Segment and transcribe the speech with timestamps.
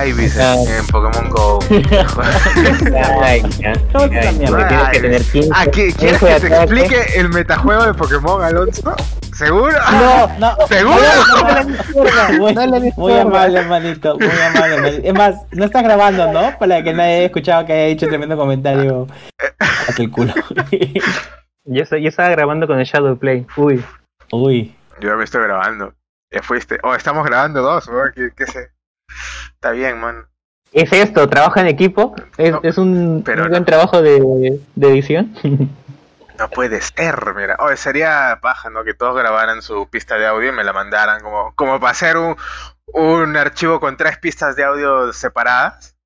[0.00, 1.58] no, no Ibis en, en Pokémon Go.
[3.22, 3.72] Ay, ya.
[3.92, 4.50] ¿Cómo te Ay, cambias?
[4.50, 5.50] porque tienes que tener 15.
[5.54, 8.94] Ah, ¿qui- ¿Quieres 15 que te explique el metajuego de Pokémon, Alonso?
[9.34, 9.72] ¿Seguro?
[9.92, 10.56] No, no.
[10.66, 11.00] ¿Seguro?
[12.54, 14.18] No le des muy amable, hermanito.
[14.18, 15.08] Muy amable, hermanito.
[15.08, 16.58] Es más, no estás grabando, ¿no?
[16.58, 19.06] Para que nadie haya escuchado que haya dicho tremendo comentario.
[19.58, 20.34] Hasta el culo.
[21.64, 23.46] Yo, estaba grabando con el Shadowplay.
[23.56, 23.84] Uy.
[24.32, 24.74] Uy.
[25.00, 25.94] Yo me estoy grabando.
[26.32, 26.78] Ya fuiste.
[26.82, 28.12] Oh, estamos grabando dos, weón.
[28.14, 28.70] ¿Qué, qué sé?
[29.54, 30.26] Está bien, man.
[30.72, 31.28] ¿Es esto?
[31.28, 32.14] ¿Trabaja en equipo?
[32.36, 33.66] ¿Es, No, es un, pero un buen no.
[33.66, 35.34] trabajo de, de edición?
[36.38, 37.56] No puede ser, mira.
[37.58, 38.82] Oh, sería paja, ¿no?
[38.84, 42.16] Que todos grabaran su pista de audio y me la mandaran como, como para hacer
[42.16, 42.36] un,
[42.86, 45.96] un archivo con tres pistas de audio separadas.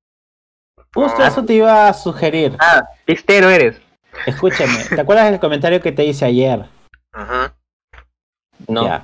[0.93, 1.25] Justo Oh.
[1.25, 2.55] eso te iba a sugerir.
[2.59, 3.79] ah, pistero eres.
[4.25, 6.65] Escúchame, ¿te acuerdas del comentario que te hice ayer?
[7.13, 7.51] Ujú.
[8.67, 8.85] No.
[8.85, 9.03] Ya,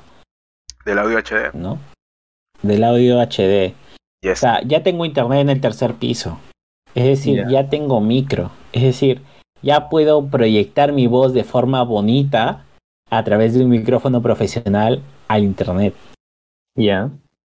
[0.85, 1.51] Del audio HD.
[1.53, 1.77] ¿no?
[2.61, 3.73] Del audio HD.
[4.23, 4.39] O Yes.
[4.39, 6.37] sea, ya tengo internet en el tercer piso.
[6.93, 7.49] Es decir, Ya.
[7.63, 8.51] ya tengo micro.
[8.71, 9.21] Es decir,
[9.63, 12.65] ya puedo proyectar mi voz de forma bonita
[13.09, 15.95] a través de un micrófono profesional al internet.
[16.77, 17.09] Ya.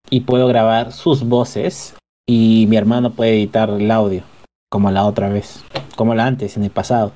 [0.10, 1.96] Y puedo grabar sus voces
[2.28, 4.24] y mi hermano puede editar el audio.
[4.70, 5.64] Como la otra vez.
[5.96, 7.12] Como la antes, en el pasado.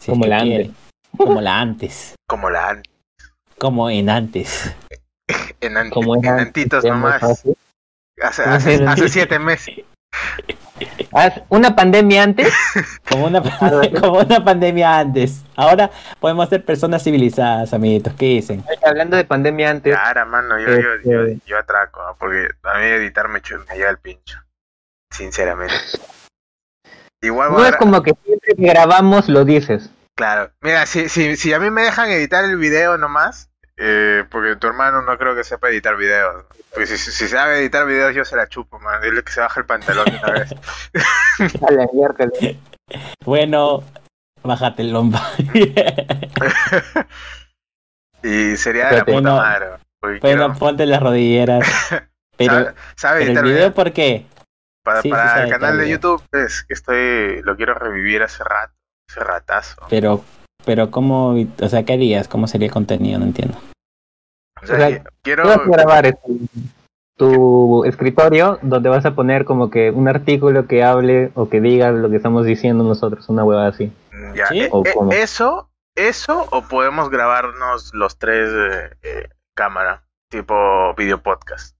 [0.00, 0.64] Si Como la quiere.
[0.66, 0.76] antes.
[1.16, 2.14] Como la antes.
[2.28, 2.82] Como la an-
[3.58, 4.72] Como en antes.
[5.60, 7.20] en, an- Como en era antitos era muy nomás.
[7.20, 7.54] fácil.
[8.22, 9.84] Hace, hace, hace siete meses.
[11.48, 12.52] Una pandemia antes.
[13.08, 13.42] Como una,
[14.00, 15.42] como una pandemia antes.
[15.56, 15.90] Ahora
[16.20, 18.14] podemos ser personas civilizadas, amiguitos.
[18.14, 18.64] ¿Qué dicen?
[18.84, 19.94] Hablando de pandemia antes.
[19.94, 22.16] Claro, mano, yo, yo, yo, Este- yo atraco, ¿no?
[22.18, 24.38] porque a mí editar me, me lleva el pincho.
[25.10, 25.74] Sinceramente.
[27.20, 29.90] Igual No es como que siempre que grabamos lo dices.
[30.16, 30.50] Claro.
[30.60, 34.66] Mira, si, si, si a mí me dejan editar el video nomás, eh, porque tu
[34.66, 36.44] hermano no creo que sepa editar videos.
[36.70, 39.00] Porque si, si, sabe editar videos, yo se la chupo, man.
[39.02, 40.54] Dile que se baje el pantalón de una vez.
[41.62, 42.56] A la miércoles.
[43.24, 43.84] Bueno,
[44.42, 45.22] bájate el lomba.
[48.22, 49.66] y sería de la puta no- madre.
[50.00, 51.66] bueno, quiero- ponte las rodilleras.
[52.36, 53.74] Pero, sabe, sabe pero el video.
[53.74, 54.26] ¿por qué?
[54.82, 55.88] Para, sí, para el canal de.
[55.88, 58.72] YouTube, es que estoy, lo quiero revivir hace rato.
[59.08, 59.86] Hace ratazo.
[59.90, 60.24] Pero,
[60.64, 62.28] pero ¿cómo, o sea, qué harías?
[62.28, 63.18] ¿Cómo sería el contenido?
[63.18, 63.56] No entiendo.
[64.62, 65.42] O sea, O sea, qui- quiero.
[65.42, 66.32] Tú vas a grabar este,
[67.16, 71.90] tu escritorio donde vas a poner como que un artículo que hable o que diga
[71.92, 73.92] lo que estamos diciendo nosotros, una huevada así.
[74.34, 74.66] Ya, ¿Sí?
[74.70, 75.12] ¿O eh, cómo?
[75.12, 81.76] eso, eso, o podemos grabarnos los tres eh, eh, cámara, tipo video podcast.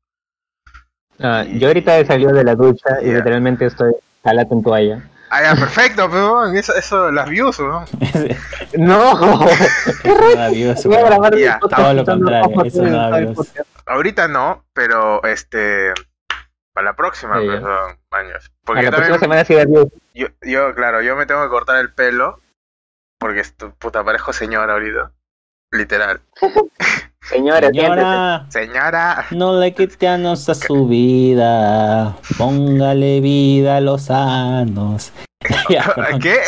[1.19, 3.95] Ah, yo ahorita he salido de la ducha y literalmente estoy
[4.25, 5.11] jalando en toalla.
[5.35, 7.87] Ah, ya, perfecto, pero eso, eso, las views, ¿no?
[8.77, 9.49] ¡No!
[9.49, 13.53] Eso no a grabar Ya, todo lo contrario, eso no da views.
[13.87, 15.95] Ahorita no, pero este.
[16.75, 17.63] Para la próxima, Sí, pues,
[18.11, 18.47] años.
[18.47, 19.89] A Porque la yo próxima también, semana sí da views.
[20.15, 22.39] yo, yo, claro, yo me tengo que cortar el pelo.
[23.19, 25.13] Porque esto, puta, parezco señora ahorita.
[25.71, 26.21] Literal.
[27.23, 27.69] Señora.
[27.69, 29.27] Señora, Señora.
[29.31, 32.17] no le quite años a su vida.
[32.37, 34.11] Póngale vida a los
[35.95, 36.21] perdón.
[36.21, 36.39] ¿Qué?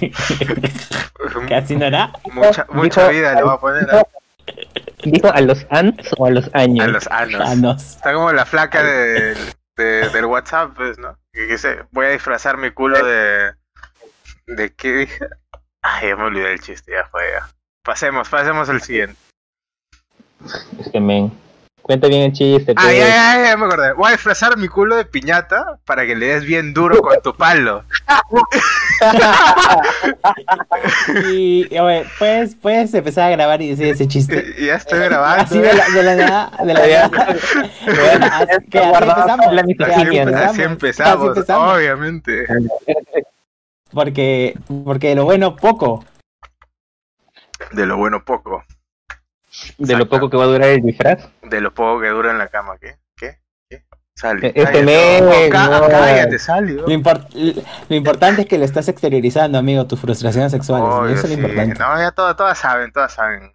[1.48, 2.12] ¿Casi no era?
[2.32, 4.06] mucha mucha Dijo- vida le voy a poner a,
[5.04, 6.84] ¿Dijo a los ans o a los años?
[6.84, 7.40] a los anos.
[7.48, 7.82] Años.
[7.96, 9.34] Está como la flaca de,
[9.76, 11.16] de- del WhatsApp, pues, ¿no?
[11.32, 13.52] Que dice, voy a disfrazar mi culo de...
[14.46, 15.26] ¿De qué dije?
[15.82, 17.48] Ay, ya me olvidé el chiste, ya fue, ya.
[17.82, 19.16] Pasemos, pasemos al siguiente.
[20.78, 21.32] Es que men.
[21.82, 22.72] Cuenta bien el chiste.
[22.76, 22.98] Ah, pues.
[22.98, 23.92] ya, ya, ya, me acordé.
[23.92, 27.32] Voy a disfrazar mi culo de piñata para que le des bien duro con tu
[27.34, 27.84] palo.
[31.30, 34.54] Y, oye, puedes, puedes empezar a grabar y decir ese chiste.
[34.58, 35.44] Ya estoy grabando.
[35.44, 37.10] Así de la, de la nada, de la nada.
[37.86, 39.74] Bueno, así- que así empezamos, la así
[40.24, 40.38] ¿no?
[40.38, 41.76] Así empezamos, así empezamos.
[41.76, 42.46] obviamente.
[43.92, 46.04] Porque, porque lo bueno poco.
[47.72, 48.64] De lo bueno poco.
[49.78, 51.28] De lo poco que va a durar el disfraz.
[51.42, 52.96] De lo poco que dura en la cama, ¿qué?
[53.16, 53.38] ¿Qué?
[53.70, 53.84] ¿Qué?
[54.14, 54.48] Sale.
[54.48, 55.88] Este cállate, mes, no.
[55.88, 56.72] cállate, sale.
[56.72, 57.28] Lo, import-
[57.88, 60.88] lo importante es que lo estás exteriorizando, amigo, tus frustraciones sexuales.
[60.88, 61.40] Obvio, Eso es lo sí.
[61.42, 61.78] importante.
[61.78, 63.52] No, ya todas, todas saben, todas saben.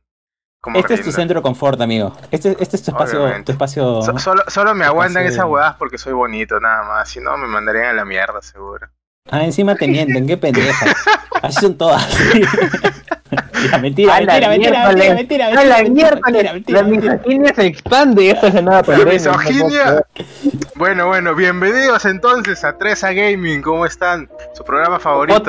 [0.76, 2.16] Este es tu centro de confort, amigo.
[2.30, 3.46] Este, este es tu espacio, Obviamente.
[3.48, 4.04] tu espacio.
[4.04, 7.10] So- solo, solo me aguantan esas huevadas porque soy bonito, nada más.
[7.10, 8.88] Si no, me mandarían a la mierda, seguro.
[9.32, 10.86] Ah, encima te mienten, qué pendeja.
[11.42, 12.08] Así son todas.
[13.82, 15.16] Mentira, A la mentira, mentira, miércoles.
[15.16, 16.24] mentira, mentira, A la mentira, miércoles.
[16.34, 17.14] mentira, mentira, La mentira.
[17.16, 18.30] misoginia se expande.
[18.32, 20.06] Esta es la nueva La misoginia.
[20.76, 23.62] Bueno, bueno, bienvenidos entonces a 3A Gaming.
[23.62, 24.30] ¿Cómo están?
[24.54, 25.44] Su programa favorito.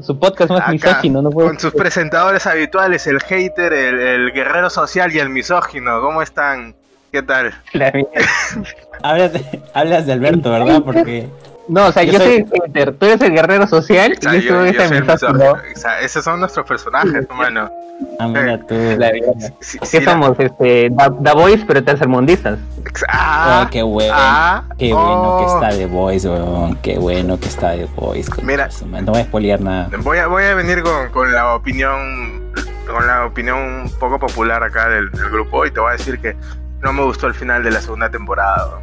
[0.00, 1.22] Su podcast más misógino.
[1.22, 6.00] No puedo Con sus presentadores habituales, el hater, el, el guerrero social y el misógino.
[6.00, 6.74] ¿Cómo están?
[7.12, 7.52] ¿Qué tal?
[9.02, 10.82] Hablas de Alberto, ¿verdad?
[10.84, 11.28] Porque
[11.68, 14.20] No, o sea, Yo yo, soy- soy el Twitter, tú eres el guerrero social O
[14.22, 15.32] sea, y yo yo, soy yo este soy el misógino.
[15.38, 15.72] misógino.
[15.74, 17.70] O sea, esos son nuestros personajes, hermano.
[18.18, 18.74] ah, mira tú.
[18.98, 19.32] La mierda.
[19.60, 20.40] Sí, ¿Qué sí, la- somos?
[20.40, 22.58] Este, da, da Voice, pero tercermundistas.
[22.84, 24.12] ex- Ah, Oh, qué bueno.
[24.16, 25.54] ah, Qué bueno que oh.
[25.62, 26.76] está The Voice, weón.
[26.76, 28.30] Qué bueno que está The Voice.
[28.42, 28.68] Mira.
[29.02, 29.90] No voy a spoilear nada.
[29.98, 32.50] Voy a, voy a venir con, con la opinión
[32.90, 36.18] con la opinión un poco popular acá del, del grupo y te voy a decir
[36.18, 36.34] que
[36.80, 38.80] no me gustó el final de la segunda temporada.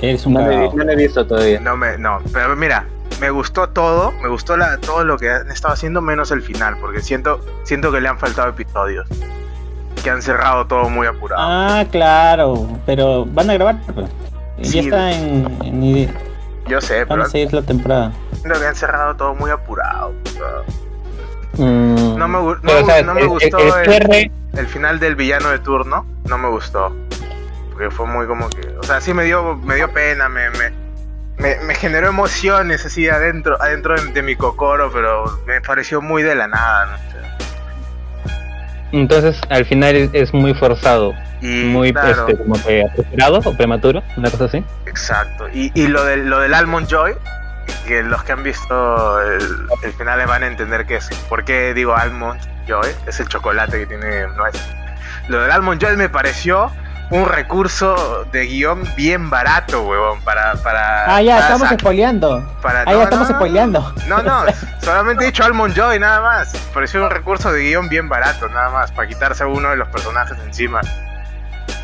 [0.00, 0.70] Eres un No lo, he, cagao.
[0.72, 1.60] vi- no he visto todavía.
[1.60, 2.86] No me, no, pero mira,
[3.20, 6.76] me gustó todo, me gustó la, todo lo que han estado haciendo menos el final,
[6.80, 9.06] porque siento, siento que le han faltado episodios,
[10.02, 11.42] que han cerrado todo muy apurado.
[11.42, 12.68] Ah, claro.
[12.84, 13.76] Pero van a grabar.
[14.62, 14.72] Sí.
[14.74, 15.58] Ya está en.
[15.62, 16.14] en-
[16.68, 18.12] Yo sé, van pero a seguir la temporada.
[18.40, 20.12] siento que han cerrado todo muy apurado.
[21.58, 23.06] Mm, No me no pero, me- ¿sabes?
[23.06, 26.38] no me el- gustó El, el- el cierre, El final del villano de turno no
[26.38, 26.92] me gustó,
[27.76, 30.70] porque fue muy como que, o sea, sí me dio, me dio pena, me, me,
[31.36, 36.22] me, me generó emociones así adentro, adentro de, de mi cocoro, pero me pareció muy
[36.22, 37.16] de la nada, no
[38.92, 41.12] entonces al final es, es muy forzado,
[41.42, 44.64] Y muy claro, este, como que apresurado o prematuro, una cosa así.
[44.86, 45.46] exacto.
[45.52, 47.12] Y, y lo del lo del Almond Joy,
[47.86, 49.42] que los que han visto el,
[49.82, 51.10] el final van a entender que es.
[51.28, 52.88] ¿Por qué digo Almond Joy?
[53.06, 54.54] Es el chocolate que tiene nuez.
[55.28, 56.70] Lo del Almond Joy me pareció
[57.10, 60.54] un recurso de guion bien barato, huevón, para...
[60.56, 62.56] para Ah, ya, para estamos spoileando.
[62.62, 63.94] para- Ah, no, ya estamos no, spoileando.
[64.08, 64.44] No, no,
[64.80, 66.52] solamente he dicho Almond Joy, nada más.
[66.74, 69.88] Pareció un recurso de guion bien barato, nada más, para quitarse a uno de los
[69.88, 70.80] personajes encima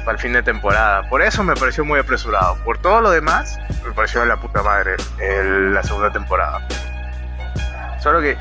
[0.05, 1.09] para el fin de temporada.
[1.09, 2.57] Por eso me pareció muy apresurado.
[2.65, 6.59] Por todo lo demás, me pareció de la puta madre el- la segunda temporada.
[8.01, 8.37] Solo que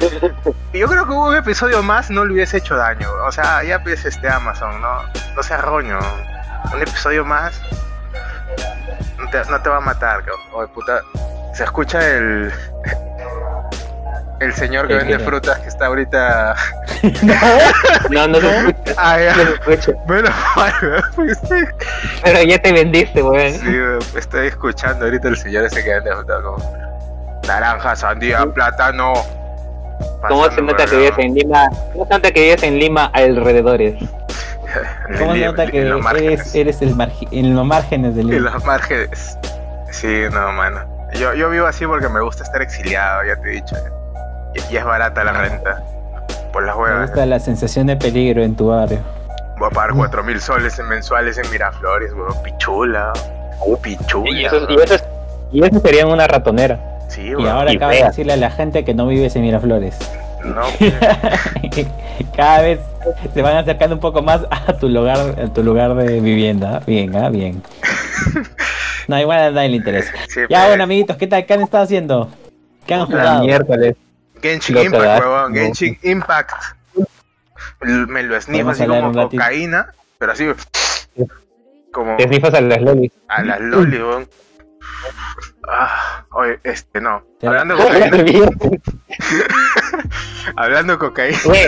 [0.74, 3.08] yo creo que hubo un episodio más no le hubiese hecho daño.
[3.28, 5.04] O sea, ya pues este Amazon, no,
[5.36, 6.00] no seas roño.
[6.74, 7.60] Un episodio más
[9.20, 10.40] no te, no te va a matar, cabrón.
[10.54, 11.02] Oye, puta,
[11.54, 12.52] se escucha el
[14.40, 16.56] el señor que ¿El vende frutas que está ahorita.
[18.12, 19.36] No, no se escucha, Ah, ya.
[19.36, 19.92] no se escucha.
[20.08, 20.26] Weón,
[21.16, 21.66] porque estoy,
[22.24, 23.54] Pero ya te vendiste, weón.
[23.54, 29.14] sí, weón, estoy escuchando ahorita el señor ese que vende frutas como naranja, sandía, plátano.
[30.28, 31.70] ¿Cómo se nota que vives en Lima?
[31.94, 33.96] ¿Cómo se nota que vives en Lima alrededores?
[35.10, 36.56] en ¿Cómo nota que los márgenes.
[36.56, 39.38] eres, eres el en los márgenes del En los márgenes.
[39.92, 40.80] Sí, no, mano.
[41.14, 43.76] Yo, yo vivo así porque me gusta estar exiliado, ya te he dicho.
[44.70, 45.84] Y, y es barata la renta.
[46.54, 47.10] Por las Me huevas.
[47.10, 49.00] gusta la sensación de peligro en tu barrio.
[49.58, 52.34] Voy a pagar cuatro mil soles en mensuales en Miraflores, weón.
[52.44, 53.14] Pichula.
[53.60, 54.30] Oh, pichula.
[54.32, 54.96] Y eso, y eso,
[55.52, 56.80] y eso sería una ratonera.
[57.10, 57.48] Sí, Y weón.
[57.50, 59.98] ahora y acabas de decirle a la gente que no vives en Miraflores.
[60.44, 61.88] No, pues.
[62.36, 62.80] Cada vez
[63.34, 66.82] se van acercando un poco más a tu lugar, a tu lugar de vivienda.
[66.86, 67.62] Bien, ah, bien.
[69.08, 70.14] No, igual a nadie le interesa.
[70.30, 71.46] Sí, Ya, bueno, amiguitos, ¿qué tal?
[71.46, 72.30] ¿Qué han estado haciendo?
[72.86, 73.44] ¿Qué han La jugado?
[73.44, 73.96] miércoles.
[74.42, 75.54] Genshin Impact, weón.
[75.54, 75.60] ¿no?
[75.60, 76.52] Genshin Impact.
[77.82, 80.48] Me lo Podemos así como cocaína, pero así.
[81.92, 83.12] Como Te snifas a las lolis.
[83.28, 84.30] a las loli, weón.
[85.68, 87.22] Ah, oye, este no.
[87.44, 88.48] Hablando de cocaína,
[90.56, 91.68] hablando de cocaína, Güey,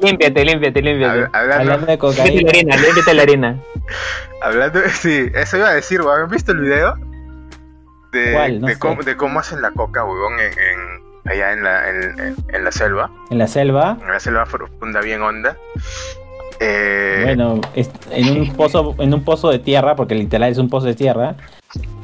[0.00, 1.18] límpiate, límpiate, límpiate.
[1.20, 2.50] hab- hablando, Hablando de Límpiate la cocaína.
[2.50, 3.60] harina, límpiate la harina.
[4.42, 6.22] hablando, sí, eso iba a decir, weón.
[6.22, 6.94] ¿Han visto el video?
[8.12, 8.60] De, ¿Cuál?
[8.60, 8.78] No de, sé.
[8.78, 12.64] cómo, de cómo hacen la coca, weón, en, en- allá en la, en, en- en
[12.64, 13.10] la selva.
[13.30, 13.96] En la selva.
[14.00, 15.56] En la selva profunda, bien honda.
[16.60, 17.60] Eh, Bueno,
[18.10, 21.36] en un pozo, en un pozo de tierra, porque literal es un pozo de tierra,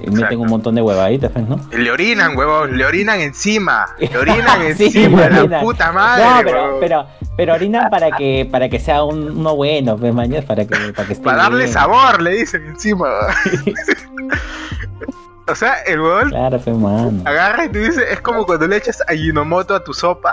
[0.00, 1.58] eh, meten un montón de huevaditas, pues, ¿no?
[1.72, 3.86] Le orinan, huevón, le orinan encima.
[3.98, 6.24] Le orinan Sí, encima, le la puta madre.
[6.24, 10.46] no, pero, pero, pero orinan para que, para que sea un- uno bueno, pues mañana,
[10.46, 11.72] para que, para que esté Para darle bien.
[11.72, 13.08] sabor, le dicen encima.
[15.48, 17.22] o sea, el huevón Claro, mano.
[17.24, 20.32] agarra y te dice, es como cuando le echas Ajinomoto a tu sopa.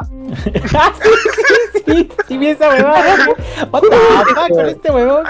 [0.78, 3.28] Ah, sí, sí, sí, sí, vi esa huevada.
[3.72, 5.26] What the fuck con este huevón?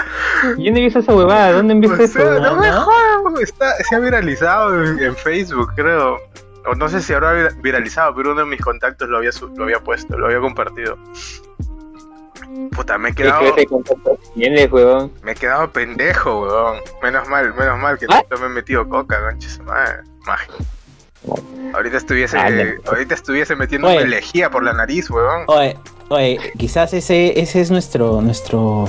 [0.58, 2.40] Yo no visto esa huevada, ¿dónde visto O sea, eso?
[2.40, 6.18] no me jodas, está, se ha viralizado en, en Facebook, creo.
[6.68, 9.64] O no sé si habrá vir- viralizado, pero uno de mis contactos lo había, lo
[9.64, 10.98] había puesto, lo había compartido.
[12.72, 13.54] Puta, me he ¿Qué quedado...
[14.34, 14.70] tienes?
[15.22, 16.78] Me he quedado pendejo, weón.
[17.02, 18.22] Menos mal, menos mal que ¿Ah?
[18.30, 19.18] no me he metido coca,
[19.64, 20.02] madre.
[20.26, 20.54] Magia.
[21.74, 22.48] Ahorita estuviese, Ah,
[22.86, 23.98] ahorita estuviese metiendo Oye.
[23.98, 25.44] una lejía por la nariz, weón.
[25.48, 25.76] Oye,
[26.08, 28.88] oye, quizás ese, ese es nuestro, nuestro,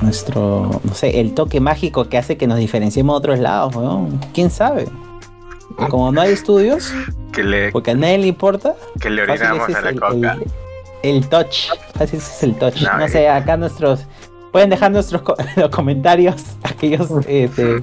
[0.00, 4.18] nuestro, no sé, el toque mágico que hace que nos diferenciemos de otros lados, weón.
[4.34, 4.86] ¿Quién sabe?
[5.88, 6.92] Como no hay estudios,
[7.32, 10.32] Que le, porque a nadie le importa, que le orinamos a la el, coca.
[10.34, 10.44] el,
[11.02, 11.68] el touch.
[12.00, 12.80] Ese es el touch.
[12.82, 13.08] No, No eh.
[13.08, 14.06] sé, acá nuestros,
[14.52, 17.80] Pueden dejar nuestros co- los comentarios, aquellos este,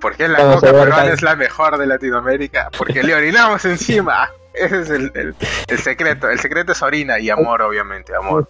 [0.00, 2.70] ¿Por qué la coca peruana es la mejor de Latinoamérica?
[2.78, 4.30] Porque le orinamos encima.
[4.54, 5.34] Ese es el, el-
[5.66, 6.30] el secreto.
[6.30, 8.48] El secreto es orina y amor, obviamente, amor.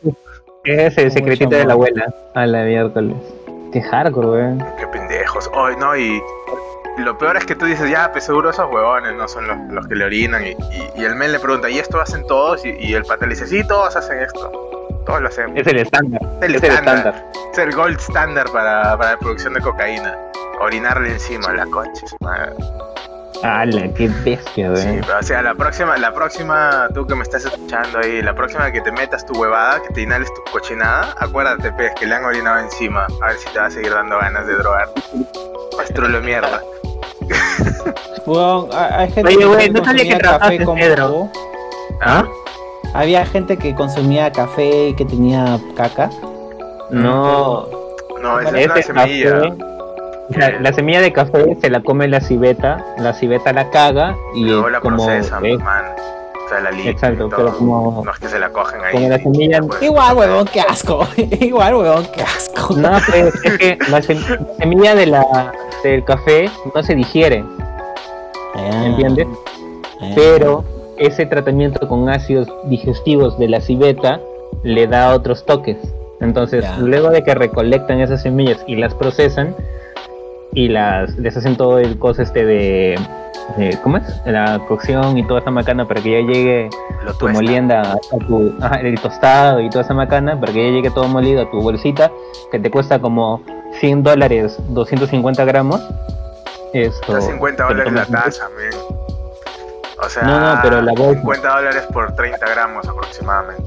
[0.65, 2.13] Es el secretito de la abuela.
[2.35, 3.17] A la miércoles.
[3.73, 4.65] Qué hardcore, weón.
[4.79, 5.51] Qué pendejos.
[5.55, 6.23] Hoy no, y
[7.03, 9.87] lo peor es que tú dices, ya, pues seguro esos huevones no son los, los
[9.87, 10.45] que le orinan.
[10.45, 12.65] Y, y- y el men le pregunta, ¿y esto hacen todos?
[12.65, 14.51] Y, y el pata le dice, sí, todos hacen esto.
[15.05, 15.53] Todos lo hacemos.
[15.57, 16.21] Es el estándar.
[16.41, 17.25] Es el Es el estándar.
[17.53, 20.17] Es el gold standard para, para la producción de cocaína.
[20.61, 22.07] Orinarle encima a la concha.
[22.21, 22.53] madre.
[23.43, 25.01] ¡Hala, qué bestia, Sí, weón!
[25.07, 28.73] pero, o sea, la próxima, la próxima, tú que me estás escuchando ahí, la próxima
[28.73, 32.25] que te metas tu huevada, que te inhales tu cochinada, acuérdate, pez, que le han
[32.25, 33.07] orinado encima.
[33.23, 34.89] A ver si te va a seguir dando ganas de drogar.
[35.77, 36.63] Pastrulo de mierda.
[38.27, 41.09] weón, hay gente Oye, que güey, ¿no sabía consumía que trabajaste café como Pedro?
[41.09, 41.31] jugo.
[42.01, 42.25] ¿Ah?
[42.95, 46.11] Había gente que consumía café y que tenía caca.
[46.91, 47.67] No.
[48.23, 49.31] No, esa es la semilla.
[49.41, 49.57] café-
[50.35, 54.45] sea, la semilla de café se la come la civeta, la civeta la caga y
[54.45, 55.85] Luego la como, procesan, eh, man.
[56.47, 57.37] O sea, la limpian Exacto, y todo.
[57.39, 58.93] pero como- No es que se la cogen ahí.
[58.95, 61.07] como la semilla- Pues, Igual, huevón, qué asco.
[61.41, 62.75] Igual, huevón, qué asco.
[62.77, 67.45] no, pues es que la sem- semilla de la del café no se digiere,
[68.55, 69.27] Ah, ¿entiendes?
[70.01, 70.11] ah.
[70.15, 70.65] Pero
[70.97, 74.21] ese tratamiento con ácidos digestivos de la civeta
[74.63, 75.77] le da otros toques.
[76.21, 76.79] Entonces, Ya.
[76.79, 79.55] luego de que recolectan esas semillas y las procesan
[80.57, 82.99] y las les hacen todo el coso este de,
[83.59, 84.05] de- ¿cómo es?
[84.25, 86.71] La cocción y toda esa macana para que ya llegue
[87.05, 90.71] lo tu molienda a tu ajá, el tostado y toda esa macana para que ya
[90.77, 92.11] llegue todo molido a tu bolsita
[92.51, 93.43] que te cuesta como
[93.81, 95.87] 100 dólares 250 gramos
[96.73, 98.49] esto Está 50 te lo dólares la taza.
[99.99, 101.21] O sea, No, no, pero la bolsa.
[101.21, 103.63] 50 dólares por 30 gramos aproximadamente.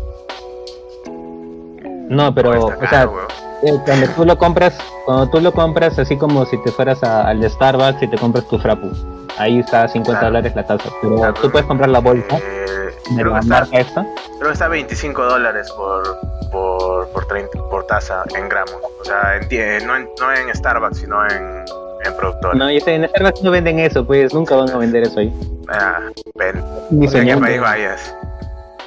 [2.10, 3.28] no pero o sea caro.
[3.64, 7.28] Eh, cuando tú lo compras cuando tú lo compras así como si te fueras a-
[7.28, 8.90] al Starbucks y te compras tu frappu
[9.38, 10.26] ahí está 50 Claro.
[10.28, 13.78] dólares la taza pero Claro, tú puedes comprar la bolsa eh, de la está, marca
[13.80, 14.06] esta
[14.38, 16.04] creo que está 25 dólares por,
[16.52, 18.76] por, por, 30, por taza en gramos.
[19.02, 21.66] O sea, en, no, en, no en Starbucks, sino en,
[22.06, 22.54] en productora.
[22.56, 25.34] no yo sé en Starbucks no venden eso pues nunca van a vender eso ahí
[25.72, 26.00] Ah,
[26.36, 26.64] ven.
[26.90, 27.46] Ni a soñando.
[27.46, 28.16] país vayas.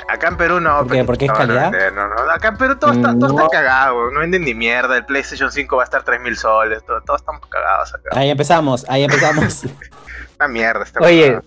[0.09, 0.79] Acá en Perú no.
[0.79, 0.95] ¿Por qué?
[0.99, 1.73] pues, ¿Porque es no calidad?
[1.95, 2.31] no, no.
[2.31, 4.97] Acá en Perú todo está, todo está cagado, no venden ni mierda.
[4.97, 8.11] El PlayStation 5 va a estar 3000 soles, todo- todos estamos cagados acá.
[8.13, 9.63] Ahí empezamos, ahí empezamos.
[10.39, 11.39] Una mierda esta Oye,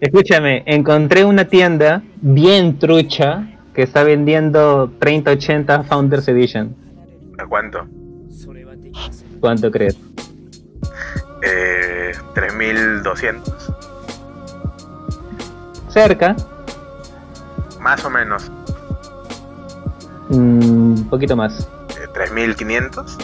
[0.00, 6.74] escúchame, encontré una tienda bien trucha que está vendiendo 3080 Founders Edition.
[7.38, 7.86] ¿A cuánto?
[9.40, 9.96] ¿Cuánto crees?
[11.42, 13.72] Eh, 3200.
[15.88, 16.34] Cerca,
[17.80, 18.50] Más o menos.
[20.30, 21.68] mm, un poquito más.
[22.00, 23.16] Eh, 3500.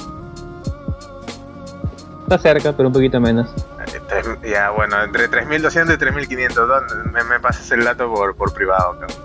[2.23, 3.49] Está cerca, pero un poquito menos.
[3.95, 6.67] Eh, tres- ya, bueno, entre 3200 y 3500.
[6.69, 7.11] ¿Dónde?
[7.13, 9.19] Me, me pasas el dato por, por privado, cabrón.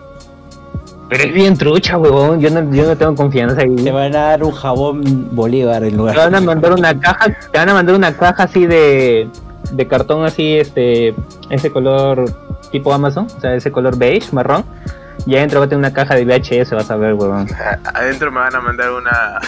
[1.07, 2.39] Pero es bien trucha, huevón.
[2.39, 3.75] Yo no, yo no tengo confianza ahí.
[3.77, 6.15] Te Te van a dar un jabón Bolívar en lugar.
[6.17, 9.27] van a mandar una caja, te van a mandar una caja así de,
[9.71, 11.15] de cartón así, este,
[11.49, 12.25] ese color
[12.71, 14.63] tipo Amazon, o sea, ese color beige, marrón.
[15.25, 17.47] Y adentro va a tener una caja de VHS, vas a ver, huevón.
[17.93, 19.39] Adentro me van a mandar una.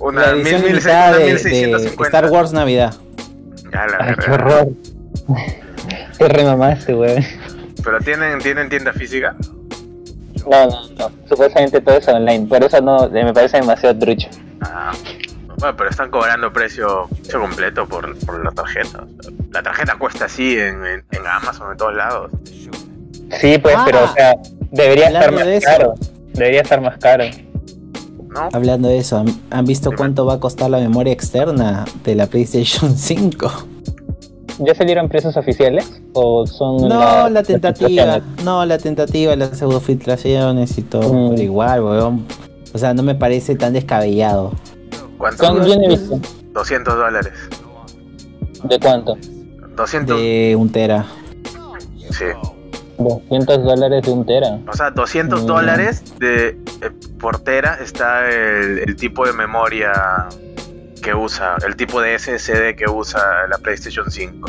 [0.00, 2.04] Una La edición mil- mil- limitada de, de 1650.
[2.18, 2.94] Star Wars Navidad.
[3.72, 4.68] Ya, la Ay, qué horror.
[6.18, 7.22] Qué remamaste, weón.
[7.82, 9.34] Pero tienen, tienen tienda física.
[10.50, 11.10] No, no, no.
[11.28, 12.46] Supuestamente todo es online.
[12.46, 14.28] Por eso no, me parece demasiado trucho.
[14.62, 14.92] Ah,
[15.58, 19.04] bueno, pero están cobrando precio, precio completo por, por la tarjeta.
[19.52, 22.30] La tarjeta cuesta así en, en, en Amazon, en todos lados.
[23.40, 24.34] Sí, pues, Ah, pero, o sea,
[24.74, 25.66] debería estar más de eso.
[25.66, 25.94] caro.
[26.32, 27.24] Debería estar más caro.
[28.28, 28.48] ¿No?
[28.52, 32.26] Hablando de eso, ¿han- ¿han visto cuánto va a costar la memoria externa de la
[32.26, 33.50] PlayStation 5?
[34.58, 36.00] ¿Ya salieron precios oficiales?
[36.12, 41.30] ¿O son No, la tentativa, no, la tentativa, las pseudofiltraciones y todo, Mm.
[41.30, 42.26] pero igual, weón.
[42.72, 44.52] O sea, no me parece tan descabellado.
[45.18, 45.44] ¿Cuánto?
[45.44, 46.18] Son, yo no he visto.
[46.52, 47.32] 200 dólares.
[48.64, 49.16] ¿De cuánto?
[49.76, 51.04] 200, De un tera.
[52.10, 52.24] sí.
[52.98, 54.58] 200 dólares de un tera.
[54.68, 55.46] O sea, 200 Mm.
[55.46, 59.92] dólares de eh, por tera está el, el tipo de memoria
[61.02, 63.20] que usa, el tipo de SSD que usa
[63.50, 64.48] la PlayStation 5.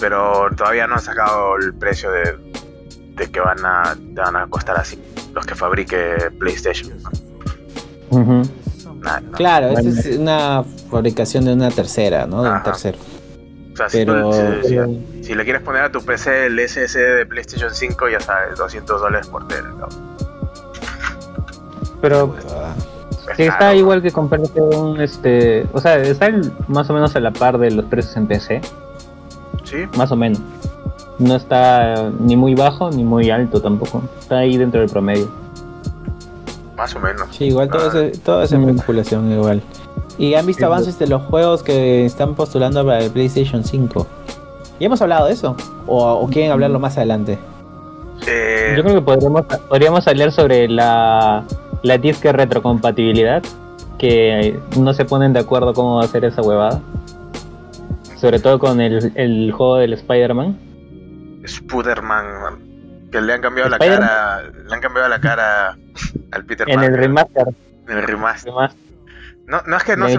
[0.00, 2.36] Pero todavía no han sacado el precio de,
[3.16, 4.98] de que van a, te van a costar así
[5.34, 6.90] los que fabrique PlayStation.
[8.10, 8.42] No.
[9.36, 9.90] Claro, Bueno.
[9.90, 12.42] es una fabricación de una tercera, ¿no?
[12.42, 12.98] De un tercero.
[13.72, 14.74] O sea, si, tú- pero- si- si-
[15.22, 19.00] si le quieres poner a tu PC el SSD de PlayStation 5, ya sabes, 200
[19.00, 19.68] dólares por tera.
[19.78, 19.88] ¿no?
[22.00, 22.74] Pero, Ah,
[23.36, 27.20] Que está igual que comprarte un este, o sea, está el- más o menos a
[27.20, 28.60] la par de los precios en PC,
[29.64, 30.40] Sí, más o menos.
[31.20, 34.02] No está ni muy bajo ni muy alto tampoco.
[34.18, 35.28] Está ahí dentro del promedio.
[36.76, 37.28] más o menos.
[37.30, 37.88] Sí, igual todo, Ah.
[37.88, 38.70] ese, todo es Mm.
[38.70, 39.60] especulación igual.
[40.16, 44.06] ¿Y han visto Sí, avances de los juegos que están postulando para el PlayStation 5?
[44.80, 45.56] ¿Ya hemos hablado de eso?
[45.86, 47.38] ¿O, o quieren hablarlo más adelante?
[48.26, 51.44] Eh, Yo creo que podríamos, podríamos hablar sobre la,
[51.82, 53.42] la disque retrocompatibilidad,
[53.98, 56.80] que no se ponen de acuerdo cómo va a ser esa huevada.
[58.16, 60.58] Sobre todo con el, el juego del Spider-Man.
[61.44, 62.58] Spider-Man, man,
[63.10, 65.76] que le han cambiado la cara, le han cambiado la cara
[66.32, 67.48] al Peter En el Parker, remaster.
[67.88, 68.52] en el remaster.
[69.46, 70.18] No, no es que no se.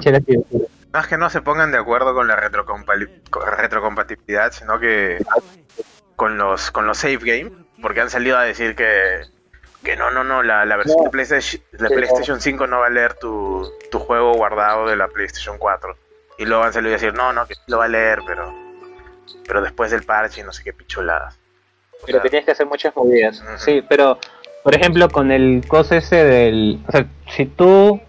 [0.94, 5.24] No es que no se pongan de acuerdo con la retrocompatibilidad, sino que
[6.16, 9.22] con los con los save game, porque han salido a decir que
[9.84, 11.06] que no, no, no, la, la versión No.
[11.06, 14.96] de PlayStation, la Sí, PlayStation 5 no va a leer tu, tu juego guardado de
[14.96, 15.98] la PlayStation 4.
[16.38, 18.54] Y luego han salido a decir, no, no, que sí lo va a leer, pero
[19.48, 21.40] pero después del parche y no sé qué picholadas.
[21.94, 23.44] O Pero sea, tenías que hacer muchas movidas.
[23.58, 24.20] Sí, pero,
[24.64, 26.80] por ejemplo, con el coso ese del.
[26.88, 27.06] O sea,
[27.36, 28.00] si tú.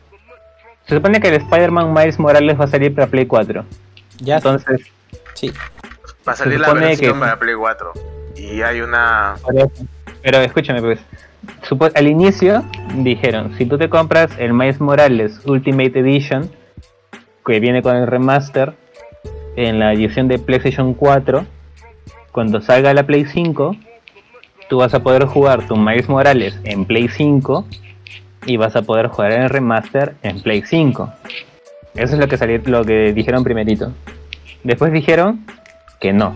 [0.92, 3.64] Se supone que el Spider-Man Miles Morales va a salir para Play 4.
[4.18, 4.82] Ya, Entonces,
[5.32, 5.50] sí.
[6.28, 7.92] va a salir se la supone versión que- para Play 4.
[8.36, 9.36] Y hay una...
[10.22, 11.00] pero escúchame, pues.
[11.66, 12.62] Supo- al inicio
[12.96, 16.50] dijeron: si tú te compras el Miles Morales Ultimate Edition,
[17.46, 18.74] que viene con el remaster,
[19.56, 21.46] en la edición de PlayStation 4,
[22.32, 23.76] cuando salga la Play 5,
[24.68, 27.66] tú vas a poder jugar tu Miles Morales en Play 5
[28.46, 31.12] y vas a poder jugar en el remaster en Play 5.
[31.94, 33.92] Eso es lo que salió, lo que dijeron primerito.
[34.64, 35.44] Después dijeron
[36.00, 36.34] que no.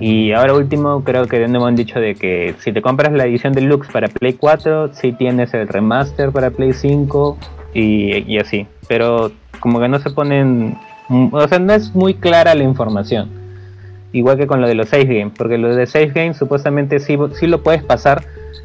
[0.00, 3.24] Y ahora último creo que de nuevo han dicho de que si te compras la
[3.24, 7.36] edición deluxe para Play 4, sí tienes el remaster para Play 5
[7.74, 8.66] y, y así.
[8.86, 10.76] Pero como que no se ponen...
[11.08, 13.28] mm, O sea, no es muy clara la información.
[14.12, 17.18] Igual que con lo de los save games, porque lo de save games supuestamente sí,
[17.38, 18.24] sí lo puedes pasar,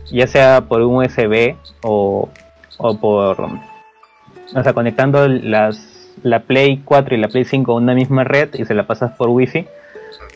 [0.10, 2.30] ya sea por un USB o,
[2.77, 3.39] o por.
[4.55, 8.53] O sea, conectando las, la Play 4 y la Play 5 a una misma red
[8.55, 9.65] y se la pasas por Wi-Fi,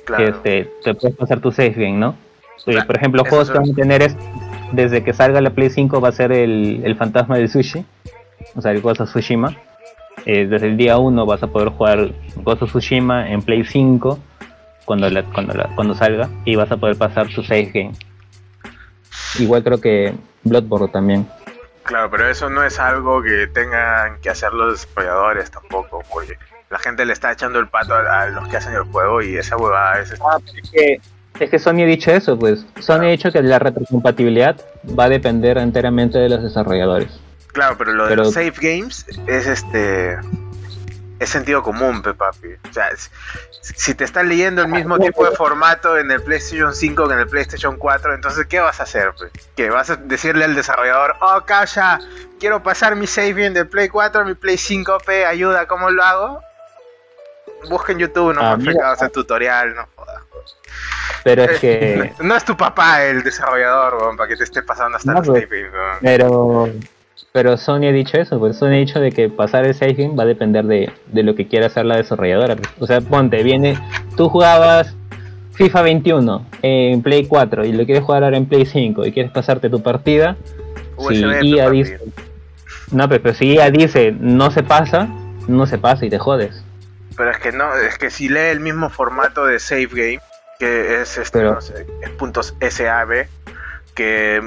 [0.06, 0.28] Claro.
[0.30, 2.16] este, te puedes pasar tu save game, ¿no?
[2.66, 4.16] Claro, por ejemplo, juegos que van a tener es.
[4.72, 7.86] Desde que salga la Play 5 va a ser el, el fantasma del sushi,
[8.56, 9.56] o sea, el Ghost of Tsushima.
[10.26, 14.20] Eh, desde el día 1 vas a poder jugar Ghost of Tsushima en Play 5
[14.84, 17.92] cuando, la- cuando, la- cuando salga y vas a poder pasar tu save game.
[19.40, 21.28] Igual creo que Bloodborne también.
[21.88, 26.38] Claro, pero eso no es algo que tengan que hacer los desarrolladores tampoco, porque
[26.70, 29.38] la gente le está echando el pato a, a los que hacen el juego y
[29.38, 30.14] esa huevada es...
[30.20, 31.00] Ah, es que,
[31.40, 32.66] es que Sony ha dicho eso, pues.
[32.82, 34.60] Sony ha dicho que la retrocompatibilidad
[35.00, 37.22] va a depender enteramente de los desarrolladores.
[37.54, 40.18] Claro, pero lo de los save games es este...
[41.20, 42.48] Es sentido común, pe papi.
[42.70, 42.90] O sea,
[43.62, 47.20] si te están leyendo el mismo tipo de formato en el PlayStation 5 que en
[47.20, 49.14] el PlayStation 4, entonces ¿qué vas a hacer?
[49.72, 52.00] vas a decirle al desarrollador, oh, calla,
[52.40, 55.90] quiero pasar mi save game de Play 4 a mi Play 5, pe, ayuda, ¿cómo
[55.90, 56.42] lo hago?
[57.70, 60.22] Busca en YouTube, no Ah, fregados el tutorial, no jodas.
[61.24, 62.14] Pero es que.
[62.20, 65.28] No es tu papá el desarrollador, weón, para que te esté pasando hasta No, los
[65.28, 65.50] pues.
[65.50, 65.98] weón.
[66.02, 66.70] Pero.
[67.38, 70.16] Pero Sony ha dicho eso, pues Sony ha dicho de que pasar el save game
[70.16, 72.56] va a depender de, de lo que quiera hacer la desarrolladora.
[72.56, 72.68] pues.
[72.80, 73.78] O sea, ponte, viene,
[74.16, 74.96] tú jugabas
[75.54, 79.32] FIFA 21 en Play 4 y lo quieres jugar ahora en Play 5 y quieres
[79.32, 80.36] pasarte tu partida,
[81.10, 81.78] si papi.
[81.78, 82.00] dice,
[82.92, 85.08] no, pero, pero si EA dice no se pasa,
[85.48, 86.64] no se pasa y te jodes.
[87.16, 90.20] Pero es que no, es que si lee el mismo formato de save game,
[90.58, 93.28] que es este, Pero- no sé, es puntos SAB,
[93.98, 94.40] que,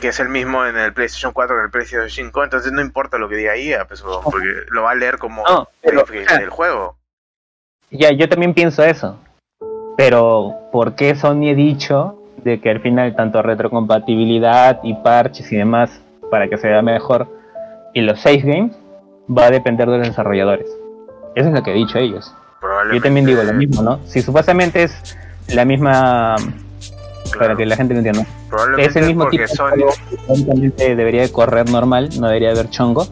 [0.00, 2.80] que es el mismo en el PlayStation 4 que en el PlayStation 5, entonces no
[2.80, 6.04] importa lo que diga EA, pues, weón, porque lo va a leer como No, pero,
[6.04, 6.96] del juego.
[7.92, 9.16] Ya, yo también pienso eso.
[9.96, 15.56] Pero, ¿por qué Sony ha dicho de que al final tanto retrocompatibilidad y parches y
[15.56, 17.28] demás para que se vea mejor
[17.94, 18.76] y los save games
[19.30, 20.66] va a depender de los desarrolladores?
[21.36, 22.34] Eso es lo que he dicho ellos.
[22.92, 24.00] Yo también digo lo mismo, ¿no?
[24.06, 25.16] Si supuestamente es
[25.54, 26.34] la misma,
[27.38, 31.32] para que la gente lo entienda, probablemente es el mismo tipo porque Sony, debería de
[31.32, 33.06] correr normal, no debería haber chongo.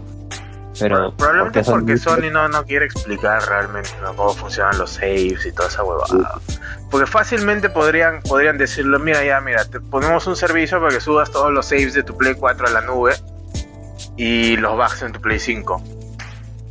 [0.78, 4.12] Pero probablemente porque porque Sony- no, no quiere explicar realmente ¿no?
[4.16, 6.40] cómo funcionan los saves y toda esa huevada.
[6.90, 11.30] Porque fácilmente podrían, podrían decirlo, mira ya, mira, te ponemos un servicio para que subas
[11.30, 13.14] todos los saves de tu Play 4 a la nube
[14.16, 15.80] y los bajes en tu Play 5.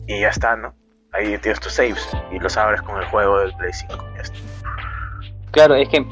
[0.07, 0.73] Y ya está, ¿no?
[1.13, 4.05] Ahí tienes tus saves y los abres con el juego del Play 5.
[4.15, 4.35] Ya está.
[5.51, 6.05] Claro, es que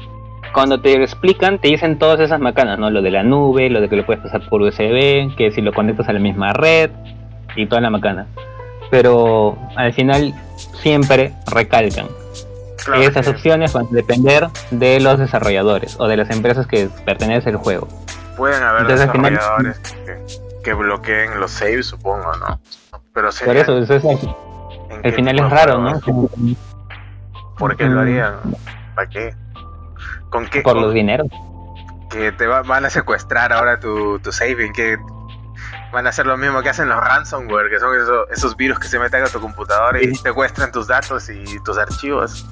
[0.52, 2.90] cuando te lo explican, te dicen todas esas macanas, ¿no?
[2.90, 5.72] Lo de la nube, lo de que lo puedes pasar por USB, que si lo
[5.72, 6.90] conectas a la misma red,
[7.56, 8.26] y toda la macana.
[8.90, 10.34] Pero al final
[10.82, 12.06] siempre recalcan.
[12.84, 16.88] Claro Esas que opciones van a depender de los desarrolladores o de las empresas que
[17.04, 17.86] pertenecen al juego.
[18.36, 22.58] Pueden haber Entonces, al final- desarrolladores que, que bloqueen los saves, supongo, ¿no?
[23.14, 25.78] Pero Por sería, eso, eso es- ¿en al final es raro?
[25.78, 26.00] ¿no?
[27.58, 28.34] ¿Por qué lo harían?
[28.94, 29.34] ¿Para qué?
[30.32, 30.62] ¿Con qué?
[30.62, 31.28] Por con- los dineros.
[32.10, 34.98] que te va- van a secuestrar ahora tu, tu saving, que
[35.92, 38.88] van a hacer lo mismo que hacen los ransomware, que son esos, esos virus que
[38.88, 42.44] se meten a tu computadora y secuestran tus datos y tus archivos.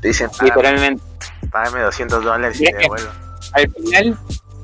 [0.00, 1.02] Te dicen, págame, Literalmente.
[1.50, 3.08] págame 200 dólares y te devuelvo.
[3.54, 4.18] al final,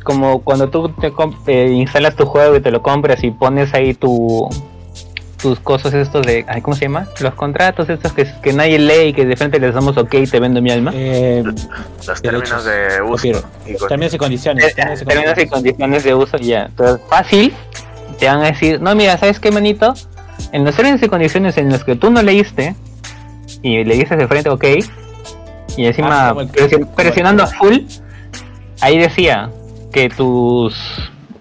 [0.04, 1.12] como cuando tú te
[1.46, 4.48] eh, instalas tu juego y te lo compras y pones ahí tu
[5.44, 7.06] tus cosas estos de, ay, ¿cómo se llama?
[7.20, 10.26] Los contratos estos que, que nadie lee y que de frente les damos ok y
[10.26, 10.90] te vendo mi alma.
[10.94, 11.42] Eh,
[12.06, 13.10] Los términos derechos, de uso.
[13.16, 13.44] copyright.
[13.66, 14.64] y términos y condiciones.
[14.64, 16.04] Eh, términos y Términos y condiciones.
[16.04, 16.62] de uso ya.
[16.64, 17.52] Entonces, fácil,
[18.18, 19.92] te van a decir, no, mira, ¿sabes qué, manito?
[20.52, 22.74] En los términos y condiciones en los que tú no leíste
[23.60, 24.64] y le dices de frente ok
[25.76, 26.34] y encima Ah,
[26.96, 27.80] presionando a full,
[28.80, 29.50] ahí decía
[29.92, 30.74] que tus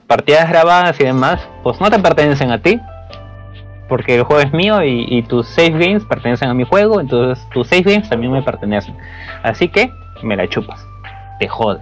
[0.07, 2.81] partidas grabadas y demás, pues no te pertenecen a ti.
[3.89, 7.43] Porque el juego es mío y, y tus save games pertenecen a mi juego, entonces
[7.51, 8.95] tus save games también me pertenecen.
[9.43, 9.91] Así que
[10.23, 10.85] me la chupas,
[11.39, 11.81] te jodes.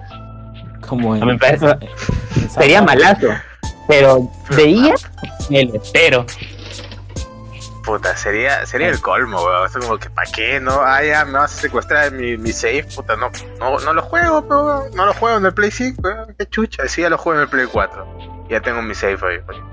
[0.87, 1.77] Como en- Me parece-
[2.35, 3.27] en Sería malazo.
[3.87, 4.95] Pero de IA
[5.49, 6.25] me lo espero.
[7.83, 9.65] Puta, sería, sería el colmo, weón.
[9.65, 10.59] Es como que, ¿para qué?
[10.59, 14.01] No, ah, ya me vas a secuestrar mi, mi save, puta, no, no, no lo
[14.03, 16.35] juego, pero no lo juego en el Play 5, weón.
[16.37, 18.45] Qué chucha, sí, ya lo juego en el Play 4.
[18.49, 19.70] Ya tengo mi save ahí, weón.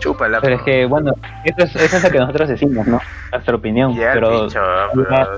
[0.00, 1.12] Chúpala, Pero es que, bueno,
[1.44, 3.00] eso es, eso es lo que nosotros decimos, ¿no?
[3.32, 3.94] Nuestra opinión.
[3.96, 4.48] Ya, pero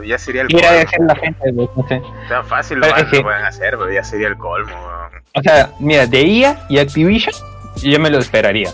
[0.03, 0.67] ya sería el colmo.
[1.07, 2.03] la gente, pues, no sé.
[2.29, 4.77] Tan fácil lo, Pero van- es que- lo pueden hacer, pero ya sería el colmo.
[5.35, 7.35] O sea, mira, de IA y Activision,
[7.83, 8.71] yo me lo esperaría.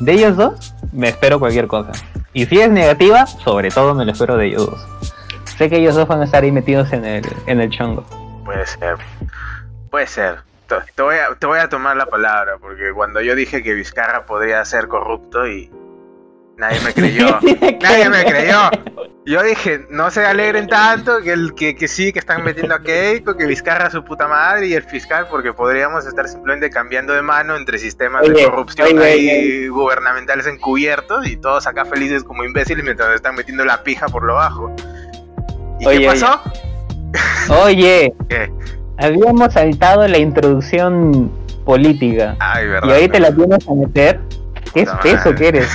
[0.00, 1.92] De ellos dos, me espero cualquier cosa.
[2.32, 4.86] Y si es negativa, sobre todo me lo espero de ellos dos.
[5.58, 8.02] Sé que ellos dos van a estar ahí metidos en el, en el chongo.
[8.44, 8.96] Puede ser.
[9.90, 10.36] Puede ser.
[10.94, 14.26] Te, voy a, te voy a tomar la palabra, porque cuando yo dije que Vizcarra
[14.26, 15.70] podría ser corrupto y
[16.56, 17.38] nadie me creyó.
[17.80, 18.70] nadie me creyó.
[19.26, 22.82] Yo dije, no se alegren tanto, que, el, que, que sí, que están metiendo a
[22.82, 27.12] Keiko, que Vizcarra a su puta madre y el fiscal, porque podríamos estar simplemente cambiando
[27.12, 32.44] de mano entre sistemas de corrupción oye, ahí gubernamentales encubiertos y todos acá felices como
[32.44, 34.74] imbéciles mientras están metiendo la pija por lo bajo.
[35.80, 36.40] ¿Y qué pasó?
[37.62, 38.50] Oye, ¿Qué?
[39.00, 41.30] Habíamos saltado la introducción
[41.64, 42.36] política.
[42.38, 42.88] Ay, verdad.
[42.88, 44.20] Y ahí te la tienes a meter.
[44.74, 45.68] Qué espeso que eres.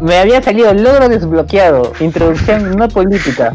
[0.00, 1.92] Me había salido logro desbloqueado.
[2.00, 3.54] Introducción no política.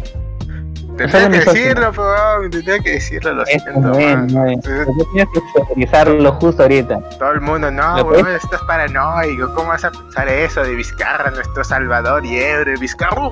[0.98, 3.94] Tenía Solo que decirlo, pero tenía que decirlo, lo Eso siento.
[3.94, 4.86] es, es.
[4.86, 7.00] Tú tienes que exteriorizarlo justo ahorita.
[7.18, 11.32] Todo el mundo, no, ¿Lo weón, estás paranoico, ¿cómo vas a pensar eso de Vizcarra,
[11.32, 12.76] nuestro salvador y héroe?
[12.78, 13.30] Vizcarra.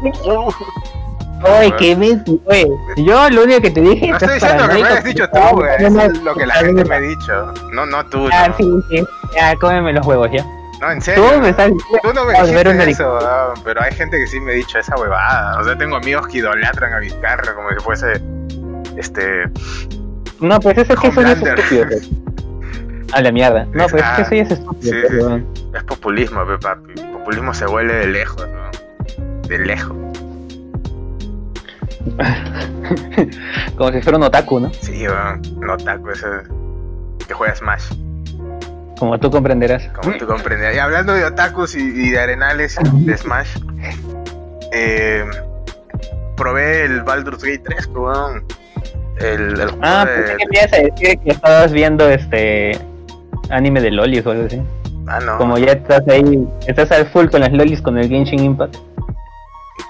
[1.43, 2.19] Oye, que me.
[2.45, 4.07] Oye, yo lo único que te dije.
[4.07, 6.33] No estoy diciendo que me hayas dicho tú, Ah, güey, no, eso no, es lo
[6.35, 6.89] que la no, gente no.
[6.89, 7.53] me ha dicho.
[7.73, 8.55] No, no tú, Ah, no.
[8.57, 9.05] sí, sí.
[9.35, 10.45] Ya, cómeme los huevos, ya.
[10.81, 11.23] No, en serio.
[11.31, 11.71] Tú me estás
[12.03, 14.95] Tú no me dijiste eso, weón, pero hay gente que sí me ha dicho esa
[14.95, 15.59] huevada.
[15.59, 18.21] O sea, tengo amigos que idolatran a Vizcarra como si fuese,
[18.95, 19.43] este,
[20.39, 21.85] No, pues eso es que eso ya es estúpido.
[21.87, 22.09] pues.
[23.13, 23.65] A la mierda.
[23.73, 24.91] No, pues es que eso ya es estúpido.
[24.93, 26.93] Sí, pues, sí, es populismo, papi.
[27.13, 29.47] Populismo se huele de lejos, ¿no?
[29.47, 29.95] De lejos.
[33.77, 34.71] Como si fuera un otaku, ¿no?
[34.73, 36.25] Sí, weón, no taco ese
[37.27, 37.91] que juega Smash.
[38.99, 39.87] Como tú comprenderás.
[40.01, 40.75] Como tú comprendes.
[40.75, 43.57] Y hablando de otakus y, y de arenales de Smash,
[44.73, 45.23] eh,
[46.35, 48.43] probé el Baldur's Gate 3, weón.
[49.19, 52.77] El, el Ah, de- pensé que me ibas a decir que estabas viendo este
[53.49, 54.61] anime de lolis o algo así.
[55.07, 55.37] Ah, no.
[55.37, 58.75] Como ya estás ahí, estás al full con las lolis con el Genshin Impact.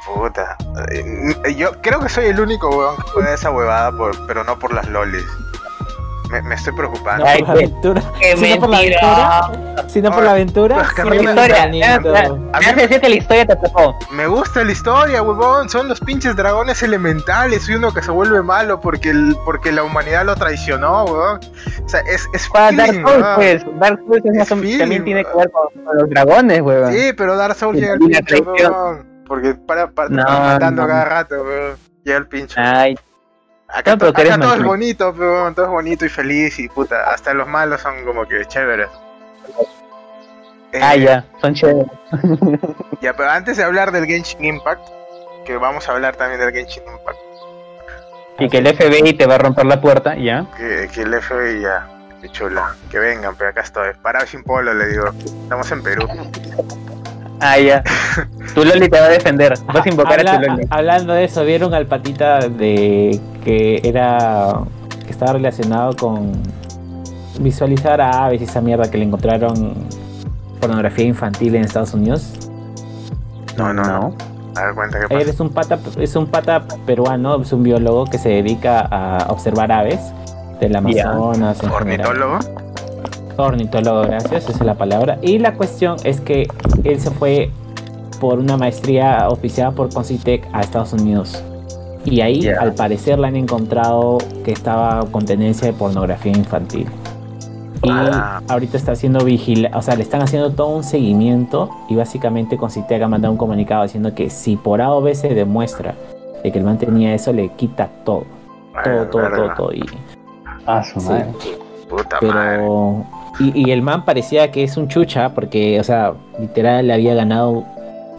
[0.05, 0.55] Puta.
[0.91, 4.57] Eh, Yo creo que soy el único weón que juega esa huevada, por, pero no
[4.57, 5.25] por las lolis.
[6.31, 7.25] Me, me estoy No preocupando.
[7.25, 8.01] Ay, por la aventura.
[8.19, 9.51] ¡Qué sino por la aventura.
[9.87, 10.75] Sino por la aventura.
[10.93, 11.81] pues, mí La historia, me mí-
[12.53, 13.97] hace decir que la historia te atrapó.
[14.11, 15.69] Me gusta la historia, huevón.
[15.69, 19.83] Son los pinches dragones elementales y uno que se vuelve malo porque, el, porque la
[19.83, 21.39] humanidad lo traicionó, huevón.
[21.85, 23.35] O sea, es, es Para Dark feeling, Souls, huevón.
[23.35, 23.65] pues.
[23.79, 26.91] Dark Souls es o- feeling, también tiene que ver con, con los dragones, weón.
[26.91, 28.47] Sí, pero Dark Souls llega al traición.
[28.47, 29.07] huevón.
[29.27, 30.87] Porque para, para No, matando no.
[30.87, 31.77] cada rato, huevón.
[32.03, 32.55] Llega el pincho.
[32.61, 32.97] Ay,
[33.69, 35.53] Acá, no, pero acá todo es bonito, huevón.
[35.53, 37.09] Todo es bonito y feliz y puta.
[37.11, 38.87] Hasta los malos son como que chéveres.
[40.71, 41.87] Eh, ah, ya, son chéveres.
[43.01, 44.81] Ya, pero antes de hablar del Genshin Impact,
[45.45, 47.19] que vamos a hablar también del Genshin Impact,
[48.39, 50.47] Y que el FBI te va a romper la puerta, ya.
[50.57, 51.87] que, que el FBI ya.
[52.21, 52.73] mi chula.
[52.89, 53.93] Que vengan, pero acá estoy.
[54.01, 55.09] Para sin polo, le digo.
[55.43, 56.07] Estamos en Perú.
[57.39, 57.83] Ah, ya.
[58.55, 59.53] Tu Loli te va a defender.
[59.71, 60.67] Vas a invocar Habla- a tu Loli.
[60.69, 64.61] hablando de eso, vieron al patita de que era
[65.05, 66.31] que estaba relacionado con
[67.39, 69.75] visualizar a aves y esa mierda que le encontraron
[70.59, 72.33] pornografía infantil en Estados Unidos.
[73.57, 74.15] No, no, no.
[74.55, 78.05] A ver, cuenta qué Él es un pata, es un pata peruano, es un biólogo
[78.05, 79.99] que se dedica a observar aves
[80.59, 81.61] del Amazonas.
[81.61, 82.39] en general.
[83.37, 84.01] Ornitólogo.
[84.01, 85.17] Gracias, esa es la palabra.
[85.21, 86.47] Y la cuestión es que
[86.83, 87.49] él se fue
[88.19, 91.43] por una maestría oficiada por Concitec a Estados Unidos.
[92.05, 96.87] Y ahí, al parecer, le han encontrado que estaba con tendencia de pornografía infantil.
[97.83, 98.41] Y Ah.
[98.49, 103.03] ahorita está haciendo vigila, o sea, le están haciendo todo un seguimiento y básicamente Concitec
[103.03, 105.93] ha mandado un comunicado diciendo que si por A o B se demuestra
[106.43, 108.23] de que el man tenía eso, le quita todo,
[108.83, 109.37] todo, todo, verga.
[109.37, 109.73] todo, todo.
[109.73, 109.83] Y,
[110.65, 111.07] Ah, su Sí.
[111.09, 111.27] madre.
[112.23, 112.63] Madre.
[113.39, 117.13] Y, y el man parecía que es un chucha, porque, o sea, literal le había
[117.13, 117.63] ganado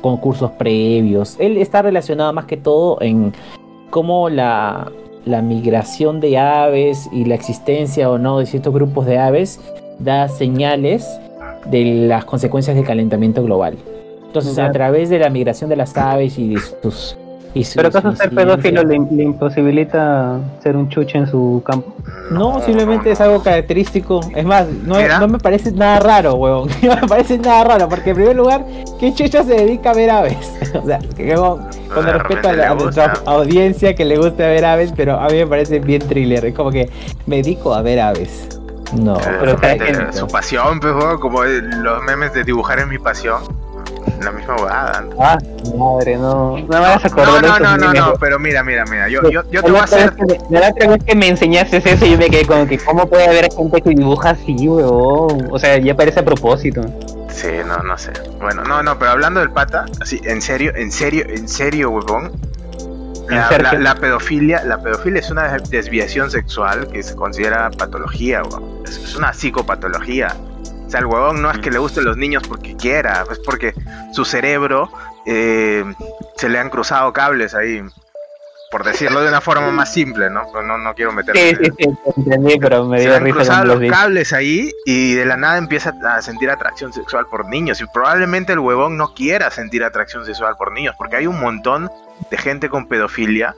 [0.00, 1.36] concursos previos.
[1.38, 3.32] Él está relacionado más que todo en
[3.90, 4.90] cómo la,
[5.24, 9.60] la migración de aves y la existencia o no de ciertos grupos de aves
[9.98, 11.06] da señales
[11.66, 13.76] de las consecuencias del calentamiento global.
[14.26, 17.16] Entonces, a través de la migración de las aves y de sus.
[17.58, 21.92] Y sus Pero acaso ser pedófilo le, le imposibilita ser un chuche en su campo.
[22.30, 24.20] No, simplemente es algo característico.
[24.36, 26.68] Es más, no, no me parece nada raro, huevón.
[26.82, 28.64] No me parece nada raro, porque en primer lugar,
[29.00, 30.52] ¿qué chucha se dedica a ver aves?
[30.82, 34.46] o sea, que, huevón, con De respeto a, la, a nuestra audiencia que le gusta
[34.46, 36.44] ver aves, pero a mí me parece bien thriller.
[36.44, 36.88] Es como que
[37.26, 38.60] me dedico a ver aves.
[38.96, 43.42] No, Eh, pero su- pasión, pues, como los memes de dibujar en mi pasión.
[44.22, 44.56] La misma.
[44.56, 44.66] ¿no?
[45.20, 45.38] Ah,
[45.76, 46.58] madre, no.
[46.58, 48.00] No me hagas No, acordar no, no, no, memes.
[48.00, 49.08] no, pero mira, mira, mira.
[49.08, 50.12] Yo, yo, yo te voy a hacer.
[50.16, 53.26] me- La otra vez que me enseñaste eso, yo me quedé como que, ¿cómo puede
[53.26, 55.48] haber gente que dibuja así, weón?
[55.50, 56.82] O sea, ya parece a propósito.
[57.28, 58.12] Sí, no, no sé.
[58.40, 62.32] Bueno, no, no, pero hablando del pata, así, en serio, en serio, en serio, huevón.
[63.28, 68.40] La, pedofilia, la pedofilia es una desviación sexual que se considera patología.
[68.86, 70.34] Es, es una psicopatología.
[70.88, 73.74] O sea, el huevón no es que le gusten los niños porque quiera, es porque
[74.14, 74.90] su cerebro
[75.26, 75.84] eh,
[76.38, 77.82] se le han cruzado cables ahí.
[78.70, 80.50] Por decirlo de una forma más simple, ¿no?
[80.62, 81.40] No, no quiero meterme.
[81.40, 83.90] Sí, sí, sí, te entendí, pero me se dio han risa cruzado los los vi.
[83.90, 87.82] cables ahí y de la nada empieza a sentir atracción sexual por niños.
[87.82, 91.90] Y probablemente el huevón no quiera sentir atracción sexual por niños, porque hay un montón
[92.30, 93.54] de gente con pedofilia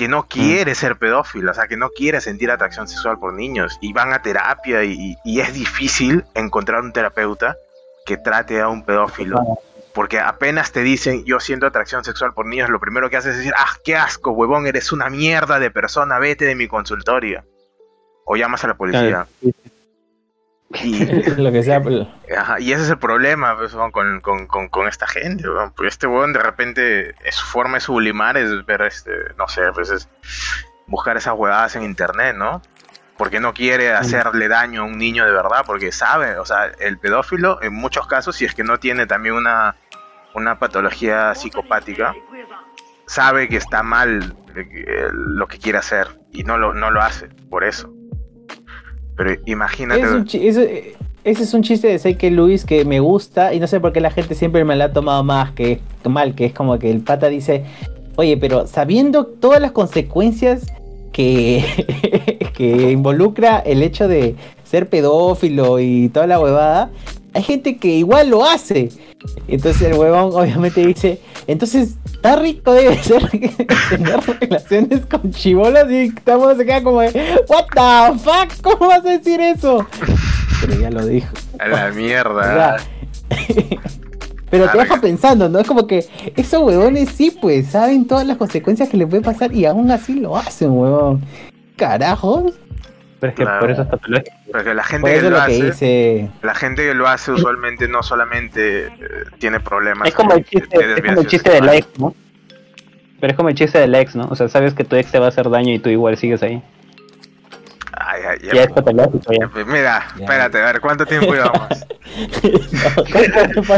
[0.00, 3.76] que no quiere ser pedófilo, o sea, que no quiere sentir atracción sexual por niños
[3.82, 7.58] y van a terapia y, y es difícil encontrar un terapeuta
[8.06, 9.58] que trate a un pedófilo.
[9.92, 13.38] Porque apenas te dicen yo siento atracción sexual por niños, lo primero que haces es
[13.40, 17.44] decir, ah, qué asco, huevón, eres una mierda de persona, vete de mi consultorio.
[18.24, 19.26] O llamas a la policía.
[20.82, 21.04] Y,
[21.36, 21.82] lo que sea.
[21.82, 25.44] pero- ajá, y ese es el problema pues, con, con, con, con esta gente.
[25.74, 29.62] Porque este weón de repente, eh, su forma de sublimar es ver, este, no sé,
[29.74, 30.08] pues es
[30.86, 32.62] buscar esas huevadas en internet, ¿no?
[33.16, 36.98] Porque no quiere hacerle daño a un niño de verdad, porque sabe, o sea, el
[36.98, 39.76] pedófilo en muchos casos, si es que no tiene también una,
[40.34, 42.14] una patología psicopática,
[43.06, 47.28] sabe que está mal eh, lo que quiere hacer y no lo, no lo hace,
[47.50, 47.92] por eso.
[49.20, 50.00] Pero imagínate...
[50.00, 53.66] Es un eh, ese es un chiste de Seike Luis que me gusta y no
[53.66, 56.54] sé por qué la gente siempre me la ha tomado más que mal, que es
[56.54, 57.64] como que el pata dice,
[58.16, 60.72] oye, pero sabiendo todas las consecuencias
[61.12, 61.62] que,
[62.56, 66.90] que involucra el hecho de ser pedófilo y toda la huevada,
[67.34, 68.90] hay gente que igual lo hace.
[69.48, 73.28] Entonces el huevón obviamente dice, entonces está rico debe ser
[73.90, 79.04] tener relaciones con chibolas y estamos se queda como de, what the fuck, ¿cómo vas
[79.04, 79.86] a decir eso?
[80.60, 81.28] Pero ya lo dijo.
[81.58, 82.78] A la O mierda.
[82.78, 82.86] sea,
[84.50, 85.58] Pero te deja pensando, ¿no?
[85.60, 89.54] Es como que esos huevones sí, pues, saben todas las consecuencias que les puede pasar
[89.54, 91.20] y aún así lo hacen, huevón.
[91.76, 92.54] Carajos.
[93.20, 93.60] Pero es que Claro.
[93.60, 94.36] por eso es patológico.
[94.52, 96.30] Porque la gente que lo que hace, dice.
[96.42, 98.90] la gente que lo hace usualmente no solamente eh,
[99.38, 100.08] tiene problemas.
[100.08, 102.14] Es como el chiste, de es como el desviación chiste del ex, ¿no?
[103.20, 104.26] Pero es como el chiste del ex, ¿no?
[104.30, 106.42] O sea, sabes que tu ex te va a hacer daño y tú igual sigues
[106.42, 106.62] ahí.
[107.92, 109.48] Ay, ay, ya, Ya es patológico, ya.
[109.66, 110.24] Mira, Ya.
[110.24, 111.68] espérate, a ver, ¿cuánto tiempo llevamos?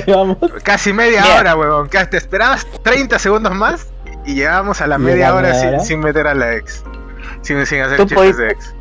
[0.06, 0.38] No.
[0.62, 1.88] Casi media hora, huevón.
[1.88, 3.92] Te esperabas 30 segundos más
[4.24, 6.84] y llegamos a la ¿Y media hora sin, sin meter a la ex.
[7.42, 8.74] Sin, sin hacer chistes de ex.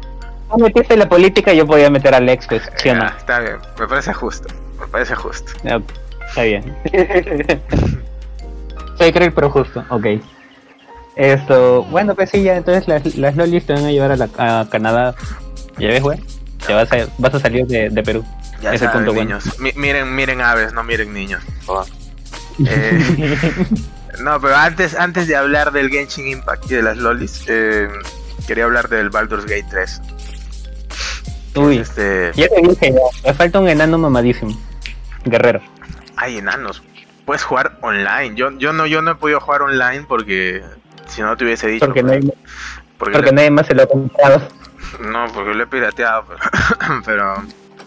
[0.52, 3.02] Tú metiste la política, yo podía meter al ex, pues, ¿sí o no?
[3.04, 4.48] Ya, está bien, me parece justo.
[4.80, 5.52] Me parece justo.
[5.64, 5.82] Ya,
[6.30, 6.76] Está bien.
[8.98, 10.06] Soy cruel pero justo, ok.
[11.16, 14.30] Esto, bueno, pues sí, ya entonces las, las lolis te van a llevar a, la,
[14.38, 15.16] a Canadá.
[15.78, 16.20] ¿Ya ves, güey?
[16.66, 18.24] te vas a, vas a salir de, de Perú.
[18.62, 19.38] Ya Ese saben, punto bueno.
[19.40, 19.60] niños.
[19.60, 21.42] Mi- miren, miren aves, no miren niños.
[22.68, 23.00] Eh,
[24.22, 27.88] no, pero antes, antes de hablar del Genshin Impact y de las lolis, eh,
[28.46, 30.02] quería hablar del Baldur's Gate 3.
[31.56, 32.94] Uy, Este, ya te dije,
[33.26, 34.58] me falta un enano mamadísimo.
[35.26, 35.62] Guerrero.
[36.18, 36.82] hay enanos.
[37.26, 38.36] Puedes jugar online.
[38.36, 40.64] Yo, yo no, yo no he podido jugar online porque
[41.08, 41.86] si no te hubiese dicho.
[41.86, 42.22] Porque, no hay-
[42.98, 44.42] porque porque le- nadie más se lo ha comprado.
[45.00, 46.26] no, porque lo he pirateado.
[46.28, 47.36] Pero, pero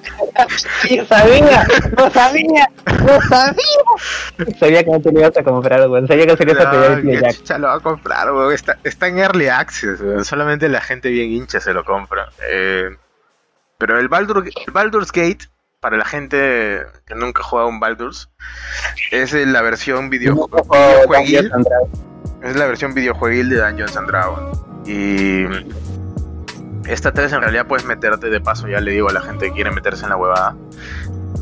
[0.90, 4.54] Yo sabía, no sabía, no sabía.
[4.60, 6.06] Sabía que no te lo ibas a comprar, weón.
[6.06, 7.36] Sabía que se lo ibas a pedir No, el pie ¿qué Jack.
[7.36, 8.52] chucha lo va a comprar, weón?
[8.52, 10.24] Está, está en Early Access, weón.
[10.24, 12.28] Solamente la gente bien hincha se lo compra.
[12.48, 12.90] Eh,
[13.78, 15.48] pero el, Baldur- el Baldur's Gate,
[15.80, 18.30] para la gente que nunca ha jugado un Baldur's,
[19.10, 21.50] es la versión video, videojueguil.
[22.42, 24.60] Es la versión videojueguil de Dungeons and Dragons.
[24.86, 25.44] Y
[26.90, 29.52] esta 3 en realidad puedes meterte de paso, ya le digo a la gente que
[29.52, 30.54] quiere meterse en la huevada,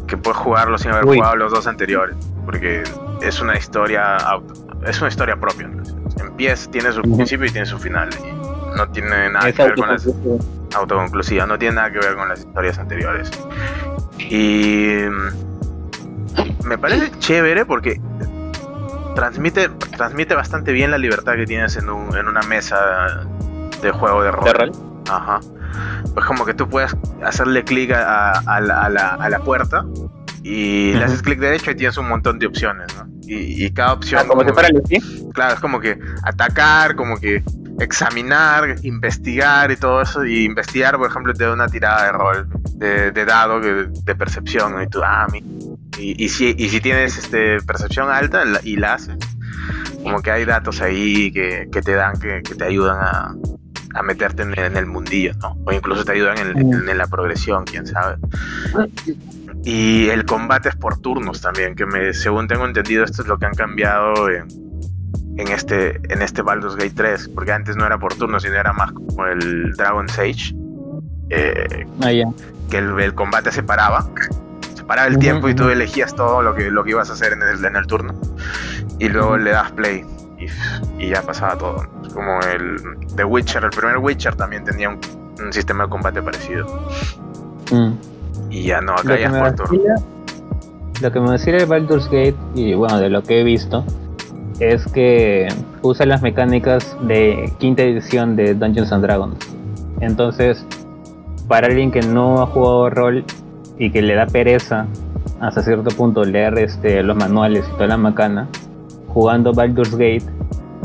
[0.07, 1.17] que puedes jugarlo sin haber Uy.
[1.17, 2.83] jugado los dos anteriores, porque
[3.21, 4.55] es una historia auto-
[4.87, 5.67] es una historia propia.
[5.67, 8.09] entonces, Empieza, tiene su principio y tiene su final.
[8.15, 8.42] Y
[8.77, 10.07] no tiene nada Es que ver con las
[10.75, 13.31] autoconclusiva, no tiene nada que ver con las historias anteriores.
[14.19, 18.01] Y mm, me parece chévere porque
[19.15, 23.27] transmite, transmite bastante bien la libertad que tienes en, un- en una mesa
[23.83, 24.45] de juego de rol.
[24.45, 24.73] ¿De rol?
[25.11, 25.41] Ajá.
[26.15, 29.85] Pues como que tú puedes hacerle clic a, a la, a la- a la puerta
[30.43, 33.07] y le haces clic derecho y tienes un montón de opciones, ¿no?
[33.23, 34.23] Y, y cada opción...
[34.25, 34.99] Ah, como fuera Lucy.
[35.33, 37.43] Claro, es como que atacar, como que
[37.81, 40.25] examinar, investigar y todo eso.
[40.25, 44.15] Y investigar, por ejemplo, te da una tirada de rol, de, de dado, que- de
[44.15, 44.81] percepción.
[44.83, 45.45] Y tú, ah, mi-
[45.99, 49.17] y, y, si, y si tienes este, percepción alta la- y la haces,
[50.03, 53.35] como que hay datos ahí que, que te dan, que, que te ayudan a,
[53.95, 55.57] a meterte en, en el mundillo, ¿no?
[55.65, 58.17] O incluso te ayudan en, en- en la progresión, quién sabe.
[59.65, 63.39] Y el combate es por turnos también, que me, según tengo entendido, esto es lo
[63.39, 64.49] que han cambiado en,
[65.37, 68.73] en este en este Baldur's Gate 3, porque antes no era por turnos, sino era
[68.73, 70.55] más como el Dragon's Age,
[71.31, 72.25] eh, ya.
[72.71, 74.07] que el, el combate se paraba,
[74.75, 77.33] se paraba el tiempo y tú elegías todo lo que, lo que ibas a hacer
[77.33, 78.15] en el, en el turno,
[78.99, 80.05] y luego le das play
[80.39, 81.87] y, y ya pasaba todo.
[82.13, 82.77] Como el
[83.17, 84.99] The Witcher, el primer Witcher también tenía un,
[85.43, 86.67] un sistema de combate parecido,
[87.71, 87.93] Mm.
[88.51, 89.95] y ya no, acá Lo ya es por turno.
[91.01, 93.83] lo que me vacila de Baldur's Gate, y bueno, de lo que he visto,
[94.71, 95.49] es que
[95.83, 99.37] usa las mecánicas de quinta edición de Dungeons and Dragons.
[100.01, 100.65] Entonces,
[101.49, 103.25] para alguien que no ha jugado rol
[103.79, 104.87] y que le da pereza
[105.41, 108.49] hasta cierto punto leer este, los manuales y toda la macana,
[109.09, 110.25] jugando Baldur's Gate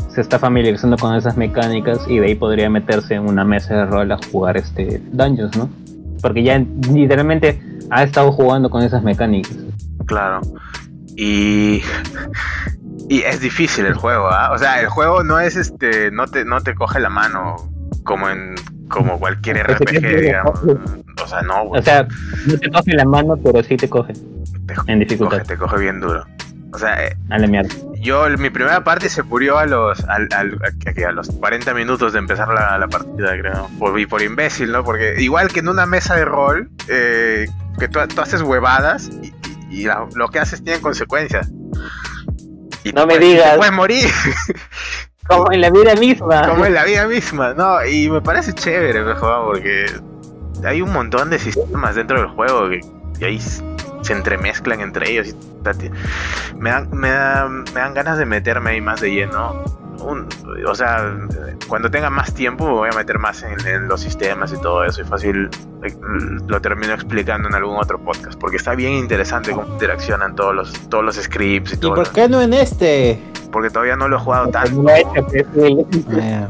[0.08, 3.86] se está familiarizando con esas mecánicas y de ahí podría meterse en una mesa de
[3.86, 5.68] rol a jugar este Dungeons, ¿no?
[6.20, 6.58] Porque ya
[6.92, 7.60] literalmente
[7.90, 9.56] ha estado jugando con esas mecánicas.
[10.06, 10.40] Claro.
[11.16, 11.82] Y.
[13.08, 14.50] Y es difícil el juego, ¿ah?
[14.52, 16.10] O sea, el juego no es este.
[16.10, 17.56] No te, no te coge la mano
[18.04, 18.54] como en.
[18.88, 20.60] Como cualquier RPG, digamos.
[21.22, 21.80] O sea, no, güey.
[21.80, 22.06] O sea,
[22.46, 25.38] no te coge la mano, pero sí te coge te, en dificultad.
[25.38, 26.24] coge, te coge bien duro.
[26.72, 27.68] O sea, eh, A la mierda.
[28.00, 30.02] yo, mi primera parte se murió a los.
[30.04, 33.68] al- al- a, a los 40 minutos de empezar la, la partida, creo.
[33.78, 34.84] Por, y por imbécil, ¿no?
[34.84, 37.46] Porque igual que en una mesa de rol, eh,
[37.78, 39.28] que tú, tú haces huevadas y,
[39.70, 41.50] y- y la- lo que haces tiene consecuencias.
[42.84, 43.52] Y No me digas.
[43.52, 44.08] Te puedes morir.
[45.28, 46.48] Como en la vida misma.
[46.48, 47.84] como en la vida misma, ¿no?
[47.84, 49.84] Y me parece chévere, mejor, porque
[50.64, 52.80] hay un montón de sistemas dentro del juego que,
[53.26, 55.28] ahí se entremezclan entre ellos.
[55.28, 55.34] Y,
[56.56, 59.62] me, dan, me, dan, me dan ganas de meterme ahí más de lleno.
[60.00, 60.28] Un-
[60.66, 61.12] o sea,
[61.68, 64.84] cuando tenga más tiempo me voy a meter más en, en los sistemas y todo
[64.84, 65.02] eso.
[65.02, 65.48] Y fácil
[65.82, 65.94] eh,
[66.46, 70.72] lo termino explicando en algún otro podcast, porque está bien interesante cómo interaccionan todos los,
[70.88, 71.94] todos los scripts y ¿Y todo.
[71.96, 73.20] por qué no en este?
[73.50, 74.84] Porque todavía no lo he jugado tanto.
[74.88, 76.48] Ah,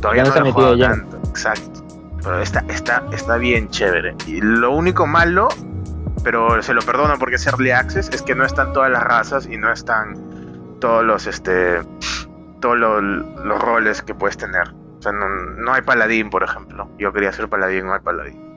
[0.00, 0.90] Todavía no no lo he jugado ya.
[0.90, 1.82] tanto, exacto.
[2.22, 4.14] Pero está, está, está bien chévere.
[4.26, 5.48] Y lo único malo,
[6.22, 9.46] pero se lo perdono porque es Early Access, es que no están todas las razas
[9.46, 10.16] y no están
[10.80, 11.80] todos los este
[12.60, 14.68] todos lo- los roles que puedes tener.
[14.98, 16.90] O sea, no, no hay paladín, por ejemplo.
[16.98, 18.48] Yo quería ser paladín, no hay paladín.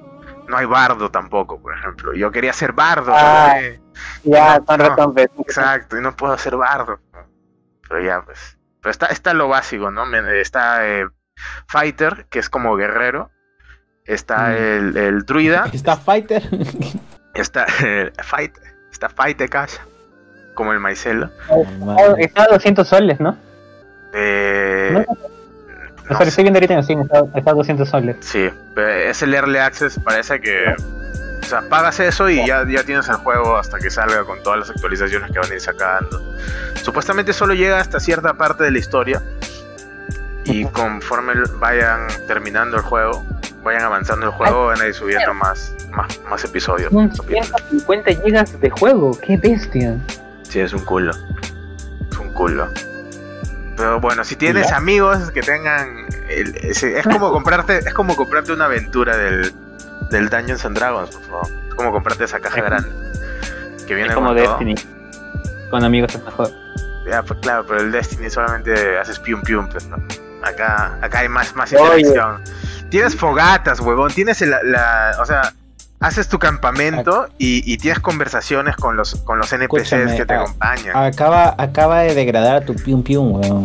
[0.48, 2.14] No hay bardo tampoco, por ejemplo.
[2.14, 3.14] Yo quería ser bardo.
[3.16, 3.54] Ah.
[3.56, 3.80] pero, eh,
[4.24, 5.14] Ya, No.
[5.40, 7.00] Exacto, y no puedo ser bardo.
[7.88, 8.58] Pero ya, pues.
[8.82, 10.06] Pero está, está lo básico, ¿no?
[10.06, 11.08] Me- Está eh,
[11.68, 13.30] Fighter, que es como guerrero.
[14.06, 14.52] Está Mm.
[14.58, 15.66] el, el druida.
[15.72, 16.44] ¿Está Fighter?
[17.34, 18.58] Está el Fight.
[18.92, 19.78] Está Fight Cash.
[20.56, 21.30] Como el maicelo.
[21.50, 23.38] Ah, Está a 200 soles, ¿no?
[24.14, 25.06] Eh,
[26.10, 28.18] No, no estoy viendo ahorita en Steam, está, está a 200 soles.
[28.20, 28.50] Sí,
[29.08, 30.00] es el Early Access.
[30.04, 30.76] Parece que
[31.42, 34.60] O sea, pagas eso y ya, ya tienes el juego hasta que salga con todas
[34.60, 36.22] las actualizaciones que van a ir sacando.
[36.82, 39.22] Supuestamente solo llega hasta cierta parte de la historia.
[40.46, 43.26] Y conforme vayan terminando el juego,
[43.64, 46.92] vayan avanzando el juego, van a ir subiendo más, más, más episodios.
[46.92, 47.48] Son más capítulos.
[47.70, 49.96] 150 gigas de juego, qué bestia.
[50.44, 51.12] Sí, es un culo.
[52.12, 52.68] Es un culo.
[53.76, 54.78] Pero bueno, si tienes ¿Ya?
[54.78, 56.06] amigos que tengan.
[56.30, 59.54] el- ese- es como comprarte es como comprarte una aventura del,
[60.12, 61.48] del Dungeons and Dragons, por favor.
[61.70, 62.90] Es como comprarte esa caja grande.
[63.88, 64.48] Que viene Es como con todo.
[64.60, 64.76] Destiny.
[65.70, 66.52] Con amigos es mejor.
[67.10, 69.98] Ya, pues claro, pero el Destiny solamente haces pium pium, pues, ¿no?
[70.44, 72.02] Acá, acá hay más, más Oye.
[72.02, 72.42] interacción.
[72.90, 74.12] Tienes fogatas, huevón.
[74.14, 75.52] Tienes el- la, O sea,
[76.04, 80.34] haces tu campamento y, y tienes conversaciones con los, con los NPCs Escúchame, que te
[80.34, 80.96] acompañan.
[80.96, 83.64] Acaba, acaba de degradar tu pium pium, weón.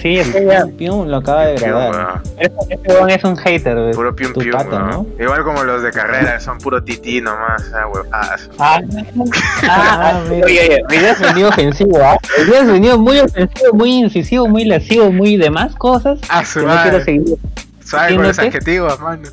[0.00, 0.24] Sí, ya.
[0.64, 2.22] Pium pium lo acaba de degradar.
[2.38, 3.90] Este weón es un hater, weón.
[3.92, 4.86] Puro pium Tu pium, pata, ¿no?
[4.88, 5.06] ¿no?
[5.22, 8.48] Igual como los de carrera, son puro tití nomás, ah, huevadas.
[8.58, 8.80] Ah,
[9.68, 10.46] ah, Ah, mira.
[10.46, 12.16] oye, oye, día has venido ofensivo, ¿ah?
[12.38, 16.18] Hoy día has venido muy ofensivo, muy incisivo, muy lascivo, muy demás cosas.
[16.28, 17.04] Ah, su Que no quiero madre.
[17.04, 17.36] seguir.
[17.84, 19.28] Suave con los adjetivos, mano.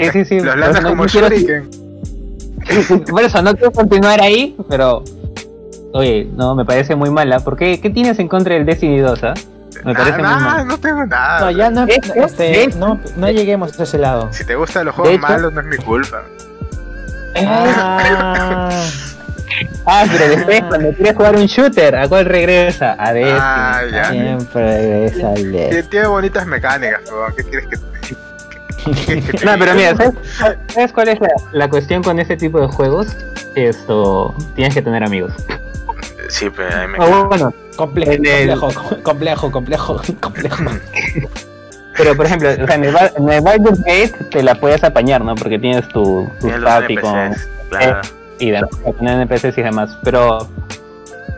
[0.00, 0.40] Sí, sí, sí.
[0.40, 1.70] Los por lanzas eso no- como no quiero- shuriken.
[3.10, 5.02] Por eso no quiero continuar ahí, pero.
[5.92, 7.40] Oye, no, me parece muy mala.
[7.40, 7.80] ¿Por qué?
[7.80, 9.34] ¿Qué tienes en contra del Destiny 2, ah?
[9.84, 10.66] Me parece muy Nada, mal.
[10.68, 11.40] no tengo nada.
[11.40, 14.28] No, ya no, este, no, no lleguemos a ese lado.
[14.32, 16.22] Si te gustan los juegos hecho- malos, no es mi culpa.
[17.36, 18.70] Ah,
[19.84, 22.94] Ah, pero después, cuando quieres jugar un shooter, ¿a cuál regresa?
[22.98, 23.38] A Destiny.
[23.40, 24.10] Ah, ya.
[24.10, 25.82] siempre regresa al Tiene, de.
[25.84, 27.32] tiene bonitas mecánicas, huevón.
[27.36, 27.76] ¿Qué quieres que
[29.44, 30.14] No, pero mira, ¿sabes,
[30.68, 33.16] ¿sabes cuál es la, la cuestión con este tipo de juegos?
[33.54, 35.32] Esto, tienes que tener amigos.
[36.28, 38.22] Sí, pero ahí me O bueno, Complejo, el-
[39.02, 40.64] complejo, complejo, complejo.
[41.96, 45.24] pero por ejemplo, o sea, en, el, en el Baldur's Gate te la puedes apañar,
[45.24, 45.34] ¿no?
[45.34, 47.34] Porque tienes tu, tu party con,
[47.70, 48.00] claro.
[48.38, 50.46] y demás, con NPCs y demás, pero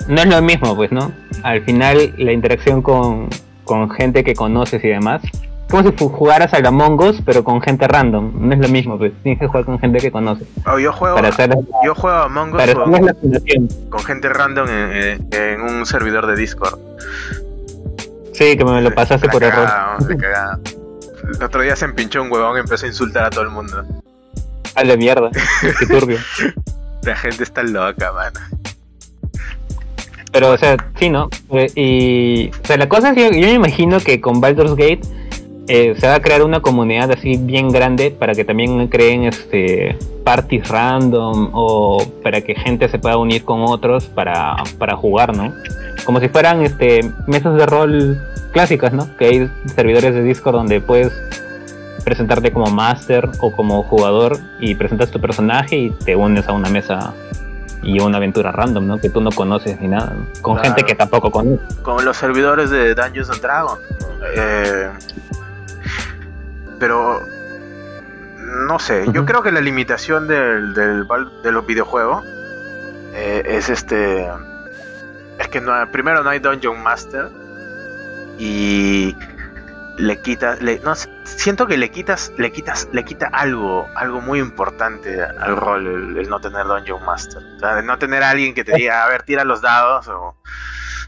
[0.08, 1.12] no es lo mismo, pues, ¿no?
[1.42, 3.28] Al final, la interacción con,
[3.64, 5.22] con gente que conoces y demás,
[5.72, 9.12] como si jugaras al Among Us, pero con gente random, no es lo mismo, pues,
[9.24, 11.50] tienes que jugar con gente que conoces, Oh, yo juego, para hacer,
[11.84, 16.26] yo juego a Among Us para con, la gente random en, en- en un servidor
[16.28, 16.78] de Discord.
[18.32, 19.64] Sí, que me lo pasaste La por error.
[19.66, 20.60] cagada, cagada.
[21.38, 23.84] El otro día se empinchó un huevón y empezó a insultar a todo el mundo.
[24.74, 25.30] A la mierda,
[25.78, 26.18] qué turbio.
[27.02, 28.40] La gente está loca, mano.
[30.32, 31.28] Pero, o sea, sí, ¿no?
[31.50, 34.74] Eh, Y, o sea, la cosa es que yo, yo me imagino que con Baldur's
[34.76, 35.00] Gate
[35.74, 39.96] eh, se va a crear una comunidad así bien grande para que también creen este
[40.22, 45.54] parties random o para que gente se pueda unir con otros para, para jugar, ¿no?
[46.04, 49.08] Como si fueran este mesas de rol clásicas, ¿no?
[49.16, 51.10] Que hay servidores de Discord donde puedes
[52.04, 56.68] presentarte como master o como jugador y presentas tu personaje y te unes a una
[56.68, 57.14] mesa
[57.82, 58.98] y una aventura random, ¿no?
[58.98, 60.26] Que tú no conoces ni nada, ¿no?
[60.42, 60.68] Con Claro.
[60.68, 61.76] gente que tampoco conoces.
[61.76, 63.80] Con los servidores de Dungeons and Dragons.
[64.36, 64.90] Eh,
[66.82, 67.24] pero
[68.66, 71.06] no sé, yo creo que la limitación del, del
[71.44, 72.24] de los videojuegos
[73.14, 74.28] eh, es este
[75.38, 77.30] es que no, primero no hay Dungeon Master
[78.36, 79.16] y
[79.96, 84.40] le quitas le, no siento que le quitas le quitas le quita algo algo muy
[84.40, 87.40] importante al rol el, el no tener Dungeon Master.
[87.58, 90.08] O sea, de no tener a alguien que te diga a ver tira los dados
[90.08, 90.34] o,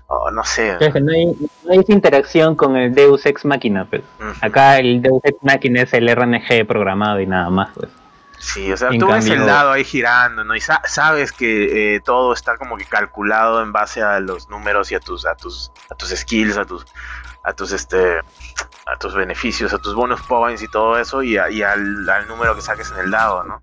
[0.06, 3.44] o no sé Es que no hay, no hay esa interacción con el Deus Ex
[3.44, 4.02] Machina, pues.
[4.40, 7.90] Acá el Deus Ex Machina es el RNG programado y nada más, pues.
[8.38, 10.54] Sí, o sea, En tú ves cambio- el dado ahí girando, ¿no?
[10.54, 14.92] Y sa- sabes que eh, todo está como que calculado en base a los números
[14.92, 16.84] y a tus, a tus, a tus skills, a tus,
[17.42, 18.18] a tus este,
[18.86, 22.28] a tus beneficios, a tus bonus points y todo eso, y, a- y al, al
[22.28, 23.62] número que saques en el dado, ¿no?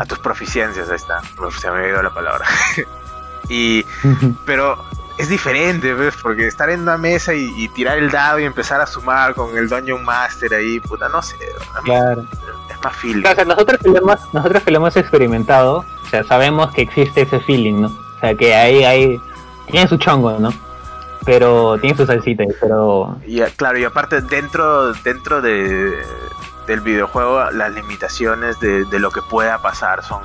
[0.00, 1.20] A tus proficiencias, ahí está.
[1.60, 2.46] Se me había ido la palabra.
[3.50, 3.84] y,
[4.46, 4.78] pero
[5.18, 6.14] es diferente, ¿ves?
[6.20, 9.56] Porque estar en una mesa y, y tirar el dado y empezar a sumar con
[9.56, 11.36] el Dungeon Master ahí, puta, no sé.
[11.84, 12.26] Claro.
[12.70, 13.22] Es más feeling.
[13.22, 16.72] Claro, o sea, nosotros que, lo hemos, nosotros que lo hemos experimentado, o sea, sabemos
[16.72, 17.88] que existe ese feeling, ¿no?
[17.88, 19.20] O sea, que ahí hay...
[19.70, 20.52] Tiene su chongo, ¿no?
[21.24, 23.16] Pero tiene su salsita, pero...
[23.26, 26.04] Y a- claro, y aparte dentro, dentro de,
[26.66, 30.20] del videojuego las limitaciones de, de lo que pueda pasar son,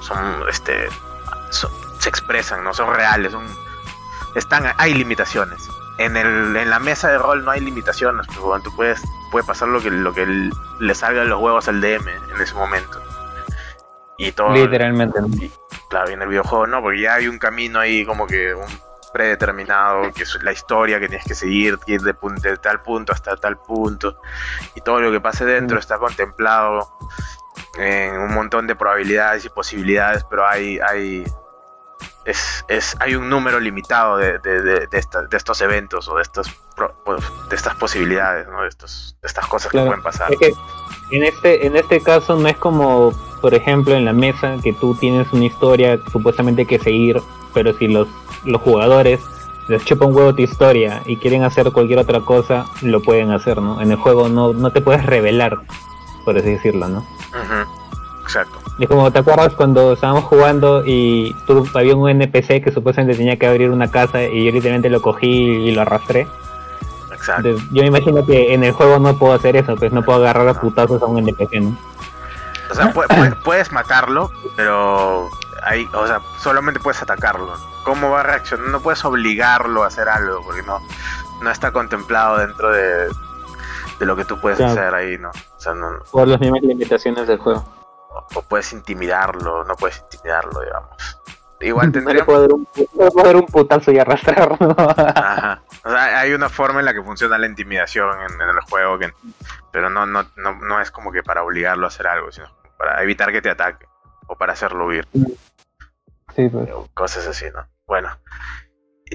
[0.00, 0.88] son este,
[1.50, 3.46] son- se expresan, no son reales, son,
[4.34, 5.68] están, hay limitaciones.
[5.98, 9.68] En, el, en la mesa de rol no hay limitaciones, pues, tú puedes, puede pasar
[9.68, 13.02] lo que, lo que le salga de los huevos al DM en ese momento.
[14.16, 15.20] Y todo, Literalmente,
[15.88, 18.66] claro, y en el videojuego no, porque ya hay un camino ahí como que un
[19.12, 23.12] predeterminado, que es la historia que tienes que seguir, que ir de, de tal punto
[23.12, 24.20] hasta tal punto,
[24.74, 25.80] y todo lo que pase dentro Mm.
[25.80, 26.92] está contemplado
[27.76, 31.24] en un montón de probabilidades y posibilidades, pero hay, hay,
[32.28, 36.16] es, es, hay un número limitado de, de, de, de esta- de estos eventos o
[36.16, 36.22] de,
[37.04, 38.62] pues, de estas posibilidades, ¿no?
[38.62, 39.86] de, estos, de estas cosas Claro.
[39.86, 40.32] que pueden pasar.
[40.32, 40.52] Es que
[41.10, 44.94] en este, en este caso no es como, por ejemplo, en la mesa que tú
[44.94, 47.20] tienes una historia supuestamente que seguir,
[47.54, 48.06] pero si los,
[48.44, 49.20] los jugadores
[49.68, 53.60] les chupa un huevo tu historia y quieren hacer cualquier otra cosa, lo pueden hacer,
[53.60, 53.80] ¿no?
[53.80, 55.58] En el juego no, no te puedes revelar,
[56.24, 56.98] por así decirlo, ¿no?
[56.98, 57.77] Ujú,
[58.28, 58.58] Exacto.
[58.78, 63.38] Y como te acuerdas cuando estábamos jugando y tú había un NPC que supuestamente tenía
[63.38, 66.28] que abrir una casa y yo literalmente lo cogí y lo arrastré.
[67.10, 67.48] Exacto.
[67.48, 70.18] Entonces, yo me imagino que en el juego no puedo hacer eso, pues no puedo
[70.18, 71.76] agarrar a putazos a un NPC, ¿no?
[72.70, 75.30] O sea, pu- pu- puedes matarlo, pero
[75.64, 77.54] ahí, o sea, solamente puedes atacarlo.
[77.82, 78.68] ¿Cómo va a reaccionar?
[78.68, 80.80] No puedes obligarlo a hacer algo, porque no,
[81.40, 83.08] no está contemplado dentro de,
[83.98, 84.72] de lo que tú puedes Claro.
[84.72, 85.30] hacer ahí, ¿no?
[85.30, 87.64] O sea, no, Por las mismas limitaciones del juego.
[88.34, 91.20] O, puedes intimidarlo, no puedes intimidarlo, digamos.
[91.60, 92.24] Igual No le tendría...
[92.24, 94.56] puedo dar un, no le puedo dar un putazo y arrastrarlo.
[94.78, 95.62] Ajá.
[95.84, 98.98] O sea, hay una forma en la que funciona la intimidación en, en el juego,
[98.98, 99.12] que,
[99.72, 102.46] pero no, no, no, no es como que para obligarlo a hacer algo, sino
[102.76, 103.86] para evitar que te ataque
[104.28, 105.08] o para hacerlo huir.
[106.34, 106.68] sí, pues.
[106.94, 107.66] cosas así, ¿no?
[107.86, 108.10] Bueno.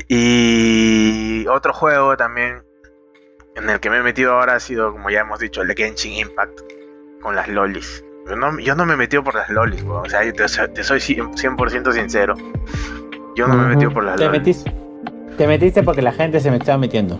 [0.09, 2.63] Y otro juego también
[3.55, 5.75] en el que me he metido ahora ha sido, como ya hemos dicho, el de
[5.75, 6.59] Genshin Impact
[7.21, 8.03] con las lolis.
[8.29, 10.05] Yo no, yo no me he metido por las lolis, weón.
[10.05, 12.35] o sea, yo te, te soy 100%, 100% sincero.
[13.35, 14.39] Yo no me he metido por las Te lolis.
[14.39, 14.73] metiste,
[15.37, 17.19] te metiste porque la gente se me estaba metiendo.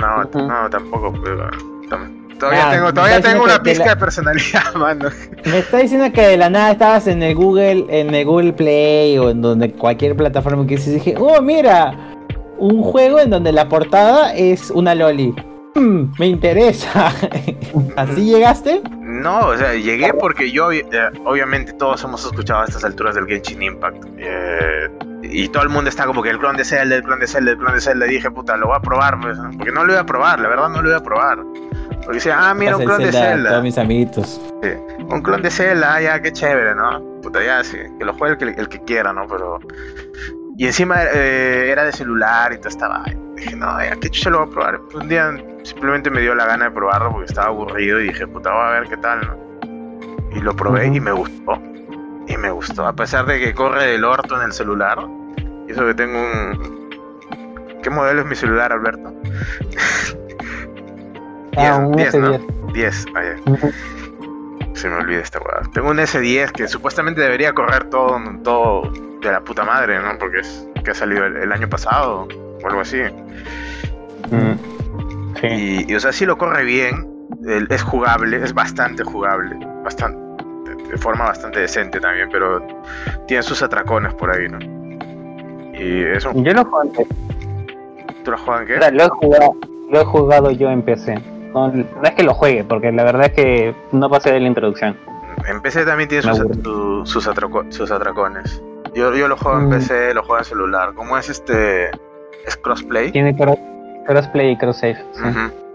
[0.00, 1.12] No, no, tampoco.
[1.22, 1.50] pero,
[1.90, 5.08] tam- Todavía tengo, todavía una pizca la- de personalidad, mano.
[5.44, 9.18] Me está diciendo que de la nada estabas en el Google, en el Google Play
[9.18, 10.92] o en donde cualquier plataforma que hiciste.
[10.92, 12.14] Dije, oh, mira,
[12.58, 15.34] un juego en donde la portada es una loli.
[15.74, 17.12] Hmm, me interesa.
[17.96, 18.82] ¿Así llegaste?
[19.18, 20.84] No, o sea, llegué porque yo, eh,
[21.24, 24.04] obviamente, todos hemos escuchado a estas alturas del Genshin Impact.
[24.18, 24.88] eh,
[25.20, 27.50] y todo el mundo está como que el clon de Zelda, el clon de Zelda,
[27.50, 28.06] el clon de Zelda.
[28.06, 30.48] Y dije, puta, lo voy a probar, pues, porque no lo iba a probar, la
[30.48, 31.38] verdad no lo iba a probar.
[31.96, 34.40] Porque decía, ah, mira, un clon de Zelda todos mis amiguitos.
[34.62, 37.20] Sí, Un clon de Zelda, ah, ya, qué chévere, ¿no?
[37.20, 39.26] Puta, ya, sí, que lo juegue el que, el que quiera, ¿no?
[39.26, 39.58] Pero.
[40.56, 43.04] Y encima eh, era de celular y todo estaba.
[43.38, 44.80] Dije, no, ya, qué chucho lo voy a probar.
[44.94, 45.32] Un día
[45.62, 48.80] simplemente me dio la gana de probarlo porque estaba aburrido y dije, puta, voy a
[48.80, 50.36] ver qué tal, ¿no?
[50.36, 51.62] Y lo probé y me gustó.
[52.26, 54.98] Y me gustó, a pesar de que corre del orto en el celular.
[55.68, 56.88] Y eso que tengo un.
[57.82, 59.12] ¿Qué modelo es mi celular, Alberto?
[61.60, 62.34] Ah, un 10, ¿no?
[62.34, 62.72] S10.
[62.72, 63.36] 10, vaya.
[63.46, 63.72] Ujú.
[64.74, 65.68] Se me olvida esta weá.
[65.72, 68.82] Tengo un S10 que supuestamente debería correr todo, todo
[69.20, 70.16] de la puta madre, ¿no?
[70.20, 72.28] Porque es que ha salido el, el año pasado
[72.62, 72.98] o algo así.
[74.30, 75.36] Mm.
[75.40, 75.46] Sí.
[75.46, 77.06] Y, y, o sea, sí lo corre bien,
[77.70, 80.18] es jugable, es bastante jugable, bastante,
[80.90, 82.60] de, forma bastante decente también, pero
[83.26, 84.58] tiene sus atracones por ahí, ¿no?
[85.78, 87.14] Y eso, Yo lo juego en PC.
[88.24, 88.90] ¿tú lo juegas en qué?
[88.90, 89.56] lo he jugado,
[89.90, 91.14] lo he jugado yo en PC.
[91.54, 94.48] No, no es que lo juegue, porque la verdad es que no pasé de la
[94.48, 94.96] introducción.
[95.46, 98.60] En PC también tiene sus, su- sus, atraco- sus atracones.
[98.94, 99.70] Yo, yo lo juego en Mm.
[99.70, 100.94] PC, lo juego en celular.
[100.94, 101.90] Como es este,
[102.46, 103.10] es crossplay.
[103.12, 103.58] Tiene cross-
[104.06, 105.04] crossplay y cross save.
[105.14, 105.22] sí.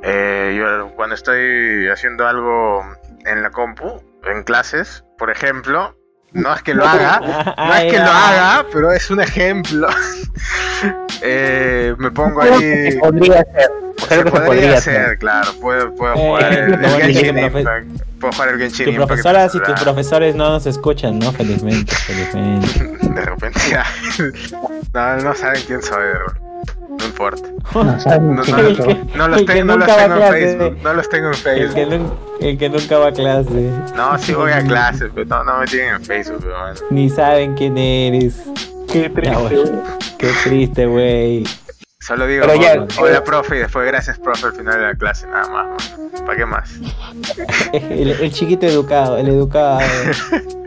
[0.06, 2.84] Eh, yo cuando estoy haciendo algo
[3.26, 5.96] en la compu, en clases, por ejemplo,
[6.34, 7.20] no es que lo haga,
[7.58, 9.88] no es que lo haga, pero es un ejemplo.
[11.26, 12.92] Eh, me pongo ahí.
[12.92, 13.70] se podría hacer.
[13.98, 15.52] Se Creo que se podría podría hacer, claro.
[15.62, 16.78] Puedo, puedo Eh, jugar el,
[17.14, 17.68] Genshin Impact.
[18.20, 19.02] Puedo jugar el Genshin Tu Impact.
[19.04, 19.84] en profesoras y tus celular.
[19.84, 21.32] profesores no nos escuchan, ¿no?
[21.32, 23.08] Felizmente, felizmente.
[23.08, 23.86] De repente ya.
[24.94, 26.34] No, no saben quién soy, bro.
[27.00, 27.48] No importa.
[27.74, 30.22] No los, tengo, no los en.
[30.32, 30.78] Facebook.
[30.84, 32.18] No los tengo en El que, Facebook.
[32.40, 33.72] el que nunca va a clase.
[33.96, 36.80] No, sí voy a clase, pero no, no me tienen en Facebook, pero bueno.
[36.92, 38.44] Ni saben quién eres.
[38.92, 39.84] Qué Ya, bueno.
[40.18, 41.44] Qué triste, güey.
[42.00, 44.82] Solo digo, Pero ya, hola, hola, eh, profe, y después gracias, profe, al final de
[44.88, 45.98] la clase, nada más.
[45.98, 46.26] man.
[46.26, 46.70] ¿Para qué más?
[47.74, 49.80] El, el chiquito educado, el educado.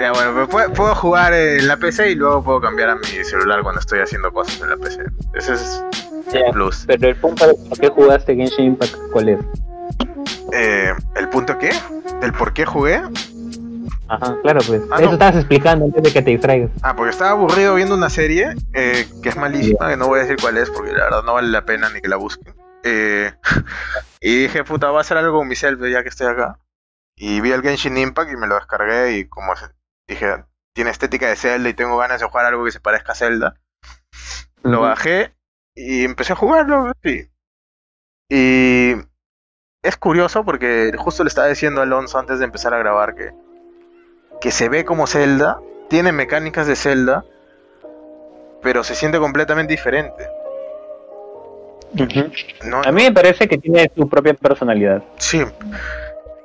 [0.00, 3.04] Ya, bueno, pero puedo, puedo jugar en la PC y luego puedo cambiar a mi
[3.22, 5.04] celular cuando estoy haciendo cosas en la PC.
[5.34, 5.84] Ese es
[6.32, 6.84] el plus.
[6.86, 9.40] Pero el punto de por qué jugaste Genshin Impact, ¿cuál es?
[10.52, 11.70] Eh, ¿El punto qué?
[12.20, 13.02] ¿Del por qué jugué?
[14.08, 14.82] Ajá, claro, pues.
[14.90, 15.12] Ah, Eso no.
[15.12, 16.70] estabas explicando antes de que te distraigas.
[16.82, 20.22] Ah, porque estaba aburrido viendo una serie eh, que es malísima, que no voy a
[20.22, 22.54] decir cuál es porque la verdad no vale la pena ni que la busquen.
[22.84, 23.32] Eh,
[24.20, 26.58] y dije, puta, voy a hacer algo con mi selfie ya que estoy acá.
[27.16, 29.52] Y vi el Genshin Impact y me lo descargué y como
[30.14, 30.44] dije,
[30.74, 33.60] tiene estética de Zelda y tengo ganas de jugar algo que se parezca a Zelda.
[34.62, 35.34] Lo bajé
[35.74, 36.92] y empecé a jugarlo.
[37.02, 37.28] sí.
[38.28, 38.94] Y
[39.82, 43.32] es curioso porque justo le estaba diciendo a Alonso antes de empezar a grabar que
[44.40, 47.24] que se ve como Zelda, tiene mecánicas de Zelda,
[48.62, 50.26] pero se siente completamente diferente.
[52.64, 55.02] No, A mí me parece que tiene su propia personalidad.
[55.18, 55.44] Sí.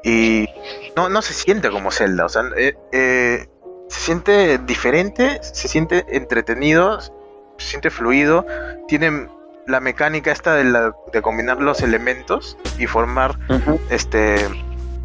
[0.03, 0.49] Y
[0.95, 3.47] no, no se siente como Zelda, o sea, eh, eh,
[3.87, 7.11] se siente diferente, se siente entretenido, se
[7.57, 8.45] siente fluido,
[8.87, 9.27] tiene
[9.67, 13.37] la mecánica esta de, la- de combinar los elementos y formar
[13.89, 14.47] este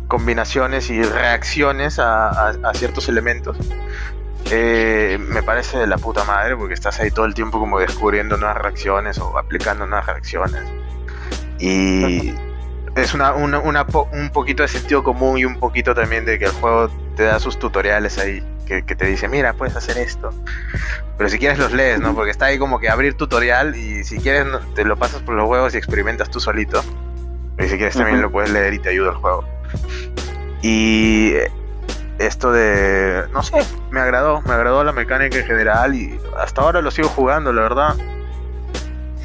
[0.08, 3.56] combinaciones y reacciones a, a- a ciertos elementos.
[4.50, 8.36] Eh, me parece de la puta madre porque estás ahí todo el tiempo como descubriendo
[8.36, 10.62] nuevas reacciones o aplicando nuevas reacciones.
[11.58, 12.34] Y
[12.96, 16.38] es una, una- una po- un poquito de sentido común y un poquito también de
[16.38, 19.98] que el juego te da sus tutoriales ahí que, que te dice, mira, puedes hacer
[19.98, 20.30] esto.
[21.18, 22.14] Pero si quieres los lees, ¿no?
[22.14, 25.48] Porque está ahí como que abrir tutorial y si quieres te lo pasas por los
[25.48, 26.82] huevos y experimentas tú solito.
[27.58, 29.44] Y si quieres también lo puedes leer y te ayuda el juego.
[30.62, 31.34] Y
[32.18, 33.58] esto de, no sé,
[33.90, 37.62] me agradó, me agradó la mecánica en general y hasta ahora lo sigo jugando, la
[37.62, 37.94] verdad.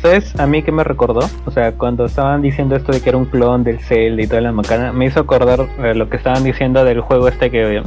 [0.01, 1.29] ¿Sabes a mí qué me recordó?
[1.45, 4.41] O sea, cuando estaban diciendo esto de que era un clon del Zelda y toda
[4.41, 7.81] la macana, me hizo acordar eh, lo que estaban diciendo del juego este que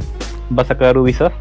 [0.57, 1.33] va a sacar Ubisoft,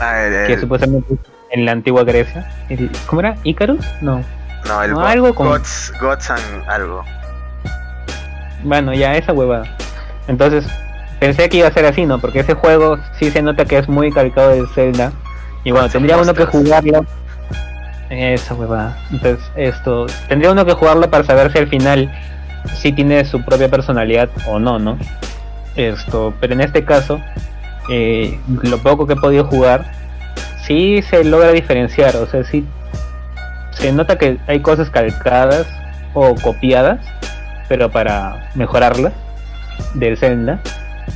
[0.00, 1.20] Ah, el- que el- supuestamente es
[1.50, 2.48] en la antigua Grecia.
[2.68, 3.36] El- ¿Cómo era?
[3.44, 3.84] ¿Icarus?
[4.00, 4.22] No.
[4.66, 7.04] no, el no, Go- algo con- Gods, Gods and algo.
[8.64, 9.62] Bueno, ya esa hueva.
[10.26, 10.66] Entonces,
[11.20, 12.18] pensé que iba a ser así, ¿no?
[12.18, 15.12] Porque ese juego sí se nota que es muy calcado del Zelda.
[15.64, 17.04] Y bueno, tendría uno que jugarlo.
[18.10, 18.96] Esa hueva.
[19.10, 20.06] Entonces, esto.
[20.28, 22.10] Tendría uno que jugarlo para saber si al final
[22.74, 24.98] sí tiene su propia personalidad o no, ¿no?
[25.76, 26.34] Esto.
[26.40, 27.20] Pero en este caso,
[27.88, 29.90] eh, lo poco que he podido jugar,
[30.66, 32.16] sí se logra diferenciar.
[32.16, 32.66] O sea, sí.
[33.72, 35.66] Se nota que hay cosas calcadas
[36.14, 37.00] o copiadas
[37.68, 39.12] pero para mejorarla
[39.94, 40.60] del Zelda.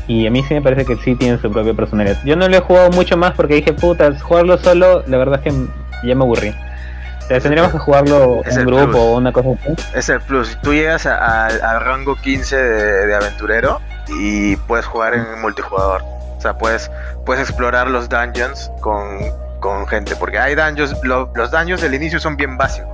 [0.06, 2.18] Y a mí sí me parece que sí tiene su propia personalidad.
[2.24, 5.52] Yo no lo he jugado mucho más porque dije, putas, jugarlo solo, la verdad es
[5.52, 5.66] que
[6.06, 6.48] ya me aburrí.
[6.48, 8.96] O sea, tendríamos que jugarlo Es en grupo plus.
[8.96, 9.74] o una cosa así.
[9.94, 10.48] Es el plus.
[10.48, 13.80] Si Tú llegas al rango 15 de, de aventurero
[14.18, 16.02] y puedes jugar en multijugador.
[16.42, 16.90] O sea, puedes,
[17.24, 19.20] puedes explorar los dungeons con,
[19.60, 20.16] con gente.
[20.16, 22.90] Porque hay dungeons, lo- los dungeons del inicio son bien básicos.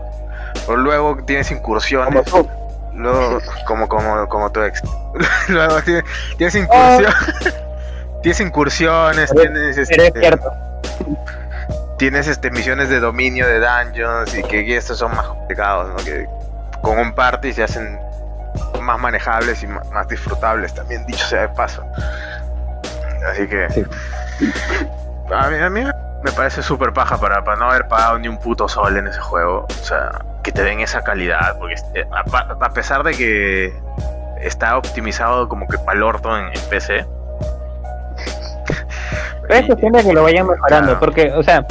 [0.66, 2.22] Pero luego tienes incursiones.
[2.92, 4.82] Luego, como, como, como tu ex.
[5.48, 6.04] luego tienes,
[6.36, 7.14] tienes incursión-
[8.22, 10.52] tienes incursiones, tienes, este, cierto.
[11.98, 15.96] tienes este misiones de dominio de dungeons y que estos son más complicados, ¿no?
[16.04, 16.26] Que
[16.82, 17.98] con un party se hacen
[18.82, 21.82] más manejables y más disfrutables también, dicho sea de paso.
[23.30, 23.84] Así que Sí.
[25.32, 25.80] a, mí, a mí
[26.24, 29.20] me parece súper paja para, para no haber pagado ni un puto sol en ese
[29.20, 29.66] juego.
[29.68, 30.10] O sea,
[30.42, 33.72] que te den esa calidad, porque este, a, a pesar de que
[34.40, 37.04] está optimizado como que para el orto en, en PC.
[39.42, 41.00] Pero es cuestión de que lo vayan mejorando, Claro.
[41.00, 41.64] porque, o sea,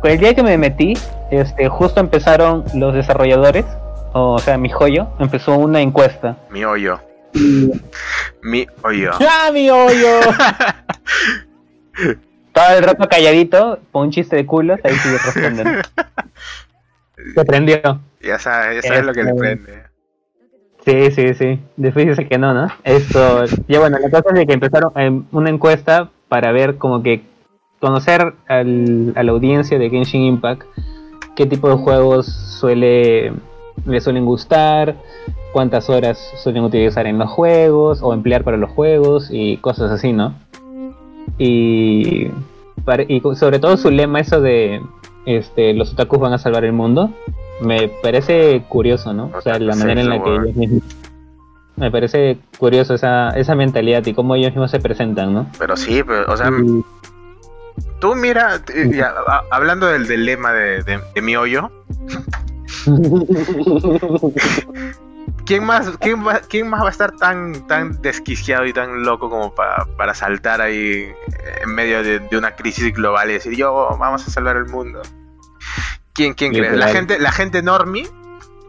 [0.00, 0.94] con el día que me metí,
[1.30, 3.64] este, justo empezaron los desarrolladores,
[4.12, 6.36] o sea, mi joyo, empezó una encuesta.
[6.50, 7.00] Mi hoyo.
[8.42, 9.10] Mi hoyo.
[9.20, 10.20] ¡Ah, mi hoyo!
[12.52, 15.82] Todo el rato calladito, con un chiste de culos, ahí sigue respondiendo.
[17.34, 18.00] Se prendió.
[18.20, 19.82] Ya sabes, ya sabes lo que le Este, prende.
[20.84, 21.60] Sí, sí, sí.
[21.76, 22.68] Dice que no, ¿no?
[22.84, 27.02] Esto, ya bueno, la cosa es de que empezaron eh, una encuesta para ver como
[27.02, 27.22] que
[27.78, 30.62] conocer al- a la audiencia de Genshin Impact
[31.36, 32.26] qué tipo de juegos
[32.60, 33.32] suele
[33.86, 34.96] le suelen gustar,
[35.52, 40.12] cuántas horas suelen utilizar en los juegos o emplear para los juegos y cosas así,
[40.12, 40.34] ¿no?
[41.38, 42.28] Y,
[43.08, 44.80] y sobre todo su lema eso de
[45.26, 47.10] este los otakus van a salvar el mundo
[47.60, 49.30] me parece curioso, ¿no?
[49.36, 50.82] O sea, la manera en la que ellos mismos
[51.76, 55.46] me parece curioso esa, esa mentalidad y cómo ellos mismos se presentan, ¿no?
[55.58, 56.84] Pero sí, pero, o sea, Y-
[58.00, 58.60] tú mira,
[58.90, 59.14] ya,
[59.50, 61.70] hablando del, del lema de, de- de mi hoyo,
[65.46, 69.30] ¿quién más, quién, va, quién más va a estar tan, tan desquiciado y tan loco
[69.30, 71.08] como pa- para saltar ahí
[71.62, 75.02] en medio de, de una crisis global y decir, yo, vamos a salvar el mundo?
[76.12, 76.76] ¿Quién, quién crees?
[76.76, 78.08] ¿La gente, ¿La gente normie?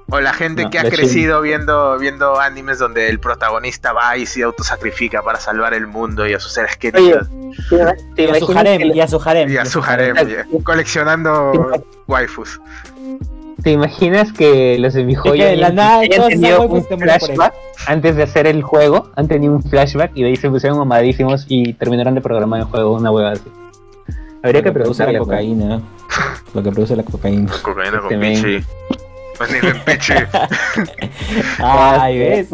[0.09, 4.25] ¿O la gente No, que ha crecido viendo, viendo animes donde el protagonista va y
[4.25, 7.27] se autosacrifica para salvar el mundo y a sus seres queridos?
[8.15, 9.49] ¿Te Y a su harem, que- y a su harem.
[9.49, 12.59] Y a su harem, ya, coleccionando waifus.
[13.63, 17.53] ¿Te imaginas que los de mi joya de la nada hayan tenido un flashback
[17.87, 19.09] antes de hacer el juego?
[19.15, 22.65] Han tenido un flashback y de ahí se pusieron mamadísimos y terminaron de programar el
[22.65, 23.43] juego, una hueva así.
[24.43, 25.13] Habría que Lo que produce preguntarle.
[25.13, 25.81] la cocaína.
[26.53, 27.51] Lo que produce la cocaína.
[27.61, 28.65] Cocaína con Este pichi.
[29.53, 30.13] Ni con pichi.
[31.59, 32.47] Ay, ¿ves?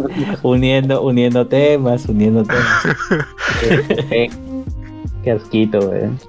[0.43, 2.87] Uniendo, uniendo temas, uniendo temas.
[5.23, 6.19] Qué asquito, weón.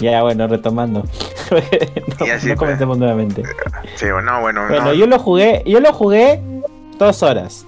[0.00, 1.02] Ya, bueno, retomando.
[2.20, 2.58] no, Y así, no pues.
[2.58, 3.42] comencemos nuevamente.
[3.96, 4.92] Sí, no, bueno, Bueno, no.
[4.94, 6.40] yo lo jugué, yo lo jugué
[6.98, 7.66] dos horas.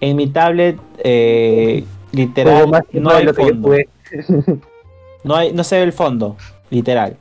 [0.00, 3.70] En mi tablet, eh, literal, más no hay fondo.
[5.24, 6.36] No, hay, no se ve el fondo,
[6.70, 7.16] literal.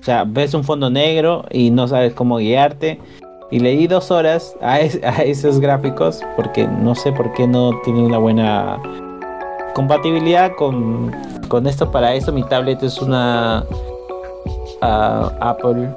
[0.00, 3.00] O sea, ves un fondo negro y no sabes cómo guiarte.
[3.50, 7.46] Y le di dos horas a, es- a esos gráficos porque no sé por qué
[7.46, 8.78] no tiene una buena
[9.76, 11.14] compatibilidad con,
[11.48, 11.92] con esto.
[11.92, 13.62] Para eso mi tablet es una
[14.80, 15.94] ah, Apple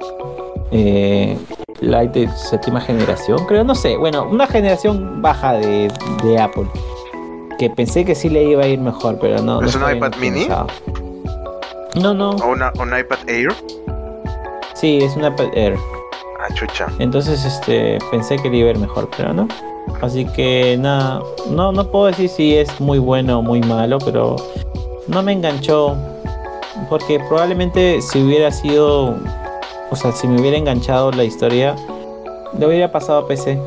[0.70, 1.38] eh,
[1.80, 3.96] Light de séptima generación, creo, no sé.
[3.96, 5.90] Bueno, una generación baja de,
[6.22, 6.66] de Apple.
[7.58, 9.62] Que pensé que sí le iba a ir mejor, pero no.
[9.62, 10.46] no ¿Es un iPad mini?
[11.94, 12.30] No, no.
[12.32, 13.54] O una, un iPad Air.
[14.74, 15.78] Sí, es una iPad Air.
[16.54, 16.86] Chucha.
[16.98, 19.48] Entonces, este, pensé que le iba a ir mejor, pero no.
[20.02, 24.36] Así que nada, no, no puedo decir si es muy bueno o muy malo, pero
[25.08, 25.96] no me enganchó.
[26.88, 29.16] Porque probablemente si hubiera sido,
[29.90, 31.74] o sea, si me hubiera enganchado la historia,
[32.58, 33.60] le hubiera pasado a PC.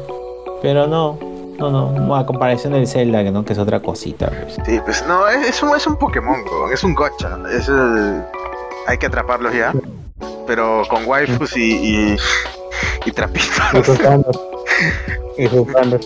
[0.62, 1.20] Pero no,
[1.60, 3.44] no, no, a comparación del Zelda, ¿no?
[3.46, 4.30] que es otra cosita.
[4.30, 4.58] pues.
[4.66, 6.40] Sí, pues no, es, es un, es un Pokémon,
[6.72, 7.38] es un gocha.
[7.52, 8.24] Es el...
[8.88, 9.74] Hay que atraparlos ya.
[10.48, 12.18] Pero con waifus y, y,
[13.06, 13.86] y Y trapitos.
[13.86, 14.32] jugando.
[15.38, 16.00] Y jugando.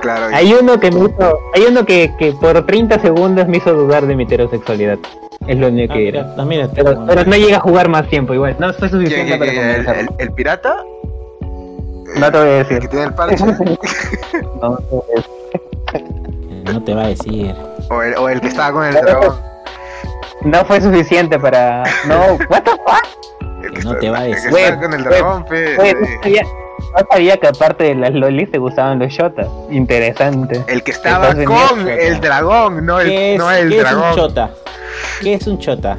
[0.00, 0.30] claro.
[0.30, 3.72] y- Hay uno que me hizo, hay uno que, que por 30 segundos me hizo
[3.72, 4.98] dudar de mi heterosexualidad.
[5.46, 6.22] Es lo único Ah, que era.
[6.22, 8.56] mira, ah, mira, Pero, pero no llega a jugar más tiempo igual.
[8.58, 10.82] No fue ¿Quién, suficiente para el, el- el pirata?
[12.16, 12.88] No te voy a ¿El que decir.
[12.90, 13.44] tiene el parche?
[14.62, 16.04] No, te voy a decir.
[16.72, 17.54] no te va a decir.
[17.90, 19.34] o, el, o el que estaba con el dragón?
[20.42, 21.84] No fue suficiente para.
[22.06, 23.04] No, what the fuck?
[23.84, 24.50] Que que no te va a que decir.
[24.50, 25.96] Güey, con el güey, dragón, pe, Oye, sí.
[26.00, 29.46] no sabía, no sabía que aparte de las lolis te gustaban los shotas.
[29.70, 30.62] Interesante.
[30.68, 33.84] El que estaba Entonces, con el dragón, no ¿Qué el, es, no el qué es
[33.84, 34.14] un dragón.
[34.16, 34.50] chota?
[35.20, 35.96] ¿Qué es un chota?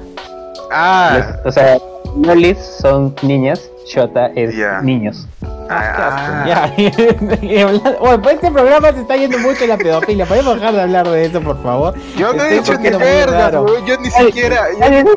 [0.72, 1.78] Ah, O sea,
[2.22, 4.82] lolis son niñas, shota es Ya.
[4.82, 5.28] niños.
[5.70, 6.74] ah, Ya,
[7.42, 10.26] y hablando- Oye, pues este programa se está yendo mucho en la pedofilia.
[10.26, 11.94] ¿Podemos dejar de hablar de eso, por favor?
[12.18, 13.52] Yo no he dicho muy verga,
[13.86, 15.14] yo ni siquiera, yo-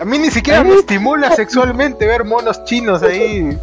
[0.00, 3.58] a mí ni siquiera me estimula sexualmente ver monos chinos ahí.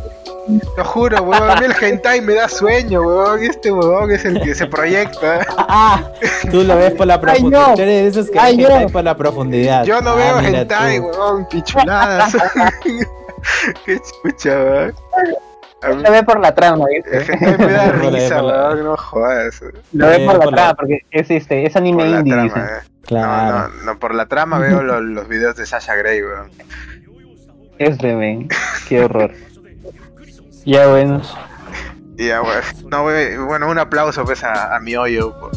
[0.76, 4.42] Te juro, weón, a mí el hentai me da sueño, weón, este weón es el
[4.42, 5.46] que se proyecta.
[5.58, 6.04] Ah,
[6.52, 7.68] tú lo ves por la Ay, profundidad.
[7.70, 7.76] no.
[7.76, 8.68] Tú eres de esos que Ay, no.
[8.68, 9.86] hentai por la profundidad.
[9.86, 11.06] Yo no Ah, veo hentai, tú.
[11.06, 12.34] weón, pichuladas.
[13.86, 14.96] Qué chucha, weón.
[15.90, 17.38] Lo ve por la trama, ¿viste?
[17.58, 19.62] me da risa, weón, no jodas.
[19.92, 22.52] Lo ve por la trama, porque es este, es anime Por la indie, eh.
[23.06, 23.52] Claro.
[23.52, 26.50] No, no, no, por la trama veo lo- los videos de Sasha Grey, weón.
[27.80, 28.48] Este, men.
[28.88, 29.32] Qué horror.
[30.66, 31.22] Ya bueno.
[32.16, 32.62] Ya, weón.
[32.90, 35.52] No, weón, bueno, un aplauso pues a, a mi hoyo por,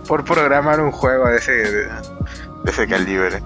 [0.06, 1.90] por programar un juego de ese, de, de
[2.70, 3.40] ese calibre.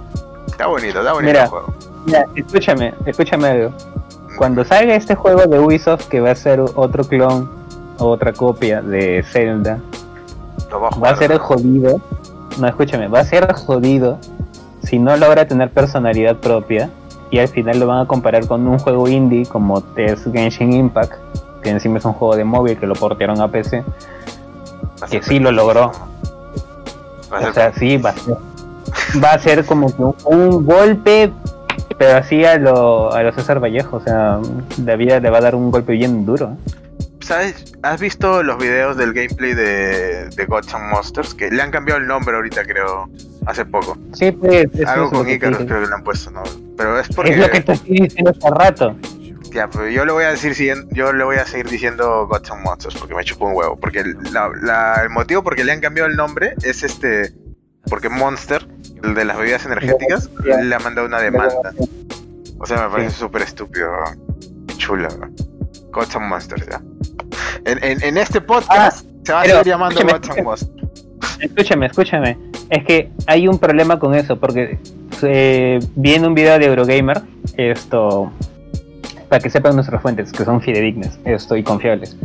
[0.47, 1.45] Está bonito, está bonito Mira.
[1.45, 1.75] el juego.
[2.07, 3.73] Ya, escúchame, escúchame algo.
[4.37, 7.51] Cuando salga este juego de Ubisoft que va a ser otro clon
[7.99, 9.81] o otra copia de Zelda,
[10.71, 12.01] a va a ser jodido.
[12.59, 14.19] No, escúchame, va a ser jodido
[14.83, 16.91] si no logra tener personalidad propia
[17.31, 21.15] y al final lo van a comparar con un juego indie como es Genshin Impact,
[21.63, 23.85] que encima es un juego de móvil que lo portearon a PC.
[25.01, 25.93] A que sí lo logró.
[27.33, 28.37] Va O sea, sí, va a ser,
[29.23, 31.33] va a ser como que un, un golpe,
[31.99, 33.97] pero así a lo, a lo César Vallejo.
[33.97, 34.39] O sea,
[34.85, 36.57] la vida le va a dar un golpe bien duro.
[37.21, 37.75] ¿Sabes?
[37.83, 41.35] ¿Has visto los videos del gameplay de, de Gods and Monsters?
[41.35, 43.09] Que le han cambiado el nombre ahorita, creo,
[43.47, 43.99] hace poco.
[44.13, 46.43] Sí, pues, Algo es lo con Icarus creo que le han puesto, ¿no?
[46.77, 47.33] Pero es porque...
[47.33, 48.95] Es lo que te estoy diciendo hace rato.
[49.53, 50.55] Ya, pero yo le voy a decir
[50.93, 53.75] yo le voy a seguir diciendo Gods and Monsters porque me chupó un huevo.
[53.77, 57.33] Porque el, la- la- el motivo por que le han cambiado el nombre es este.
[57.89, 58.67] Porque Monster,
[59.03, 61.73] el de las bebidas energéticas, le ha mandado una demanda.
[62.59, 63.89] O sea, me parece súper estúpido.
[64.77, 65.09] Chula.
[65.93, 66.81] Gods and Monsters, ya.
[67.65, 70.73] En, en, en este podcast se va a seguir llamando Gods and Monsters.
[71.41, 72.39] Escúchame, escúchame.
[72.71, 74.79] Es que hay un problema con eso, porque
[75.23, 77.23] eh, vi en un video de Eurogamer,
[77.57, 78.33] esto,
[79.29, 82.17] para que sepan nuestras fuentes, que son fidedignas, esto, y confiables.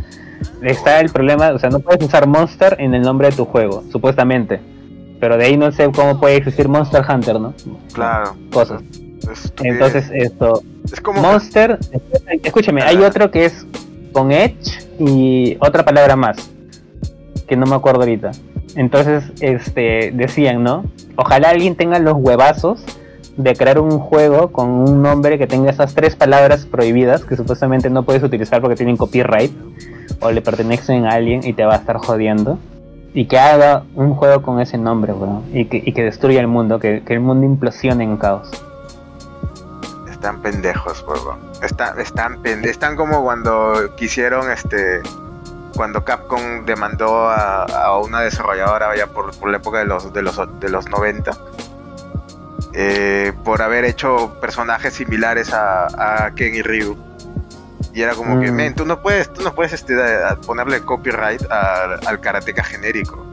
[0.62, 3.84] Está el problema, o sea, no puedes usar Monster en el nombre de tu juego,
[3.92, 4.60] supuestamente.
[5.22, 7.54] Pero de ahí no sé cómo puede existir Monster Hunter, ¿no?
[7.94, 8.36] Claro.
[8.52, 8.82] Cosas.
[9.32, 9.74] estupidez.
[9.74, 11.22] Entonces, esto, es como.
[11.22, 11.78] Monster,
[12.44, 13.66] escúchame, hay otro que es
[14.12, 16.50] con Edge y otra palabra más,
[17.48, 18.32] que no me acuerdo ahorita.
[18.76, 20.86] Entonces, este, decían, ¿no?
[21.16, 22.84] Ojalá alguien tenga los huevazos
[23.38, 27.90] de crear un juego con un nombre que tenga esas tres palabras prohibidas que supuestamente
[27.90, 29.52] no puedes utilizar porque tienen copyright
[30.20, 32.58] o le pertenecen a alguien y te va a estar jodiendo.
[33.14, 35.44] Y que haga un juego con ese nombre, weón.
[35.54, 38.50] Y que, y que destruya el mundo, que, que el mundo implosione en caos.
[40.10, 41.40] Están pendejos, huevón.
[41.64, 45.02] Están, están, están como cuando quisieron, este,
[45.76, 50.22] cuando Capcom demandó a, a una desarrolladora ya por, por la época de los, de
[50.22, 51.32] los, de los 90.
[52.74, 56.96] eh, por haber hecho personajes similares a, a Ken y Ryu.
[57.94, 58.56] Y era como que, Mm.
[58.56, 62.64] men, tú no puedes, tú no puedes este, a- a ponerle copyright al- al karateka
[62.64, 63.26] genérico.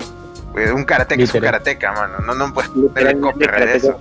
[0.74, 2.18] Un karateka es un karateka, mano.
[2.26, 3.98] No, no puedes ponerle copyright a eso.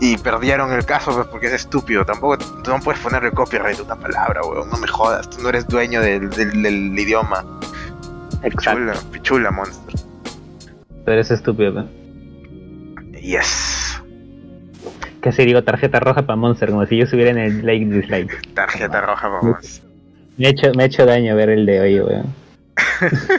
[0.00, 2.04] Y perdieron el caso pues, porque es estúpido.
[2.04, 4.70] Tampoco tú no puedes ponerle copyright a una palabra, weón.
[4.70, 5.28] No me jodas.
[5.28, 7.44] Tú no eres dueño del, del, del idioma.
[8.42, 9.94] Pichula, pichula, monster.
[11.04, 11.90] Pero es estúpido, weón.
[13.20, 13.74] Yes.
[15.20, 18.52] Casi digo tarjeta roja para Monster, como si yo estuviera en el like dislike.
[18.54, 19.82] Tarjeta roja, vamos.
[20.36, 22.26] Me ha hecho, me ha hecho daño ver el de hoy, weón.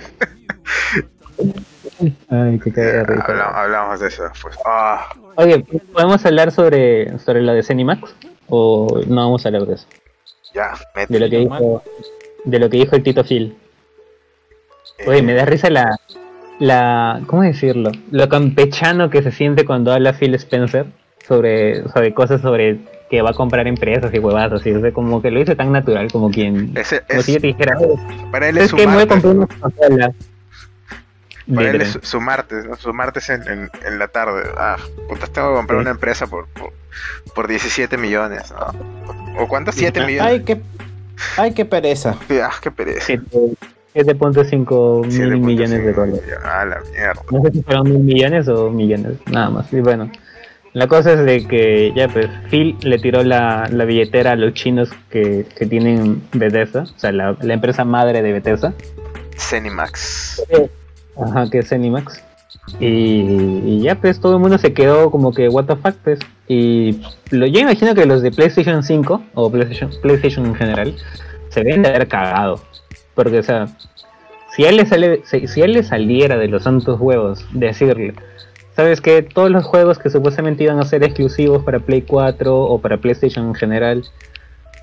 [2.30, 3.26] Ay, qué cagada de risa.
[3.28, 4.56] Habla- hablamos de eso después.
[4.66, 5.60] Ah, Oye,
[5.94, 8.14] ¿podemos hablar sobre, sobre lo de Zenimax?
[8.50, 9.88] ¿O no vamos a hablar de eso?
[10.54, 11.14] ya, mete.
[11.14, 11.84] De lo que dijo,
[12.46, 13.56] de lo que dijo el Tito Phil.
[15.08, 15.96] Oye, Eh, me da risa la,
[16.60, 17.92] la, ¿cómo decirlo?
[18.12, 20.88] Lo campechano que se siente cuando habla Phil Spencer
[21.30, 24.72] sobre, sobre cosas sobre que va a comprar empresas y huevadas así.
[24.74, 26.88] O sea, como que lo dice tan natural como quien, como es,
[27.24, 27.96] si yo te dijera, "Eh,
[28.32, 29.24] para él es es su que me voy a martes.
[29.24, 30.12] comprar una consola.
[31.56, 32.76] Para él es su, su martes, ¿no?
[32.76, 34.44] Su martes en, en, en la tarde.
[34.58, 34.76] Ah,
[35.08, 35.82] puta, tengo que comprar Sí.
[35.82, 36.72] una empresa por, por,
[37.34, 39.42] por 17 millones, ¿no?
[39.44, 39.72] ¿O cuánto?
[39.72, 40.32] 7 Ah, millones.
[40.32, 40.62] Ay, qué,
[41.38, 42.16] ay, qué pereza.
[42.44, 43.02] Ah, qué pereza.
[43.06, 43.26] Siete-
[43.96, 46.22] 7.5 mil 7.5 millones de dólares.
[46.46, 47.24] Ah, la mierda.
[47.32, 49.74] No sé si fueron mil millones o millones, nada más.
[49.74, 50.12] Y bueno,
[50.74, 54.54] la cosa es de que ya pues Phil le tiró la, la billetera a los
[54.54, 58.74] chinos que, que tienen Bethesda, o sea, la, la empresa madre de Bethesda,
[59.38, 60.44] Cenimax.
[61.18, 62.24] ajá, que es Zenimax.
[62.80, 66.20] Y, y ya pues todo el mundo se quedó como que what the fuck pues.
[66.48, 67.02] Y
[67.32, 70.96] lo, yo imagino que los de PlayStation 5 o PlayStation, PlayStation en general
[71.50, 72.62] se deben de haber cagado.
[73.16, 73.68] Porque o sea,
[74.56, 77.44] si a él le sale, si, si a él le saliera de los santos huevos
[77.54, 78.14] decirle,
[78.80, 82.80] sabes que todos los juegos que supuestamente iban a ser exclusivos para Play 4 o
[82.80, 84.06] para PlayStation en general,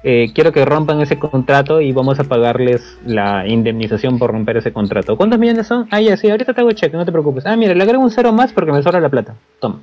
[0.05, 4.71] eh, quiero que rompan ese contrato y vamos a pagarles la indemnización por romper ese
[4.71, 5.17] contrato.
[5.17, 5.89] ¿Cuántos millones son?
[5.91, 7.47] Ah, ya, sí, ahorita te hago cheque, no te preocupes.
[7.47, 9.35] Ah, mira, le agrego un cero más porque me sobra la plata.
[9.61, 9.81] Toma.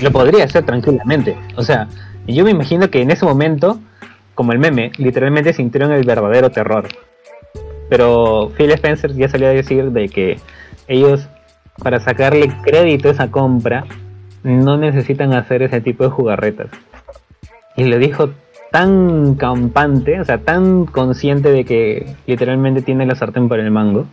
[0.00, 1.36] Lo podría hacer tranquilamente.
[1.56, 1.88] O sea,
[2.26, 3.80] yo me imagino que en ese momento,
[4.34, 6.88] como el meme, literalmente sintieron el verdadero terror.
[7.90, 10.38] Pero Phil Spencer ya salió a decir de que
[10.88, 11.28] ellos,
[11.82, 13.84] para sacarle crédito a esa compra,
[14.42, 16.68] no necesitan hacer ese tipo de jugarretas.
[17.76, 18.30] Y lo dijo
[18.70, 24.06] tan campante, o sea, tan consciente de que literalmente tiene la sartén por el mango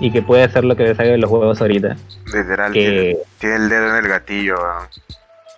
[0.00, 1.96] y que puede hacer lo que le salga de los huevos ahorita.
[2.32, 4.56] Literal, Que- tiene, tiene el dedo en el gatillo.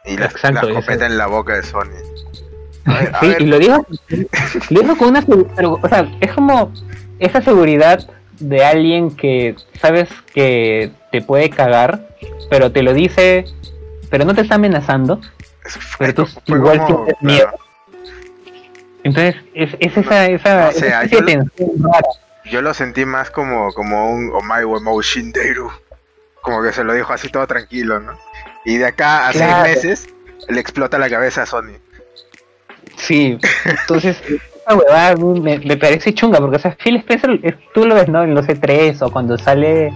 [0.06, 1.84] Y la, Exacto, la escopeta en la boca de Sony.
[2.86, 3.86] Ver, Sí, y lo dijo,
[4.70, 5.22] lo dijo con una
[5.54, 6.72] pero, o sea, es como
[7.18, 8.00] esa seguridad
[8.40, 12.00] de alguien que sabes que te puede cagar,
[12.48, 13.44] pero te lo dice,
[14.10, 15.20] pero no te está amenazando.
[15.64, 17.50] es- pero tú fue igual como- sientes miedo.
[19.04, 22.08] Entonces, es, es esa, esa, o sea, esa yo lo- tensión rara.
[22.50, 25.70] Yo lo sentí más como, como un Omai Wemou Shinderu.
[26.42, 28.18] Como que se lo dijo así todo tranquilo, ¿no?
[28.64, 29.64] Y de acá a Claro.
[29.64, 30.08] seis meses
[30.48, 31.76] le explota la cabeza a Sony.
[32.96, 37.84] Sí, entonces, esa huevada me, me parece chunga, porque, o sea, Phil Spencer, es- tú
[37.86, 38.22] lo ves, ¿no?
[38.24, 39.92] En los E3 o cuando sale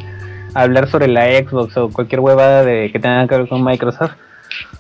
[0.54, 4.12] hablar sobre la Xbox o cualquier huevada de que tenga que ver con Microsoft,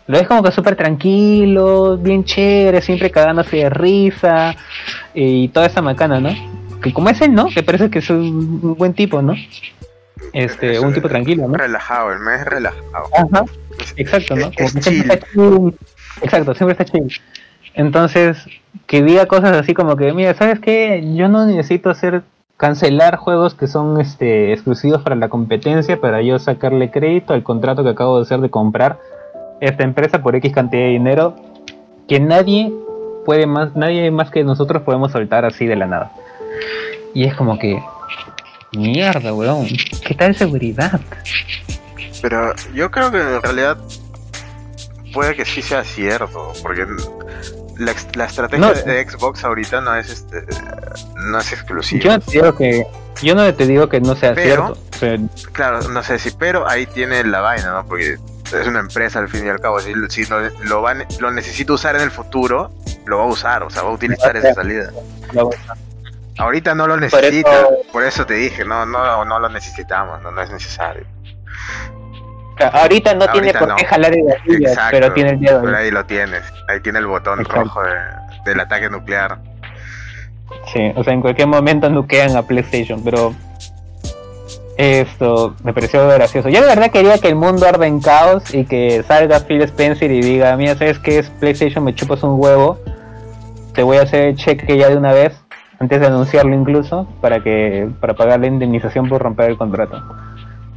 [0.06, 4.54] lo ves como que súper tranquilo, bien chévere, siempre cagándose de risa
[5.14, 6.30] y toda esa macana, ¿no?
[6.82, 7.48] Que como es él, ¿no?
[7.54, 9.34] Me parece que es un buen tipo, ¿no?
[10.32, 11.54] Este, Es- un tipo tranquilo, ¿no?
[11.56, 13.06] Relajado, el mes relajado.
[13.16, 13.44] Ajá,
[13.96, 14.50] exacto, ¿no?
[14.56, 15.74] Es- Como es que siempre está chill.
[16.22, 17.20] Exacto, siempre está chill.
[17.74, 18.36] Entonces,
[18.86, 21.02] que diga cosas así como que, mira, ¿sabes qué?
[21.16, 22.22] Yo no necesito hacer
[22.56, 27.82] cancelar juegos que son este exclusivos para la competencia para yo sacarle crédito al contrato
[27.82, 28.98] que acabo de hacer de comprar
[29.60, 31.34] esta empresa por X cantidad de dinero
[32.08, 32.72] que nadie
[33.24, 36.12] puede más, nadie más que nosotros podemos soltar así de la nada.
[37.14, 37.82] Y es como que
[38.76, 39.66] mierda, weón,
[40.06, 41.00] ¿qué tal seguridad?
[42.20, 43.78] Pero yo creo que en realidad
[45.12, 46.84] puede que sí sea cierto, porque
[47.78, 48.72] la, la estrategia No.
[48.74, 50.44] de Xbox ahorita no es este
[51.16, 52.02] no es exclusiva.
[52.04, 52.86] Yo no te digo que,
[53.22, 55.28] yo no te digo que no sea Pero- cierto.
[55.52, 57.86] Claro, no sé si, pero ahí tiene la vaina, ¿no?
[57.86, 58.16] Porque
[58.52, 59.80] es una empresa al fin y al cabo.
[59.80, 62.70] Si, si lo, lo, va, lo necesita usar en el futuro,
[63.06, 64.90] lo va a usar, o sea, va a utilizar esa salida.
[66.38, 70.30] Ahorita no lo eso- necesita, por eso te dije, no, no, no lo necesitamos, no,
[70.30, 71.04] no es necesario.
[72.72, 73.76] Ahorita no tiene por no.
[73.76, 75.66] qué jalar el gatillo, pero tiene el dedo.
[75.68, 75.74] ahí.
[75.86, 77.62] ahí lo tienes, ahí tiene el botón Exacto.
[77.64, 79.38] rojo de- del ataque nuclear.
[80.72, 83.34] Sí, o sea, en cualquier momento nuquean a PlayStation, pero
[84.76, 86.48] esto me pareció gracioso.
[86.48, 90.10] Yo de verdad quería que el mundo arde en caos y que salga Phil Spencer
[90.10, 91.84] y diga, mira, ¿sabes qué es PlayStation?
[91.84, 92.78] Me chupas un huevo,
[93.72, 95.32] te voy a hacer el cheque ya de una vez,
[95.78, 100.02] antes de anunciarlo incluso, para que para pagar la indemnización por romper el contrato.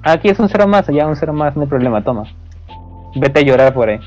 [0.10, 2.24] Aquí es un cero más, ya un cero más, no hay problema, toma.
[3.16, 4.00] Vete a llorar por ahí.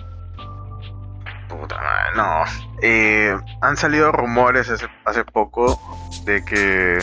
[1.48, 2.44] Puta madre, no.
[2.82, 5.78] Eh, han salido rumores hace, hace poco
[6.24, 6.98] de que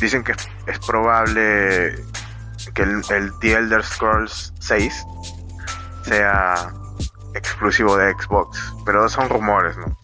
[0.00, 1.94] dicen que es, es probable
[2.74, 5.06] que el, el The Elder Scrolls 6
[6.02, 6.54] sea
[7.34, 9.96] exclusivo de Xbox, pero son rumores, ¿no?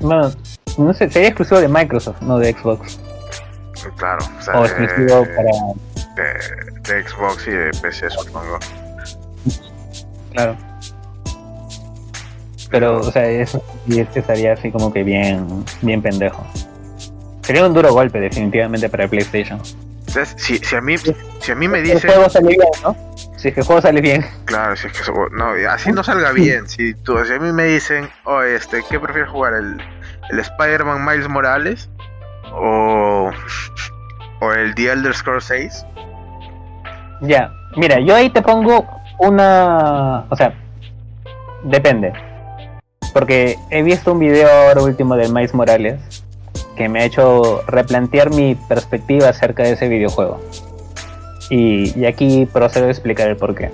[0.00, 0.30] Bueno,
[0.78, 2.98] no sé, sería exclusivo de Microsoft, no de Xbox.
[3.96, 5.50] Claro, o sea, O exclusivo para
[6.14, 8.58] de- de Xbox y de PC, supongo.
[10.32, 10.56] Claro.
[12.70, 16.46] Pero, o sea, eso sí este estaría así como que bien, bien pendejo.
[17.42, 19.60] Sería un duro golpe, definitivamente, para el PlayStation.
[20.06, 22.96] Entonces, si, si a mí, si a mí me El dicen, juego sale bien, ¿no?
[23.36, 24.26] Si es que el juego sale bien.
[24.44, 26.68] claro, si es que no, así no salga bien.
[26.68, 29.54] Si, tú, si a mí me dicen, oh, este, ¿qué prefieres jugar?
[29.54, 29.82] ¿El,
[30.30, 31.88] el Spider-Man Miles Morales?
[32.52, 33.30] ¿O,
[34.40, 35.86] o el The Elder Scrolls 6?
[37.20, 38.86] Ya, mira, yo ahí te pongo
[39.18, 40.24] una...
[40.28, 40.52] O sea,
[41.64, 42.12] depende.
[43.12, 46.00] Porque he visto un video ahora último del Miles Morales
[46.76, 50.40] que me ha hecho replantear mi perspectiva acerca de ese videojuego.
[51.50, 53.70] Y, y aquí procedo a explicar el porqué.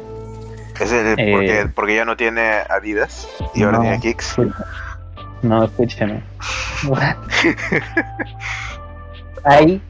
[0.80, 1.32] Es el- Eh.
[1.32, 3.82] porque, porque ya no tiene Adidas y ahora No.
[3.82, 4.36] tiene Kicks.
[5.42, 6.22] No, escúchame.
[9.44, 9.80] Ahí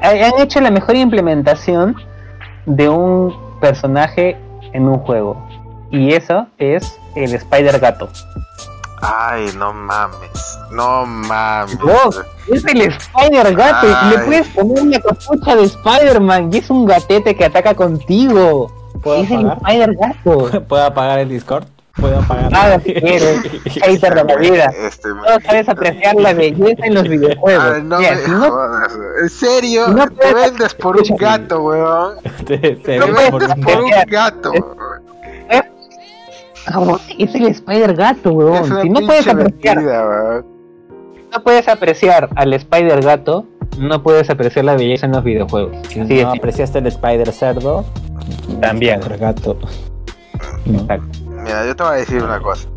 [0.00, 1.96] han hecho la mejor implementación
[2.66, 4.36] de un personaje
[4.72, 5.36] en un juego.
[5.90, 8.08] Y eso es el Spider Gato.
[9.00, 10.58] Ay, no mames.
[10.72, 11.78] No mames.
[11.78, 13.86] Vos, es el Spider Gato.
[13.86, 14.22] y Le Ay.
[14.26, 18.72] puedes poner una capucha de Spider-Man y es un gatete que ataca contigo.
[19.02, 19.46] ¿Puedo Es el?
[19.50, 20.60] Spider Gato.
[20.68, 21.64] ¿Puedo apagar el Discord?
[21.96, 22.52] ¿Puedo apagar?
[22.54, 23.40] Haga si quieres.
[23.82, 24.72] Hater de la vida.
[24.86, 27.64] Este, No sabes apreciar la belleza en los videojuegos.
[27.76, 28.98] Ay, no Mira, me si no jodas.
[29.22, 32.14] En serio, no te puedes- vendes por un gato, weón.
[32.46, 34.52] Te- te Te por vendes un por un gato.
[36.66, 38.64] Ah, Es el Spider Gato, weón.
[38.82, 40.42] Si no puedes apreciar, mentira,
[41.32, 43.46] no puedes apreciar al Spider Gato,
[43.78, 45.76] no puedes apreciar la belleza en los videojuegos.
[45.88, 47.84] Si no apreciaste el Spider Cerdo,
[48.60, 49.00] También.
[49.02, 49.58] el gato.
[50.64, 50.80] ¿no?
[50.80, 51.18] Exacto.
[51.44, 52.68] Mira, yo te voy a decir una cosa.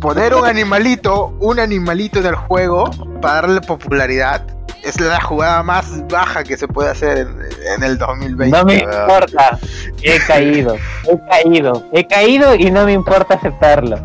[0.00, 2.88] Poner un animalito, un animalito en el juego
[3.20, 4.44] para darle popularidad
[4.84, 7.36] es la jugada más baja que se puede hacer en,
[7.74, 8.56] en el 2020.
[8.56, 9.58] No me importa.
[10.02, 13.98] He caído, he caído, he caído y no me importa aceptarlo.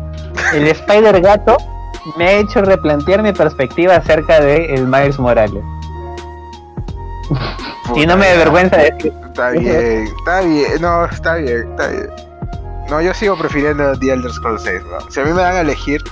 [0.52, 1.56] El Spider Gato
[2.16, 5.62] me ha hecho replantear mi perspectiva acerca de el Miles Morales.
[7.94, 12.08] y no me avergüenza decir, Está bien, está bien, no, está bien, está bien.
[12.90, 15.10] No, yo sigo prefiriendo The Elder Scrolls 6, weón.
[15.10, 16.02] Si a mí me dan a elegir,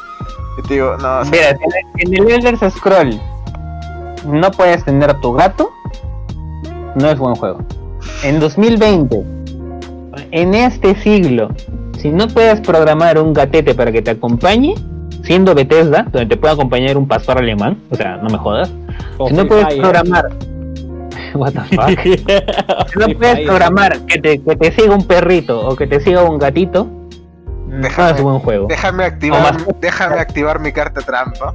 [0.57, 1.57] yo te digo, no, mira,
[1.99, 3.21] en el Elder Scroll
[4.27, 5.71] no puedes tener tu gato,
[6.95, 7.61] no es buen juego.
[8.23, 9.23] En 2020,
[10.31, 11.51] en este siglo,
[11.99, 14.75] si no puedes programar un gatete para que te acompañe,
[15.25, 18.73] siendo Bethesda, donde te puede acompañar un pastor alemán, o sea, no me jodas,
[19.19, 20.52] O si no puedes Fire.
[21.39, 21.99] what the fuck,
[22.93, 26.23] si no puedes programar que te, que te siga un perrito o que te siga
[26.23, 26.85] un gatito,
[27.69, 28.67] no Déjame- es buen juego.
[28.69, 31.55] déjame activar, más- déjame activar mi carta trampa.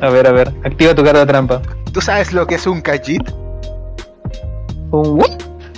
[0.00, 1.62] A ver, a ver, activa tu carta trampa.
[1.92, 3.22] ¿Tú sabes lo que es un kajit?
[4.90, 5.30] ¿Un what?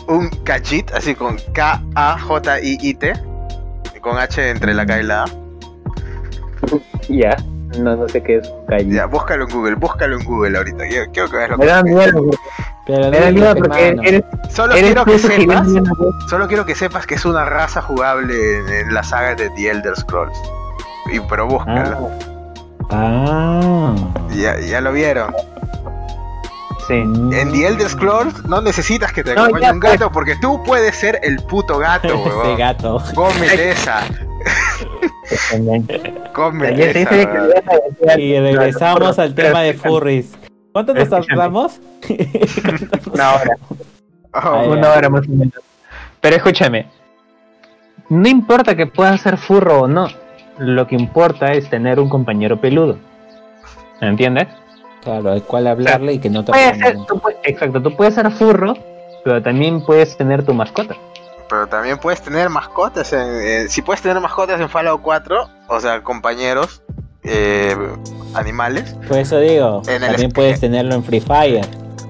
[0.09, 3.13] Un kajit, así con K-A-J-I-I-T,
[3.97, 5.27] y con H entre la K y la A.
[7.09, 7.37] Ya,
[7.79, 8.95] no, no sé qué es un calle.
[8.95, 10.87] Ya, búscalo en Google, búscalo en Google ahorita.
[10.89, 11.85] Quiero, quiero que veas lo Me que da es.
[11.85, 12.31] miedo.
[12.89, 14.03] Pero me da dile, miedo pe, porque mano.
[14.09, 15.67] eres, Solo eres quiero que ese sepas,
[16.67, 20.37] que sepas que es una raza jugable en, en la saga de The Elder Scrolls.
[21.13, 22.11] Y, pero búscalo.
[22.91, 23.95] Ah.
[24.35, 25.35] Ya, ya lo vieron.
[26.87, 26.95] Sí.
[26.95, 30.63] En The Elder Scrolls no necesitas que te No, acompañe ya, un gato porque tú
[30.65, 32.57] puedes ser el puto gato, Ese weón.
[32.57, 33.03] gato.
[33.15, 34.01] Cómete esa,
[36.33, 38.19] cómete esa.
[38.19, 40.31] Y regresamos al tema de furries.
[40.73, 41.81] ¿Cuánto nos tardamos?
[43.13, 43.57] Una hora,
[44.35, 45.55] Oh, Ay, una hora más o menos.
[46.21, 46.87] Pero escúchame,
[48.11, 50.07] no importa que puedas ser furro o no,
[50.59, 52.99] lo que importa es tener un compañero peludo.
[54.01, 54.49] ¿Me entiendes?
[55.03, 58.31] Claro, al cual hablarle y que no te ser, tú puedes- exacto, tú puedes ser
[58.31, 58.75] furro,
[59.25, 60.95] pero también puedes tener tu mascota.
[61.49, 63.13] Pero también puedes tener mascotas.
[63.15, 66.83] En, eh, si puedes tener mascotas en Fallout 4, o sea, compañeros,
[67.25, 67.77] eh,
[68.35, 68.95] animales.
[69.09, 71.67] Por eso digo, En el también es- puedes tenerlo en Free Fire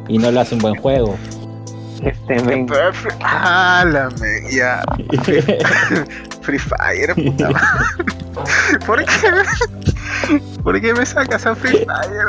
[0.09, 1.17] y no lo hace un buen juego.
[2.03, 2.37] Este,
[2.67, 2.93] Pero,
[3.25, 4.43] ¡Álame!
[4.53, 4.83] Ya.
[6.43, 8.79] Free Fire, puta madre.
[8.87, 10.41] ¿Por qué?
[10.63, 12.27] ¿Por qué me sacas a Free Fire,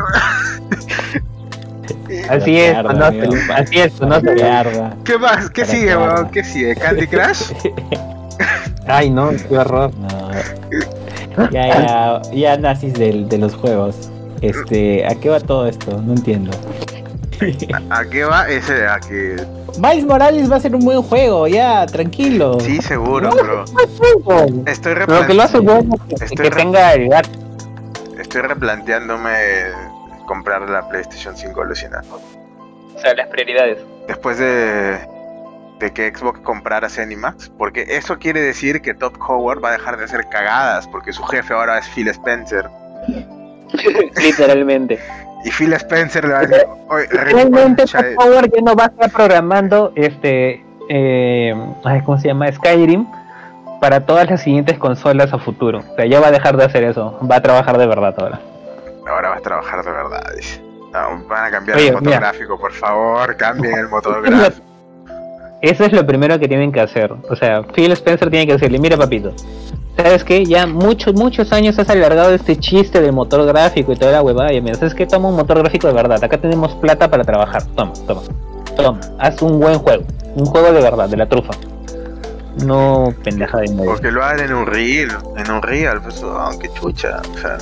[2.29, 3.53] así es, Mierda, conócelo, amigo.
[3.55, 4.33] así es, conócelo.
[4.33, 4.95] Mierda.
[5.05, 5.49] ¿Qué más?
[5.51, 6.29] ¿Qué Para sigue, que weón?
[6.31, 6.75] ¿Qué sigue?
[6.75, 7.51] ¿Candy Crush?
[8.87, 9.93] Ay, no, qué horror.
[9.95, 10.07] No.
[11.51, 14.09] Ya, ya, ya nazis del- de los juegos.
[14.41, 16.01] Este, ¿a qué va todo esto?
[16.01, 16.51] No entiendo.
[17.89, 18.49] ¿A qué va?
[18.49, 19.37] Ese, a que.
[19.79, 22.59] Miles Morales va a ser un buen juego, ya, tranquilo.
[22.59, 23.63] Sí, seguro, bro.
[24.65, 27.29] Estoy, Lo que lo hace bueno es que, Estoy que re- tenga el gato.
[28.19, 29.29] estoy replanteándome
[30.27, 32.03] comprar la PlayStation 5 alucinada.
[32.95, 33.77] O sea, las prioridades.
[34.07, 34.97] Después de,
[35.79, 39.97] de que Xbox comprara Zenimax, porque eso quiere decir que Todd Howard va a dejar
[39.97, 42.69] de hacer cagadas, porque su jefe ahora es Phil Spencer.
[44.21, 44.99] Literalmente.
[45.45, 46.67] Y Phil Spencer le va a decir,
[47.11, 48.15] Realmente reconcha de-".
[48.15, 51.53] Power ya no va a estar programando este eh,
[52.03, 52.51] ¿cómo se llama?
[52.51, 53.05] Skyrim
[53.79, 55.79] para todas las siguientes consolas a futuro.
[55.79, 57.17] O sea, ya va a dejar de hacer eso.
[57.29, 58.41] Va a trabajar de verdad ahora.
[59.07, 60.61] ahora vas a trabajar de verdad, dice.
[60.91, 62.19] No, van a cambiar Oye, el motor mira.
[62.19, 64.65] gráfico, por favor, cambien el motor gráfico.
[65.61, 67.11] Eso es lo primero que tienen que hacer.
[67.29, 69.33] O sea, Phil Spencer tiene que decirle, mira papito,
[69.97, 70.45] ¿sabes qué?
[70.45, 74.53] Ya muchos, muchos años has alargado este chiste del motor gráfico y toda la huevada.
[74.53, 75.05] Y mira, ¿sabes qué?
[75.05, 76.23] Toma un motor gráfico de verdad.
[76.23, 77.63] Acá tenemos plata para trabajar.
[77.75, 78.21] Toma, toma.
[78.75, 78.99] Toma.
[79.19, 80.03] Haz un buen juego.
[80.35, 81.51] Un juego de verdad, de la trufa.
[82.65, 83.91] No pendeja de medio.
[83.91, 87.57] O que lo hagan en un reel, en un real, pues, aunque chucha, o sea,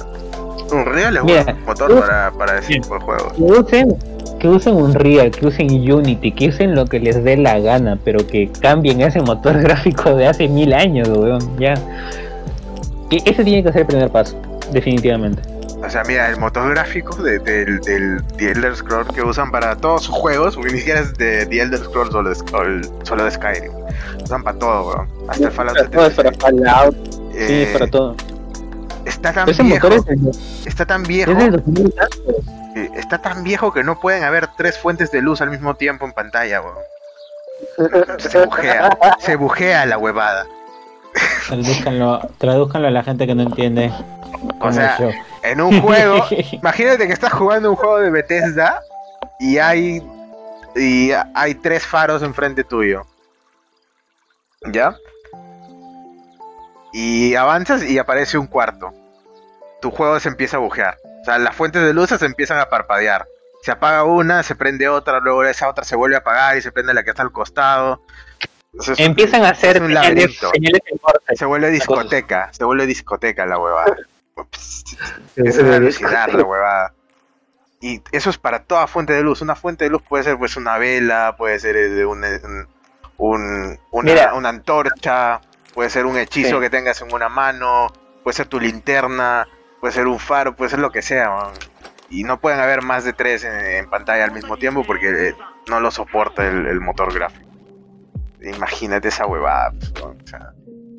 [0.71, 2.81] un real es buen motor para, para ese Mira.
[2.81, 3.33] tipo de juegos.
[3.33, 3.97] Que usen,
[4.39, 8.25] que usen Unreal, que usen Unity, que usen lo que les dé la gana, pero
[8.27, 11.73] que cambien ese motor gráfico de hace mil años, weón, ya.
[13.09, 14.39] Que ese tiene que ser el primer paso,
[14.71, 15.41] definitivamente.
[15.85, 19.75] O sea, mira, el motor gráfico de- del, del The Elder Scrolls que usan para
[19.75, 22.19] todos sus juegos, porque ni siquiera es de The Elder Scrolls de,
[22.57, 23.71] o- solo de Skyrim.
[24.23, 25.07] Usan para todo, weón.
[25.29, 26.41] Hasta el Fallout Para todo, es para 76.
[26.41, 26.95] Fallout,
[27.35, 28.15] Eh, sí, para todo.
[29.05, 30.31] Está tan Ese viejo, motor es, del-
[30.65, 32.19] está tan viejo, es del 2000 y tantos.
[32.27, 32.41] eh,
[32.95, 36.13] está tan viejo que no pueden haber tres fuentes de luz al mismo tiempo en
[36.13, 36.78] pantalla, weón.
[38.19, 40.45] Se bujea, se bujea la huevada.
[41.47, 43.91] Tradúzcanlo, tradúzcanlo a la gente que no entiende.
[44.59, 45.09] O sea, yo.
[45.43, 48.82] en un juego, imagínate que estás jugando un juego de Bethesda
[49.39, 50.03] y hay
[50.75, 53.06] y hay tres faros enfrente tuyo.
[54.72, 54.95] ¿Ya?
[56.93, 58.93] Y avanzas y aparece un cuarto.
[59.81, 60.97] Tu juego se empieza a bujear.
[61.27, 63.27] O sea, las fuentes de luces empiezan a parpadear.
[63.61, 66.71] Se apaga una, se prende otra, luego esa otra se vuelve a apagar y se
[66.71, 68.01] prende la que está al costado.
[68.71, 70.39] Entonces, Empiezan a hacer un señales.
[71.35, 73.93] Se vuelve discoteca, se vuelve discoteca la huevada.
[75.35, 76.93] Es una velocidad la huevada.
[77.81, 79.41] Y eso es para toda fuente de luz.
[79.41, 82.67] Una fuente de luz puede ser pues una vela, puede ser eh, un, un-
[83.17, 84.33] un- una, Mira.
[84.33, 85.41] una antorcha,
[85.73, 86.59] puede ser un hechizo Sí.
[86.61, 87.87] que tengas en una mano,
[88.23, 89.47] puede ser tu linterna,
[89.81, 91.29] puede ser un faro, puede ser lo que sea.
[91.29, 91.51] man.
[92.09, 95.35] Y no pueden haber más de tres en, en pantalla al mismo tiempo porque eh,
[95.69, 97.45] no lo soporta el, el motor gráfico.
[98.41, 99.71] Imagínate esa huevada.
[99.71, 99.93] pues.
[100.01, 100.51] O sea,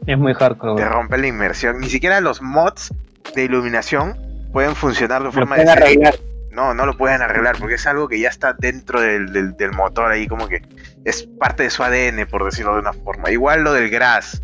[0.06, 0.82] Es muy hardcore.
[0.82, 1.78] te rompe la inmersión.
[1.80, 2.92] Ni siquiera los mods
[3.34, 4.18] de iluminación
[4.52, 5.84] pueden funcionar de forma pueden decente.
[5.84, 6.14] arreglar.
[6.50, 9.70] No, no lo pueden arreglar porque es algo que ya está dentro del, del- del
[9.72, 10.62] motor ahí, como que
[11.04, 13.30] es parte de su ADN, por decirlo de una forma.
[13.30, 14.42] Igual lo del Grass.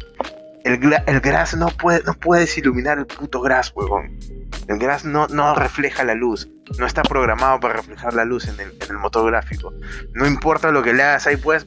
[0.65, 4.19] El, el Grass no, puede, no puedes iluminar el puto Grass, huevón.
[4.66, 6.49] El Grass no, no refleja la luz.
[6.78, 9.74] No está programado para reflejar la luz en el, en el motor gráfico.
[10.15, 11.66] No importa lo que le hagas ahí, puedes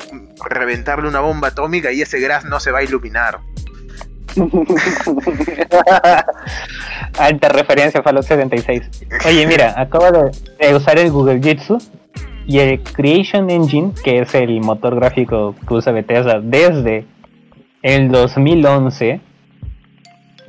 [0.50, 3.40] reventarle una bomba atómica y ese Grass no se va a iluminar.
[7.20, 8.90] Alta referencia a Fallout 76.
[9.28, 11.78] Oye, mira, acabo de, de usar el Google Jitsu
[12.48, 17.06] y el Creation Engine, que es el motor gráfico que usa Bethesda desde
[17.82, 19.22] el 2011,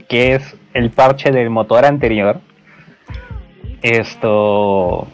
[0.09, 2.40] que es el parche del motor anterior.
[3.82, 5.06] Esto.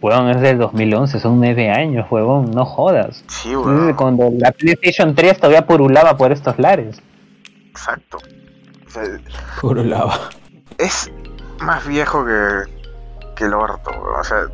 [0.00, 3.24] Huevón, es del 2011, son nueve años, huevón, no jodas.
[3.26, 3.94] Sí, Desde huevón.
[3.94, 7.00] Cuando la PlayStation 3 todavía purulaba por estos lares.
[7.70, 8.18] Exacto.
[8.86, 9.02] O sea,
[9.60, 10.28] Puro lava.
[10.78, 11.10] es
[11.60, 12.70] más viejo que,
[13.34, 14.20] que el orto, weón.
[14.20, 14.46] O sea,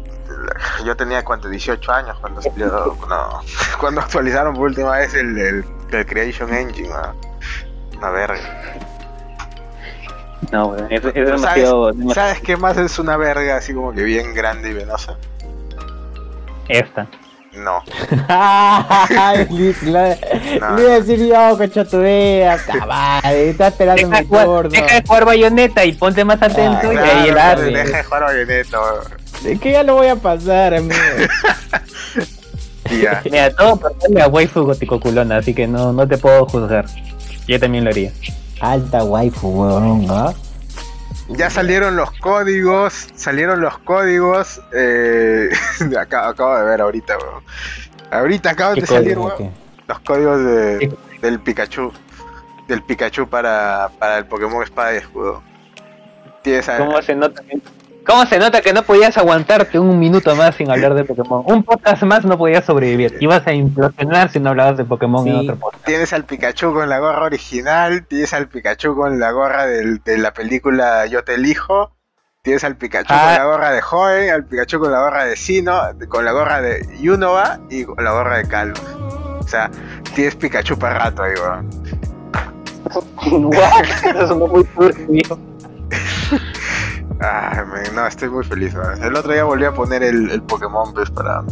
[0.85, 3.41] yo tenía cuánto, 18 años cuando salió, no,
[3.81, 7.17] cuando actualizaron por última vez el, el, el Creation Engine, weón.
[7.99, 8.41] Una verga.
[10.53, 13.93] No, weón, es, es ¿Sabes, demasiado, demasiado- ¿Sabes qué más es una verga así como
[13.93, 15.17] que bien grande y venosa?
[16.69, 17.07] Esta.
[17.53, 17.83] No.
[18.29, 18.29] No.
[18.29, 19.37] a
[21.01, 24.71] decir yo, cocho tu vida, cabal, está esperando Deja, mi de jugar- turno.
[24.71, 27.79] deja de jugar bayoneta y ponte más atento Ah, y Claro, ahí dale.
[27.85, 28.79] deja de jugar bayoneta.
[29.45, 30.95] Es que ya lo voy a pasar, amigo.
[32.91, 33.23] Y ya.
[33.25, 36.87] Mira, todo por darle a waifu gótico culona, así que no, no te puedo juzgar.
[37.47, 38.13] Yo también lo haría.
[38.61, 40.35] Alta waifu, weón, ¿ah?
[41.29, 44.61] Ya salieron los códigos, salieron los códigos.
[44.75, 45.49] Eh,
[45.99, 47.45] acabo, acabo de ver ahorita, weón.
[48.11, 49.51] Ahorita acaban ¿Qué de salir, código, weón, qué?
[49.89, 51.93] los códigos de, del Pikachu.
[52.69, 55.43] Del Pikachu para, para el Pokémon Espada y Escudo.
[56.79, 57.43] ¿Cómo se nota
[58.07, 61.43] cómo se nota que no podías aguantarte un minuto más sin hablar de Pokémon?
[61.47, 63.17] Un podcast más no podías sobrevivir.
[63.21, 65.85] Ibas a implosionar si no hablabas de Pokémon en otro podcast.
[65.85, 70.19] Tienes al Pikachu con la gorra original, tienes al Pikachu con la gorra del- de
[70.19, 71.93] la película Yo te elijo,
[72.43, 73.21] tienes al Pikachu Ah.
[73.25, 76.61] con la gorra de Joven, al Pikachu con la gorra de Sino, con la gorra
[76.61, 78.81] de Yunova y con la gorra de Calvo.
[79.41, 79.71] O sea,
[80.15, 81.71] tienes Pikachu para rato ahí, weón.
[84.05, 85.39] Eso sonó muy turbio.
[87.21, 87.65] Ah,
[87.95, 88.75] no, estoy muy feliz.
[89.03, 91.43] El otro día volví a poner el, el Pokémon, pues, para...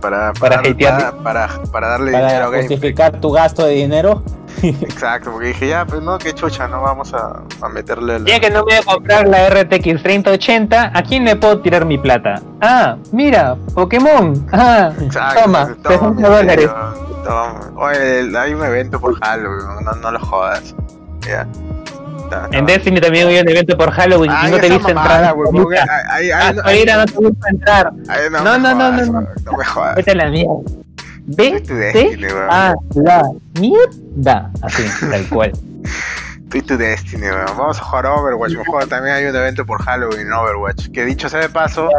[0.00, 3.72] Para, Para para, para, para, para darle Para dinero a Game justificar tu gasto de
[3.74, 4.22] dinero.
[4.62, 8.24] Exacto, porque dije, ya, pues no, qué chucha, no vamos a, a meterle el...
[8.24, 11.84] Ya que no me voy a comprar la RTX 3080, ¿a quién le puedo tirar
[11.84, 12.40] mi plata?
[12.60, 14.46] Ah, mira, Pokémon.
[14.52, 16.70] Ah, Exacto, toma, toma, 60 mi dólares.
[17.24, 17.60] toma.
[17.76, 20.74] Oye, hay un evento por Halloween, no, no lo jodas.
[21.26, 21.46] Ya.
[22.52, 25.34] En Destiny también hubo un evento por Halloween Ay, y no te viste entrar.
[26.10, 27.92] ay, ay, no- te gusta entrar.
[27.92, 29.28] No, no, no, jodas, no, no.
[29.44, 29.94] no me jodas.
[29.96, 30.52] Vete a la mierda.
[31.26, 33.22] Vete a la
[33.60, 34.50] mierda.
[34.62, 35.52] Así, tal cual.
[36.44, 37.44] Estoy tu Destiny, weón.
[37.58, 38.52] Vamos a jugar Overwatch.
[38.52, 40.88] Mejor también hay un evento por Halloween en Overwatch.
[40.92, 41.90] Que dicho sea de paso,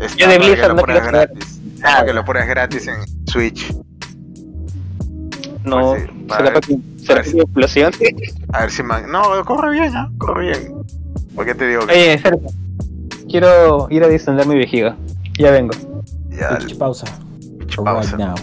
[0.00, 1.60] está Yo de Blizzard lo no pones quiero gratis.
[1.78, 2.04] Nada.
[2.04, 2.96] que lo pones gratis en
[3.28, 3.72] Switch.
[5.66, 6.60] No, Pues sí, se la vale.
[6.98, 7.30] se la Vale.
[7.42, 7.92] explosión.
[8.52, 9.10] A ver si man.
[9.10, 10.10] No, corre bien, ¿ah?
[10.18, 10.74] Corre bien.
[11.34, 12.48] ¿Por qué te digo que Oye, Sergio,
[13.28, 14.96] quiero ir a distender mi vejiga.
[15.38, 15.74] Ya vengo.
[16.30, 17.06] ya Pitch pausa.
[17.58, 18.16] pinche pausa?
[18.16, 18.34] Right now.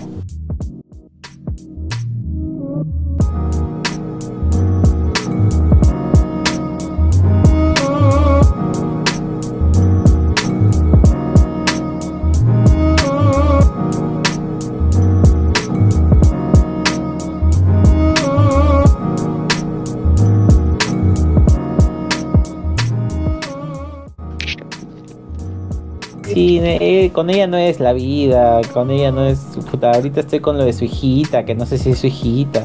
[26.66, 29.40] Eh, con ella no es la vida, con ella no es.
[29.70, 32.64] Puta, ahorita estoy con lo de su hijita, que no sé si es su hijita.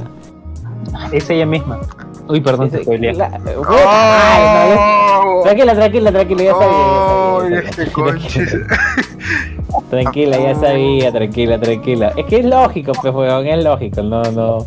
[1.12, 1.80] Es ella misma.
[2.28, 3.14] Uy, perdón, te spoileé.
[3.14, 5.42] la- no, ¡Oh!
[5.42, 6.68] Tranquila, tranquila, tranquila, ya sabía.
[6.68, 7.42] ¡Oh!
[7.48, 8.66] ya sabía, ya Este sabía.
[9.90, 12.12] Tranquila, ya sabía, tranquila, tranquila.
[12.16, 14.58] Es que es lógico, pues, weón, es lógico, no, no.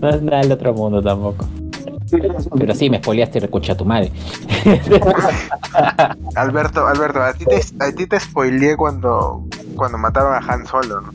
[0.00, 1.44] No es nada del otro mundo tampoco.
[2.10, 4.12] Pero sí, me spoileaste y recucha a tu madre.
[6.36, 11.00] Alberto, Alberto, a ti te, a ti te spoileé cuando, cuando mataron a Han Solo,
[11.00, 11.12] ¿no?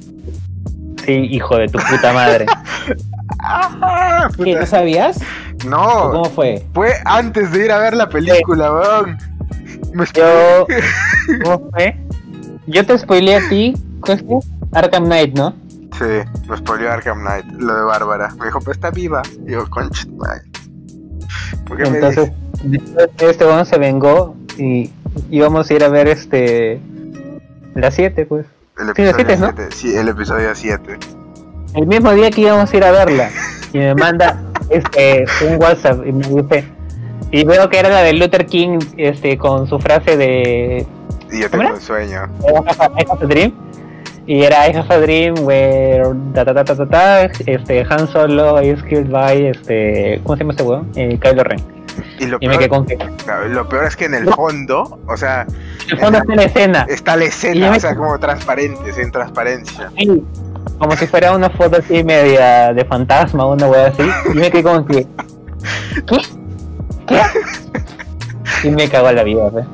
[1.06, 2.46] Sí, hijo de tu puta madre.
[3.40, 4.30] ¡Ah!
[4.44, 5.20] ¿Qué, no sabías?
[5.66, 6.66] ¿O No, ¿Cómo fue?
[6.74, 9.18] fue antes de ir a ver la película, weón.
[9.94, 10.68] Me Yo.
[11.44, 11.98] ¿Cómo fue?
[12.68, 13.74] Yo te spoileé a ti.
[14.74, 15.54] Arkham Knight, ¿no?
[15.98, 18.30] Sí, me spoileó Arkham Knight, lo de Bárbara.
[18.40, 19.22] Me dijo, pero está viva.
[19.48, 20.51] Y yo, concha, madre.
[21.68, 22.32] ¿Por qué me Entonces,
[22.64, 24.90] después este weón se vengó y
[25.30, 26.80] íbamos a ir a ver este.
[27.76, 28.46] La 7, pues.
[28.78, 29.54] El Sí, de episodio siete, ¿no?
[29.56, 30.98] 7, sí, el episodio 7.
[31.76, 33.30] El mismo día que íbamos a ir a verla.
[33.74, 36.66] Y me manda este un WhatsApp y me dice.
[37.32, 40.86] Y veo que era la de Luther King este con su frase de
[41.32, 41.74] Y yo ¿Cómo tengo era?
[41.76, 42.22] un sueño.
[42.42, 43.26] I have a-
[44.28, 48.08] Y era I have a dream where ta ta ta ta ta, ta, este Han
[48.08, 50.92] Solo is killed by este ¿cómo se llama este weón?
[50.96, 51.60] Eh, Kylo Ren.
[52.20, 52.98] Y lo Y me quedé con que
[53.50, 55.46] lo peor es que en el fondo, o sea,
[55.90, 56.86] el fondo está en la escena.
[56.88, 59.92] está la escena, o sea, como transparente, sin transparencia.
[59.98, 60.24] Sí,
[60.78, 64.04] como si fuera una foto así media de fantasma una wea así.
[64.34, 65.08] Y me quedé como que
[66.06, 66.18] ¿Qué?
[67.08, 67.22] ¿Qué?
[68.68, 69.66] Y me cagó la vida, pues.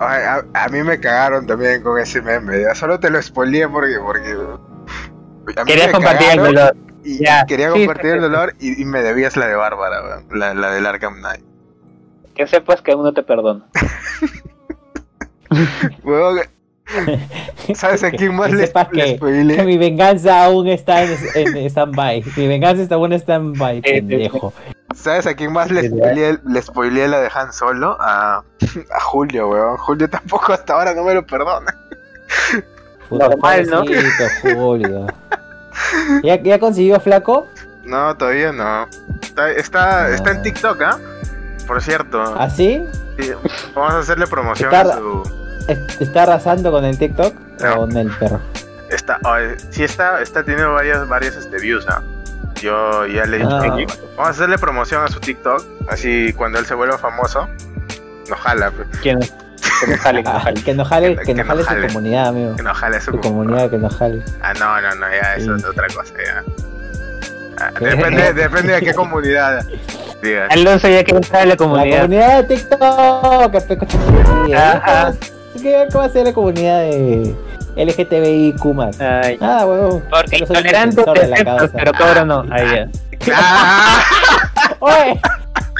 [0.00, 2.62] Ay, a, a mí me cagaron también con ese meme.
[2.62, 3.96] ya Solo te lo spoileé porque.
[3.98, 4.42] porque
[5.66, 6.76] Querías compartir el dolor.
[7.04, 8.38] Y Ya, quería sí, compartir el perfecto.
[8.38, 11.44] dolor y, y me debías la de Bárbara, la, la del Arkham Knight.
[12.34, 13.66] Que sepas que aún no te perdono.
[16.02, 16.40] Weón,
[17.74, 21.56] ¿Sabes a quién más Que le, sepas que, que mi venganza aún está en, en
[21.70, 22.24] stand-by.
[22.36, 24.00] Mi venganza está aún en stand-by, Sí, sí, sí.
[24.00, 24.52] pendejo.
[24.94, 27.96] ¿Sabes a quién más le spoileé, le spoileé la de Han Solo?
[28.00, 29.76] A, a Julio, weón.
[29.76, 31.74] Julio tampoco hasta ahora no me lo perdona.
[33.08, 33.84] Puta, Normal, ¿no?
[34.54, 35.06] Julio.
[36.22, 37.46] ¿Ya, ¿Ya consiguió flaco?
[37.84, 38.86] No, todavía no.
[39.22, 40.98] Está, está, está en TikTok, ¿ah?
[41.66, 42.22] Por cierto.
[42.38, 42.82] ¿Así?
[43.18, 43.32] Sí,
[43.74, 45.22] Vamos a hacerle promoción Está- a su...
[45.68, 47.72] ¿Es- ¿Está arrasando con el TikTok No.
[47.74, 48.40] o con el perro?
[48.90, 49.34] Está, oh,
[49.70, 52.02] sí está, está teniendo varias, varias este, views, ¿ah?
[52.60, 53.62] Yo ya le he dicho Ah.
[53.76, 53.86] que
[54.16, 57.48] vamos a hacerle promoción a su TikTok, así cuando él se vuelva famoso,
[58.28, 59.18] nos jala, pues, ¿Quién?
[59.20, 60.62] Que nos jale, que nos Ah, jale.
[60.62, 62.56] que nos jale, Que- que que nos nos jale su comunidad, amigo.
[62.56, 64.22] que nos jale a su Su comunidad que nos jale.
[64.42, 65.60] Ah, no, no, no, ya, eso Sí.
[65.62, 66.44] es otra cosa, ya.
[67.58, 69.64] Ah, depende, depende de qué comunidad
[70.22, 70.48] digas.
[70.50, 71.96] Alonso ya quiere entrar a la La comunidad.
[72.02, 75.12] comunidad de TikTok, que pe- coche- Ajá.
[75.60, 77.34] ¿Qué ¿Cómo va a ser la comunidad de
[77.76, 79.00] LGTBIQ más?
[79.00, 80.04] Ay, Nada, huevón.
[80.10, 81.72] porque intolerante te de la acepto, causa.
[81.78, 82.44] pero cobro no.
[82.50, 82.88] Ahí ya.
[83.34, 84.02] Ah,
[84.80, 85.20] Oye,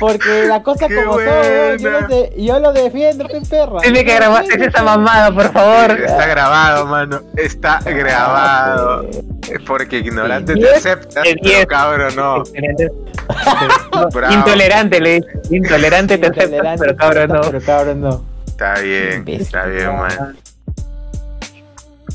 [0.01, 3.81] porque la cosa Qué como son, yo, lo de- yo lo defiendo, pe perra.
[3.81, 6.01] Tiene que grabar esa mamada, por favor.
[6.01, 7.21] está grabado, mano.
[7.37, 9.07] Está grabado.
[9.07, 9.19] Ah,
[9.51, 11.67] Es porque ignorante te aceptas, pero diez.
[11.67, 12.43] cabrón no.
[14.31, 15.01] Intolerante.
[15.01, 15.29] Le dice.
[15.51, 17.41] Intolerante te Intolerante, pero cabrón no.
[17.43, 18.25] Pero cabrón no.
[18.47, 20.37] Está bien, está bien, man.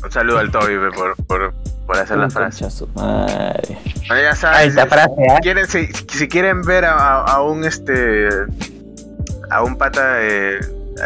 [0.03, 1.53] Un saludo al Toby por, por,
[1.85, 2.65] por hacer la frase.
[2.95, 3.77] madre.
[4.07, 5.37] Bueno, ya sabes, frase, ¿ah?
[5.41, 8.29] quieren, si, si quieren ver a, a- a un este
[9.51, 10.59] a un pata de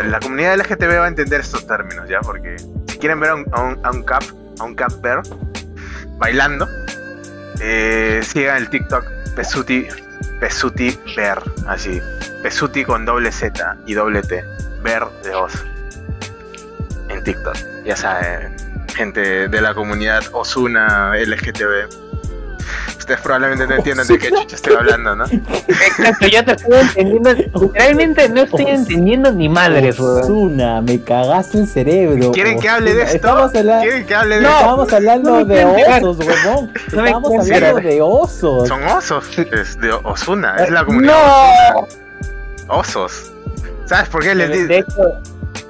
[0.06, 2.57] la comunidad LGTB va a entender estos términos ya porque
[2.88, 4.24] si quieren ver a un, a un, a un cap
[4.60, 5.22] a un cap bear
[6.18, 6.68] bailando
[7.61, 9.06] eh, sigan el TikTok
[9.36, 9.88] Pesuti
[10.40, 12.02] Pesuti Bear así
[12.41, 14.44] Pesuti con doble Z y doble T
[14.84, 15.53] Bear de Oz
[17.10, 17.56] en TikTok
[17.86, 18.56] ya saben
[18.94, 22.02] gente de la comunidad Osuna LGTB
[22.98, 25.26] Ustedes probablemente no entiendan de qué chucha estoy hablando, ¿no?
[25.26, 27.34] Exacto, yo te estoy entendiendo.
[27.34, 29.99] Literalmente no estoy entendiendo ni madres.
[29.99, 32.32] Osuna, me cagaste el cerebro.
[32.32, 33.15] ¿Quieren que hable de esto?
[33.18, 34.48] Estamos, habla- ¿Quieren que hable de No.
[34.48, 34.60] esto?
[34.61, 36.72] Estábamos hablando No de osos, huevón.
[36.94, 38.68] No Estábamos hablando de osos.
[38.70, 41.14] Son osos, es de Osuna, es la comunidad
[41.74, 41.80] No.
[41.82, 42.03] Osuna.
[42.70, 43.32] Osos.
[43.86, 44.88] ¿Sabes por qué les De digo?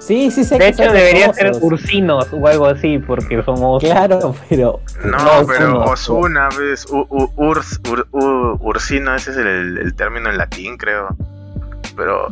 [0.05, 1.63] Sí, sí sé de que son hecho los deberían ser osos.
[1.63, 3.89] ursinos o algo así, porque son osos.
[3.89, 6.49] Claro, pero No, No, pero Osuna.
[6.57, 6.85] ¿ves?
[6.89, 8.07] U- u- urs, ur-
[8.59, 11.07] ursino, ese es el, el término en latín, creo.
[11.95, 12.27] Pero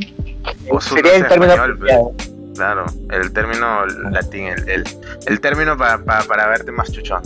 [0.69, 2.14] Osuna Sería es el término español.
[2.56, 4.84] Claro, el término latín, el, el,
[5.26, 7.22] el término pa- pa- para verte más chuchón.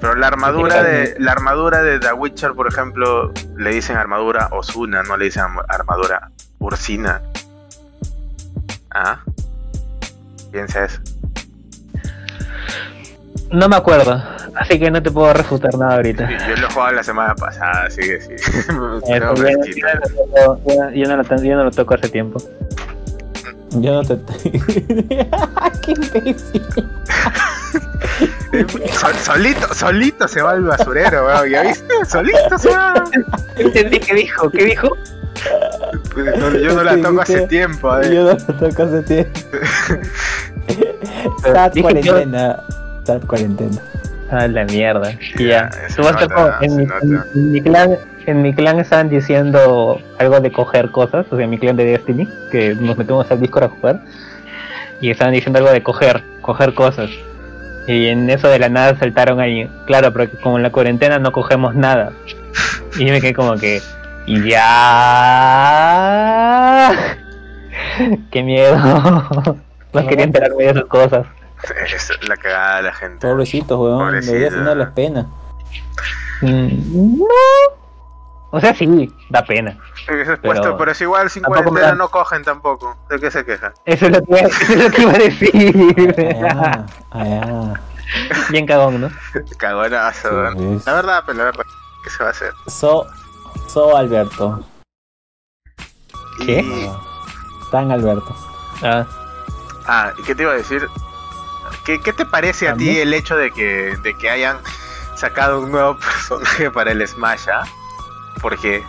[0.00, 5.02] Pero la armadura de la armadura de The Witcher, por ejemplo, le dicen armadura Osuna,
[5.04, 7.22] no le dicen armadura Ursina.
[8.90, 9.20] Ah,
[10.54, 11.00] piensa eso.
[13.50, 14.22] No me acuerdo,
[14.56, 16.28] así que no te puedo refutar nada ahorita.
[16.30, 18.34] Yo, yo lo jugaba la semana pasada, así que sí.
[18.34, 19.86] Eso, fresquito.
[19.86, 22.38] ya no lo toco- yo no lo yo no lo toco hace tiempo.
[23.72, 24.16] yo no te.
[25.82, 26.62] ¡Qué imbécil!
[28.92, 31.50] Sol- solito, solito se va al basurero, weón.
[31.50, 31.92] ¿Ya viste?
[32.08, 33.04] Solito se va.
[33.56, 34.88] Entendí qué dijo, ¿qué dijo?
[36.14, 38.14] Pues, no, yo no la toco hace tiempo, eh.
[38.14, 39.40] Yo no lo toco hace tiempo.
[41.42, 42.56] Sad cuarentena.
[43.04, 43.80] Sad cuarentena.
[44.30, 45.12] Ah, la mierda.
[45.38, 45.70] Ya, ya.
[45.88, 47.90] se Tú vas a nota, como- en, mi, en- en clan,
[48.26, 52.26] en mi clan estaban diciendo algo de coger cosas, o sea, mi clan de Destiny,
[52.50, 54.00] que nos metimos al Discord a jugar,
[55.00, 57.10] y estaban diciendo algo de coger, coger cosas.
[57.86, 61.30] Y en eso de la nada saltaron ahí, claro, pero como en la cuarentena no
[61.32, 62.12] cogemos nada.
[62.98, 63.82] Y yo me quedé como que,
[64.26, 64.48] y
[65.14, 66.90] ya.
[68.30, 68.76] Qué miedo.
[69.94, 71.26] No quería enterarme de esas cosas.
[71.94, 73.26] Es la cagada de la gente.
[73.26, 73.98] Pobrecitos, weón.
[73.98, 74.32] Pobrecito.
[74.34, 75.26] Debería ser las penas.
[76.42, 77.24] Mm, No.
[78.50, 79.76] O sea, sí, da pena.
[80.08, 82.96] Hubiese puesto, Pero- pero es igual sin cuarentena da- no cogen tampoco.
[83.10, 83.72] ¿De qué se quejan?
[83.84, 86.36] Eso es lo que, eso es lo que iba a decir.
[86.44, 87.80] Allá, allá.
[88.50, 89.10] Bien cagón, ¿no?
[89.58, 90.76] Cagonazo, Sí, weón.
[90.76, 91.64] es- La verdad, pero la verdad,
[92.04, 92.52] ¿qué se va a hacer?
[92.68, 93.06] So,
[93.66, 94.60] so Alberto.
[96.46, 96.60] ¿Qué?
[96.60, 96.90] Y-
[97.72, 98.36] Tan Alberto.
[98.82, 99.04] Ah,
[99.86, 100.88] Ah, ¿y qué te iba a decir?
[101.84, 104.58] ¿Qué, qué te parece a ti el hecho de que, de que hayan
[105.14, 107.64] sacado un nuevo personaje para el Smash, ah?
[108.40, 108.84] Porque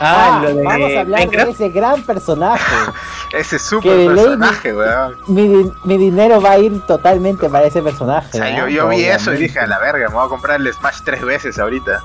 [0.00, 2.62] ah, lo de vamos a hablar de ese gran personaje.
[3.32, 5.16] ese Que super personaje, weón.
[5.28, 8.28] mi, di- mi dinero va a ir totalmente para ese personaje.
[8.28, 8.68] O sea, yo, ¿ah?
[8.70, 11.22] yo vi eso y dije, a la verga, me voy a comprar el Smash tres
[11.24, 12.02] veces ahorita.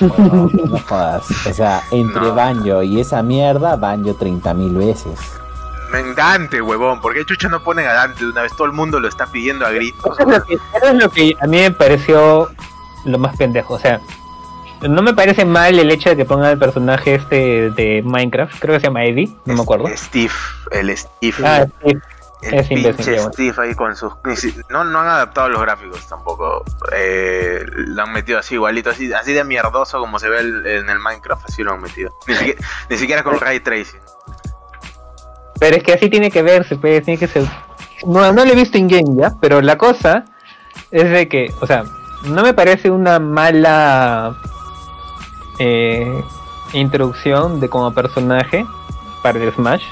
[0.00, 1.24] Bueno, no jodas.
[1.46, 2.34] O sea, entre No.
[2.34, 5.18] Banjo y esa mierda, Banjo 30.000 veces.
[6.14, 8.52] Dante, huevón, ¿por qué chucha no ponen a Dante de una vez?
[8.56, 10.18] Todo el mundo lo está pidiendo a gritos.
[10.18, 12.50] Eso es, lo que, eso es lo que a mí me pareció
[13.04, 13.74] lo más pendejo.
[13.74, 14.00] O sea,
[14.82, 18.74] no me parece mal el hecho de que pongan el personaje este de Minecraft, creo
[18.74, 19.88] que se llama Eddie, no me acuerdo.
[19.96, 20.32] Steve,
[20.72, 21.36] el Steve.
[21.44, 21.96] Ah, sí.
[22.42, 23.18] el es pinche.
[23.18, 24.12] Steve ahí con sus.
[24.68, 26.62] No, no han adaptado los gráficos tampoco.
[26.92, 30.90] Eh, lo han metido así igualito, así, así de mierdoso como se ve el- en
[30.90, 32.14] el Minecraft, así lo han metido.
[32.26, 32.60] Ni siquiera,
[32.90, 34.00] ni siquiera con ray tracing.
[35.58, 37.44] Pero es que así tiene que verse, pues, tiene que ser.
[38.06, 40.24] No, no lo he visto in game ya, pero la cosa
[40.90, 41.84] es de que, o sea,
[42.24, 44.36] no me parece una mala
[45.58, 46.22] eh,
[46.72, 48.66] introducción de como personaje
[49.22, 49.84] para el Smash.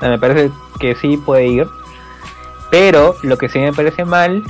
[0.00, 1.68] Me parece que sí puede ir.
[2.70, 4.44] Pero lo que sí me parece mal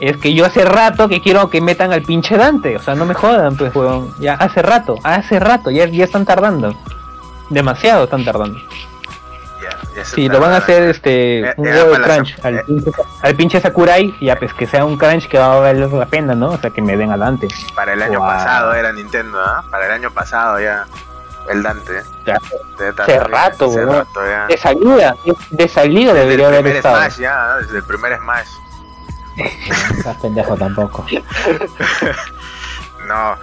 [0.00, 2.76] es que yo hace rato que quiero que metan al pinche Dante.
[2.76, 4.12] O sea, no me jodan, pues, weón.
[4.18, 6.74] Ya hace rato, hace rato, ya, ya están tardando.
[7.48, 8.58] Demasiado están tardando.
[10.04, 12.64] Sí, lo van a hacer este Eh, un de la crunch al, eh.
[12.66, 12.90] pinche,
[13.22, 16.34] al pinche Sakurai, ya pues que sea un crunch que va a valer la pena,
[16.34, 16.50] ¿no?
[16.52, 17.48] O sea, que me den adelante.
[17.74, 18.28] Para el año Wow.
[18.28, 19.64] pasado era Nintendo, ¿ah?
[19.70, 20.86] Para el año pasado ya.
[21.48, 22.02] El Dante.
[22.26, 22.38] Ya,
[23.02, 23.88] Hace rato, hace weón.
[23.96, 24.46] rato ya.
[24.46, 25.16] De salida,
[25.50, 26.96] de salida Desde debería el haber primer estado.
[26.96, 28.48] Smash ya, desde el primer Smash.
[29.36, 31.04] No seas pendejo tampoco.
[33.08, 33.36] No.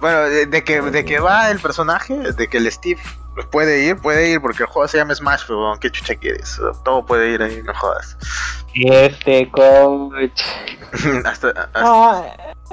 [0.00, 3.00] Bueno, de, de que, de que va el personaje, de que el Steve
[3.50, 6.58] puede ir, puede ir, porque el juego se llama Smash, pero weón, ¿qué chucha quieres?
[6.84, 8.16] Todo puede ir ahí, no jodas.
[8.74, 10.42] Y este coach.
[11.24, 12.24] hasta, hasta- No,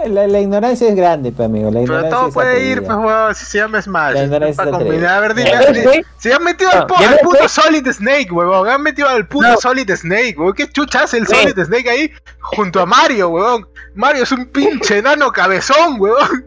[0.05, 1.71] la, la ignorancia es grande, pues, amigo.
[1.71, 4.13] La pero todo es puede ir, pues, weón, si se llama Smash.
[4.13, 5.15] La ignorancia para combinar.
[5.15, 6.05] A ver, dime.
[6.19, 7.47] Si han metido al, No, po- ¿ya al ves, puto?
[7.49, 8.69] Solid Snake, weón.
[8.69, 9.57] Han metido al puto No.
[9.57, 10.53] Solid Snake, weón.
[10.53, 11.27] ¿Qué chucha hace el.
[11.27, 12.11] Solid Snake ahí
[12.41, 13.67] junto a Mario, weón?
[13.95, 16.45] Mario es un pinche enano cabezón, weón.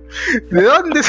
[0.51, 1.03] ¿De dónde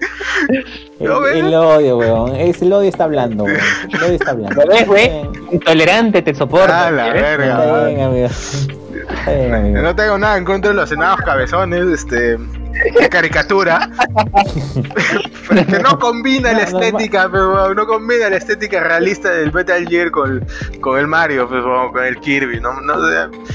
[0.00, 1.00] se.?
[1.00, 2.36] El, el odio, weón.
[2.36, 3.58] Es, el odio está hablando, weón.
[3.92, 4.62] El odio está hablando.
[4.64, 4.88] ¿Lo ves?
[4.88, 6.88] Bien, Intolerante te soporta.
[6.88, 7.64] Ah, la verga.
[7.64, 8.26] Está bien, amigo.
[8.26, 9.82] Está bien, amigo.
[9.82, 12.36] No tengo nada en contra de los enanos cabezones, este.
[12.72, 13.90] De caricatura.
[15.48, 19.86] Pero que no combina la no, estética, pero no combina la estética realista del Metal
[19.88, 20.44] Gear con,
[20.80, 22.60] con el Mario, pues, con el Kirby.
[22.60, 22.94] No, no,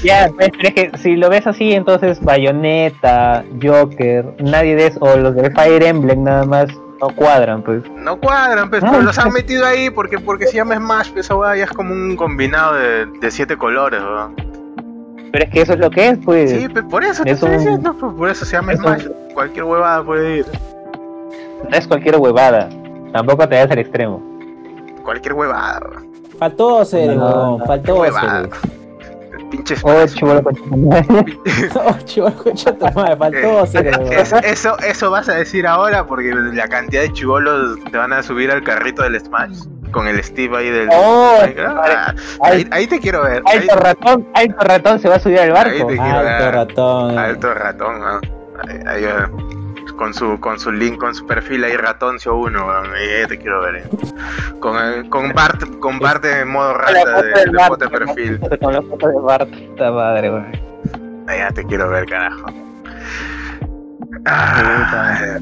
[0.02, 5.00] Ya, pues, pero es que si lo ves así, entonces Bayonetta, Joker, nadie de eso,
[5.00, 6.68] o los de Fire Emblem nada más,
[7.00, 7.82] no cuadran, pues.
[7.96, 9.42] no cuadran, pues, pero los han pues.
[9.42, 13.06] metido ahí porque, porque se llama Smash, pues, esa ya es como un combinado de,
[13.06, 14.65] de siete colores, weón.
[15.36, 16.50] Pero es que eso es lo que es, pues.
[16.50, 18.78] Sí, pues, por eso te Es estoy un- diciendo, pues, por eso se llama un-
[18.78, 19.06] Smash.
[19.34, 20.46] Cualquier huevada puede ir.
[21.68, 22.70] No es cualquier huevada.
[23.12, 24.22] Tampoco te das al extremo.
[25.04, 25.80] Cualquier huevada.
[26.38, 27.58] Faltó ser, No, weón.
[27.58, 28.44] no, Faltó huevada.
[28.44, 28.50] ser.
[29.38, 30.40] El pinche Oh, chivolo.
[31.74, 33.16] Oh, chivo, concha tu madre.
[33.18, 37.78] Faltó Eh, ser, es- eso, eso vas a decir ahora porque la cantidad de chivolos
[37.92, 40.88] te van a subir al carrito del Smash con el Steve ahí del.
[40.92, 41.38] Oh,
[41.68, 43.42] Ah, ahí, ahí te quiero ver.
[43.46, 45.70] Ahí, Alto ratón, alto ratón se va a subir al barco.
[45.72, 46.54] Ahí te- quiero Alto ver.
[46.54, 47.10] ratón.
[47.14, 47.18] eh.
[47.18, 48.20] alto ratón, ¿no?
[48.68, 53.26] Ahí- ahí, eh, con su con su link, con su perfil ahí ratoncio 1, ahí
[53.28, 53.76] te quiero ver.
[53.76, 53.84] eh.
[54.60, 57.90] Con, el- con Bart, con Bart en modo rata foto de, de Bart, foto de
[57.98, 58.40] perfil.
[58.60, 60.42] Con la foto de Bart, puta madre, güey.
[61.28, 62.46] Ahí ya te quiero ver, carajo.
[64.24, 65.38] Ah.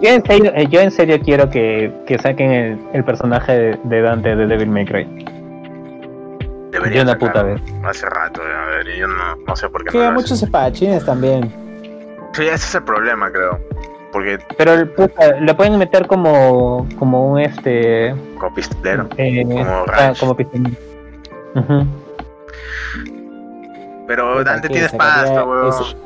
[0.00, 3.78] Yo en serio, eh, yo en serio quiero que, que saquen el, el personaje de,
[3.84, 5.04] de Dante de Devil May Cry.
[6.70, 7.60] Debería De una puta vez.
[7.84, 10.14] Hace rato, a ver, y yo no, no sé por qué Que no hay lo
[10.14, 11.52] muchos espadachines también.
[12.32, 13.58] Sí, ese es el problema, creo.
[14.10, 18.14] Porque Pero el puta, lo pueden meter como, como un este.
[18.38, 19.08] como pistolero.
[19.16, 20.74] eh, Como ah, como pistolero.
[21.54, 21.86] Ujú.
[24.14, 25.30] Pero Dante tiene espadas,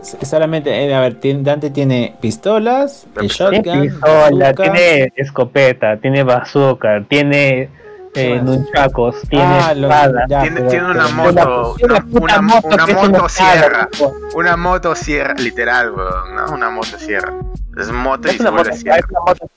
[0.01, 3.51] es- es solamente, eh, a ver, Dante tiene pistolas, el pistola.
[3.61, 4.63] Tiene shotgun, pistola, bazooka.
[4.63, 7.69] tiene escopeta, tiene bazooka, tiene
[8.15, 10.25] ¿Qué eh, nunchacos, tiene Ah, lo- espada.
[10.29, 11.77] ya, Tiene- pero- tiene una pero- moto.
[11.83, 13.89] Una- una- moto una es motosierra.
[13.93, 16.47] espada, Una motosierra, literal, weón, ¿no?
[16.55, 17.33] Una motosierra.
[17.77, 18.99] Es moto y Es una moto, sierra.
[18.99, 19.51] es una moto.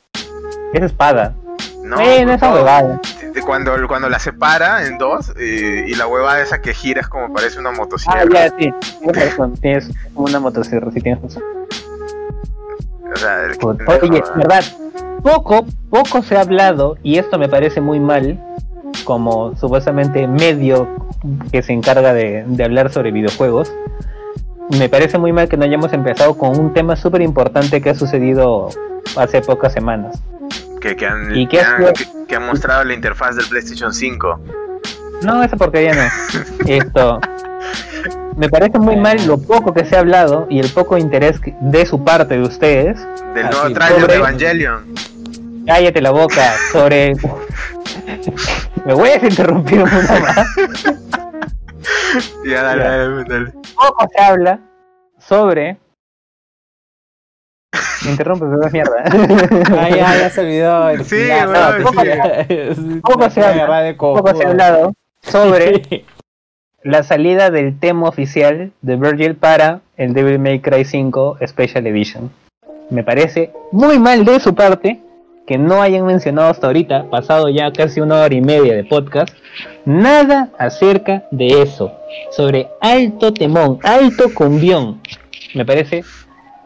[0.73, 1.33] Es espada.
[1.83, 2.99] No, eh, no huevada.
[3.18, 7.07] De- Cuando, cuando la separa en dos eh, y la huevada esa que gira es
[7.07, 8.25] como parece una Ah, motosierra.
[8.31, 8.73] ya, sí.
[8.99, 9.53] Tienes razón.
[9.57, 11.43] Tienes una motosierra, sí tienes razón.
[13.11, 13.57] O sea, el-
[14.03, 14.63] Oye, verdad,
[15.23, 18.39] poco, poco se ha hablado, y esto me parece muy mal,
[19.03, 20.87] como supuestamente medio
[21.51, 23.73] que se encarga de, de hablar sobre videojuegos.
[24.77, 27.95] Me parece muy mal que no hayamos empezado con un tema súper importante que ha
[27.95, 28.69] sucedido
[29.17, 30.21] hace pocas semanas.
[30.79, 31.83] Que, que han, ¿Y que, han,
[32.27, 34.39] que- han mostrado la interfaz del PlayStation 5.
[35.23, 36.09] No, esa porquería no.
[36.67, 37.19] Esto.
[38.37, 41.85] Me parece muy mal lo poco que se ha hablado y el poco interés de
[41.85, 42.97] su parte de ustedes.
[43.33, 44.85] Del Ah, nuevo trailer de sobre- Evangelion.
[45.67, 47.13] Cállate la boca sobre.
[48.85, 50.47] Me voy a interrumpir una más.
[52.45, 53.51] Ya, dale, dale, dale.
[53.75, 54.59] poco se habla
[55.19, 55.77] sobre
[58.05, 59.03] Me interrumpe, pero es mierda.
[59.77, 60.89] Ah, ya, ya se olvidó.
[60.89, 61.27] el Sí,
[61.83, 63.01] poco, sí.
[63.01, 63.41] Poco se
[63.97, 66.05] Poco ha hablado sobre
[66.83, 72.31] la salida del tema oficial de Virgil para el Devil May Cry 5 Special Edition.
[72.89, 74.99] Me parece muy mal de su parte
[75.45, 79.33] que no hayan mencionado hasta ahorita, pasado ya casi una hora y media de podcast,
[79.83, 81.91] nada acerca de eso.
[82.29, 85.01] Sobre alto temón, alto cumbión.
[85.55, 86.03] Me parece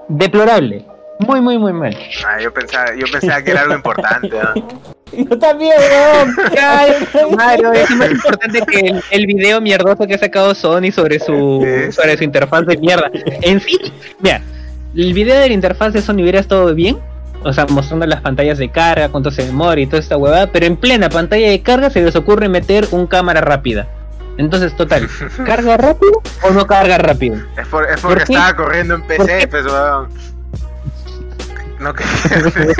[0.10, 0.86] deplorable.
[1.20, 1.96] Muy, muy, muy mal.
[2.26, 4.30] Ah, yo pensaba, yo pensaba que era algo importante.
[4.30, 4.94] ¿no?
[5.14, 7.36] Yo también, weón.
[7.38, 11.64] Mario, es más importante que el, el video mierdoso que ha sacado Sony sobre su
[11.64, 11.92] Sí.
[11.92, 13.12] sobre su interfaz de mierda.
[13.44, 13.78] En sí,
[14.22, 14.42] mira,
[14.96, 16.98] el video de la interfaz de Sony hubiera estado bien,
[17.44, 20.66] o sea, mostrando las pantallas de carga, cuánto se demora y toda esta huevada, pero
[20.66, 23.88] en plena pantalla de carga se les ocurre meter un cámara rápida.
[24.40, 25.08] Entonces, total,
[25.46, 27.36] ¿carga rápido o no carga rápido?
[27.56, 30.10] Es, por, es ¿Por porque estaba corriendo en ¿Por PC, pues, weón.
[31.84, 32.76] No quería,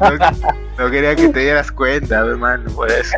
[0.00, 0.08] no,
[0.84, 3.16] no quería que te dieras cuenta, hermano, por eso.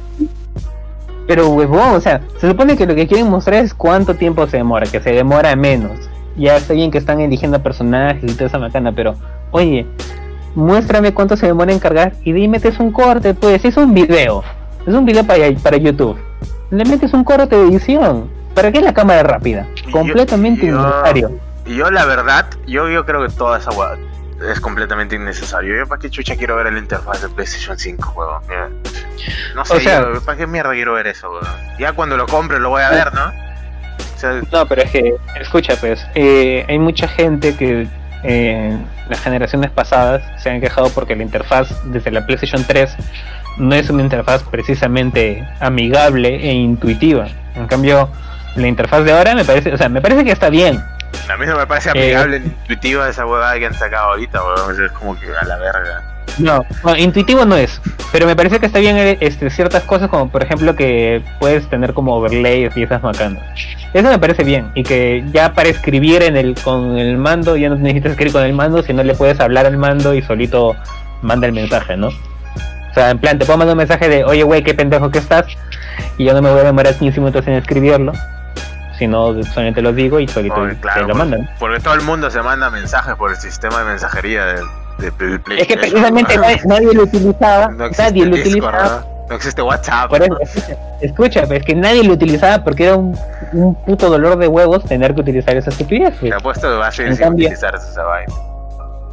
[1.27, 4.57] Pero huevón, o sea, se supone que lo que quieren mostrar es cuánto tiempo se
[4.59, 5.93] demora, que se demora menos.
[6.37, 9.15] Ya está bien que están eligiendo personajes y toda esa macana, pero
[9.51, 9.87] oye,
[10.55, 14.43] muéstrame cuánto se demora en cargar y dime metes un corte, pues es un video.
[14.87, 16.17] Es un video para, para YouTube.
[16.71, 18.29] Le metes un corte de edición.
[18.55, 19.67] ¿Para qué la cámara rápida?
[19.87, 21.31] Yo- Completamente yo- innecesario.
[21.67, 23.71] Y yo, la verdad, yo, yo creo que toda esa
[24.49, 25.77] es completamente innecesario.
[25.77, 28.43] Yo, ¿para qué chucha quiero ver la interfaz de PlayStation 5, weón?
[28.49, 28.69] Mira.
[29.55, 31.45] No sé, O sea- yo, ¿para qué mierda quiero ver eso, weón?
[31.79, 33.27] Ya cuando lo compre lo voy a ver, ¿no?
[33.27, 37.87] O sea, No, pero es que, escucha, pues, eh, hay mucha gente que
[38.23, 42.95] eh, las generaciones pasadas se han quejado porque la interfaz desde la PlayStation 3
[43.57, 47.27] no es una interfaz precisamente amigable e intuitiva.
[47.55, 48.11] En cambio,
[48.57, 50.83] la interfaz de ahora me parece, o sea, me parece que está bien.
[51.28, 54.43] A mí no me parece Eh, amigable ni intuitiva esa huevada que han sacado ahorita,
[54.43, 54.85] weón.
[54.85, 56.03] Es como que a la verga.
[56.39, 57.81] No, no, intuitivo no es,
[58.12, 61.69] pero me parece que está bien eh, este, ciertas cosas como por ejemplo que puedes
[61.69, 63.43] tener como overlays y esas macanas.
[63.93, 67.69] Eso me parece bien y que ya para escribir en el con el mando ya
[67.69, 70.77] no necesitas escribir con el mando, sino le puedes hablar al mando y solito
[71.20, 72.09] manda el mensaje, ¿no?
[72.09, 75.19] O sea, en plan, te puedo mandar un mensaje de, oye, güey, qué pendejo que
[75.19, 75.47] estás,
[76.19, 78.12] y yo no me voy a demorar 15 minutos en escribirlo,
[79.01, 80.55] sino solamente lo digo y solito
[80.95, 81.49] te lo mandan.
[81.59, 84.55] porque todo el mundo se manda mensajes por el sistema de mensajería de,
[84.99, 89.01] de, del Es que PlayStation, precisamente nadie, nadie lo utilizaba, No nadie lo Discord, utilizaba.
[89.07, 89.21] ¿no?
[89.31, 90.11] No existe WhatsApp.
[90.11, 93.17] Por eso, escucha, escucha, pues, es que nadie lo utilizaba porque era un,
[93.53, 96.19] un puto dolor de huevos tener que utilizar esa estupidez.
[96.21, 98.33] Te apuesto que va a seguir sin cambio- utilizarse esa vaina.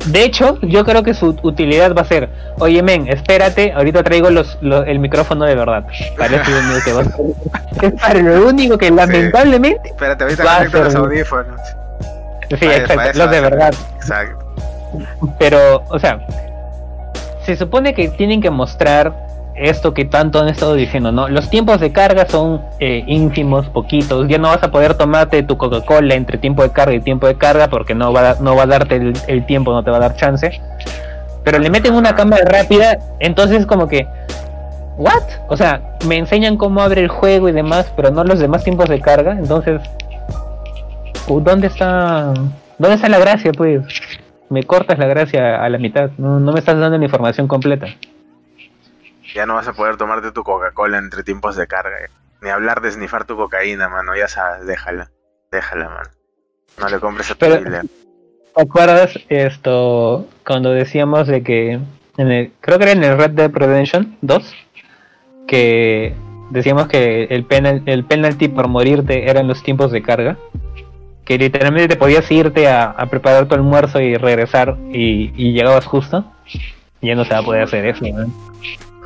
[0.08, 2.30] De hecho, yo creo que su utilidad va a ser,
[2.60, 5.86] oye men, espérate, ahorita traigo los, lo- el micrófono de verdad.
[6.18, 10.44] Para eso es que va a ser- es para lo único que lamentablemente, Espérate, ahorita
[10.44, 11.62] Va a conecto los ser- audífonos.
[12.50, 13.42] sí, exacto, los de ser.
[13.42, 13.74] verdad.
[13.98, 14.46] Exacto.
[15.40, 16.20] Pero, o sea,
[17.46, 19.14] se supone que tienen que mostrar
[19.58, 21.28] esto que tanto han estado diciendo, ¿no?
[21.28, 24.28] Los tiempos de carga son eh, ínfimos, poquitos.
[24.28, 27.36] Ya no vas a poder tomarte tu Coca-Cola entre tiempo de carga y tiempo de
[27.36, 30.02] carga porque no va a, no va a darte el, tiempo, no te va a
[30.02, 30.62] dar chance.
[31.44, 34.08] Pero le meten una cámara rápida, entonces como que...
[34.98, 35.24] ¿What?
[35.48, 38.90] O sea, me enseñan cómo abre el juego y demás, pero no los demás tiempos
[38.90, 39.82] de carga, entonces...
[41.28, 42.34] uh, ¿Dónde está...
[42.78, 43.82] ¿Dónde está la gracia, pues?
[44.50, 46.10] me cortas la gracia a la mitad.
[46.18, 47.88] No me estás dando la información completa.
[49.34, 51.96] Ya no vas a poder tomarte tu Coca-Cola entre tiempos de carga.
[52.42, 54.16] Ni hablar de snifar tu cocaína, mano.
[54.16, 55.10] Ya sabes, déjala.
[55.52, 56.10] Déjala, mano.
[56.80, 57.86] No le compres a tu Pero- dealer.
[58.56, 61.80] ¿Te acuerdas esto cuando decíamos de que
[62.18, 64.56] en el, creo que era en el Red Dead Redemption 2
[65.48, 66.16] que
[66.50, 70.38] decíamos que el penal, el penalty por morirte eran los tiempos de carga?
[71.26, 75.86] Que literalmente te podías irte a, a preparar tu almuerzo y regresar y, y llegabas
[75.86, 76.26] justo.
[77.02, 78.28] Ya no se va a poder hacer eso, ¿no?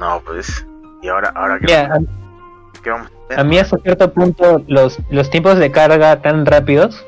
[0.02, 0.66] No, pues.
[1.04, 3.40] Y ahora, ahora ¿qué vamos a hacer?
[3.40, 7.06] A mí hasta cierto punto los, los tiempos de carga tan rápidos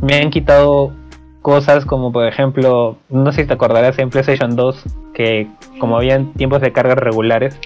[0.00, 0.92] me han quitado
[1.42, 4.84] cosas como por ejemplo, no sé si te acordarás en PlayStation 2
[5.14, 5.48] que
[5.80, 7.58] como habían tiempos de carga regulares,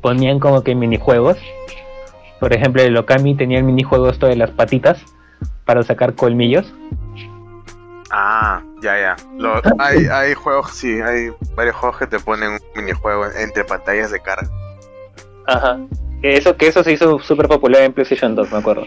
[0.00, 1.38] ponían como que minijuegos.
[2.40, 5.00] Por ejemplo, el Okami tenía el minijuego esto de las patitas
[5.64, 6.74] para sacar colmillos.
[8.16, 9.16] Ah, ya, ya.
[9.36, 14.12] Lo- hay, hay juegos, sí, hay varios juegos que te ponen un minijuego entre pantallas
[14.12, 14.48] de carga.
[15.46, 15.78] Ajá.
[16.22, 18.84] Que eso, que eso se hizo súper popular en PlayStation 2, me acuerdo.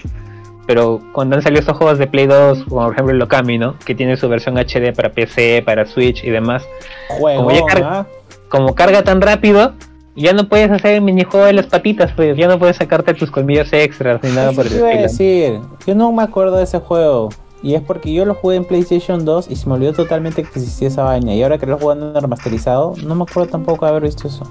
[0.65, 3.75] Pero cuando han salido estos juegos de Play 2, como por ejemplo el Okami, ¿no?
[3.85, 6.63] Que tiene su versión HD para PC, para Switch y demás.
[7.09, 8.07] Juego, Como ya carga- ¿ah?
[8.49, 9.73] Como carga tan rápido,
[10.15, 13.29] ya no puedes hacer el minijuego de las patitas, pues ya no puedes sacarte tus
[13.29, 15.03] colmillos extras ni nada por el ¿Qué iba a estilo.
[15.03, 15.59] decir?
[15.85, 17.29] Yo no me acuerdo de ese juego.
[17.63, 20.49] Y es porque yo lo jugué en PlayStation 2 y se me olvidó totalmente que
[20.49, 21.33] existía esa vaina.
[21.33, 24.43] Y ahora que lo jugando en remasterizado, no me acuerdo tampoco haber visto eso.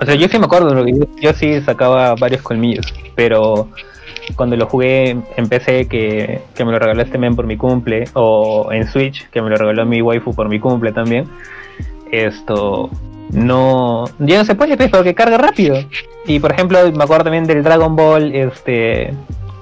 [0.00, 3.68] O sea, yo sí me acuerdo, porque yo, yo sí sacaba varios colmillos, pero
[4.36, 8.04] cuando lo jugué en PC, que, que me lo regaló este men por mi cumple,
[8.14, 11.28] o en Switch, que me lo regaló mi waifu por mi cumple también,
[12.10, 12.90] esto
[13.32, 15.76] no ya no se puede pues, porque carga rápido
[16.26, 19.14] y por ejemplo me acuerdo también del Dragon Ball este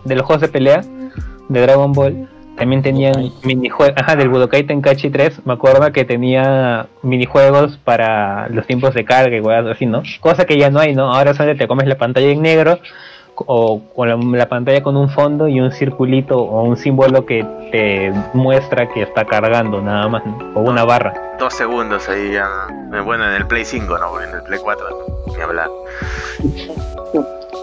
[0.05, 0.83] de los juegos de pelea
[1.51, 6.87] de Dragon Ball también tenían minijuegos ajá del Budokai Tenkaichi 3 me acuerdo que tenía
[7.03, 10.95] minijuegos para los tiempos de carga y cosas así no cosa que ya no hay
[10.95, 12.79] no ahora solamente te comes la pantalla en negro
[13.47, 17.45] o con la, la, pantalla con un fondo y un circulito o un símbolo que
[17.73, 20.23] te muestra que está cargando nada más,
[20.55, 21.15] o una barra.
[21.39, 22.49] Dos segundos ahí ya.
[23.05, 24.87] Bueno, en el Play 5, no, en el Play 4,
[25.35, 25.69] ni hablar.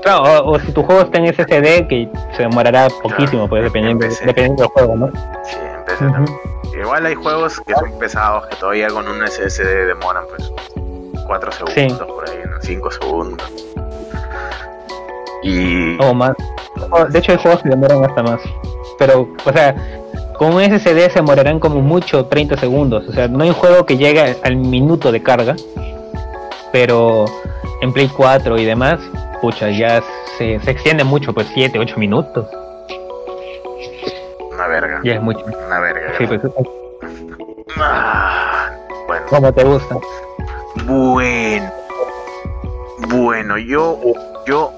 [0.08, 4.64] Claro, o, si tu juego está en SSD, que se demorará poquísimo, pues dependiendo, dependiendo
[4.64, 5.12] del juego, ¿no?
[5.44, 5.58] Sí,
[6.00, 6.80] en uh -huh.
[6.82, 10.50] Igual hay juegos que son pesados que todavía con un SSD demoran pues
[11.26, 12.14] 4 segundos sí.
[12.14, 13.54] por ahí, 5 segundos.
[15.44, 16.02] Y...
[16.02, 16.32] O más.
[17.10, 18.40] De hecho, hay juegos que demoran hasta más.
[18.98, 19.76] Pero, o sea,
[20.38, 23.10] con un SSD se demorarán como mucho 30 segundos.
[23.10, 25.58] O sea, no hay un juego que llegue al minuto de carga.
[26.72, 27.26] Pero
[27.82, 29.00] en Play 4 y demás,
[29.42, 30.02] pucha, ya
[30.38, 32.48] se, se extiende mucho, pues 7, 8 minutos.
[34.52, 35.02] Una verga.
[35.04, 35.46] Ya es mucho.
[35.46, 36.14] Una verga.
[36.18, 36.42] Sí, pues,
[37.78, 38.72] ah,
[39.08, 39.26] bueno.
[39.30, 39.98] ¿Cómo te gusta?
[40.86, 41.72] Bueno.
[43.10, 44.00] Bueno, yo,
[44.46, 44.74] yo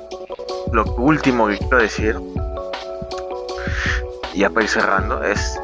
[0.72, 2.20] lo último que quiero decir,
[4.36, 5.60] ya para ir cerrando, es.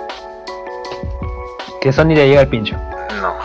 [1.82, 2.76] Que Sony le llega al pincho.
[3.22, 3.36] No.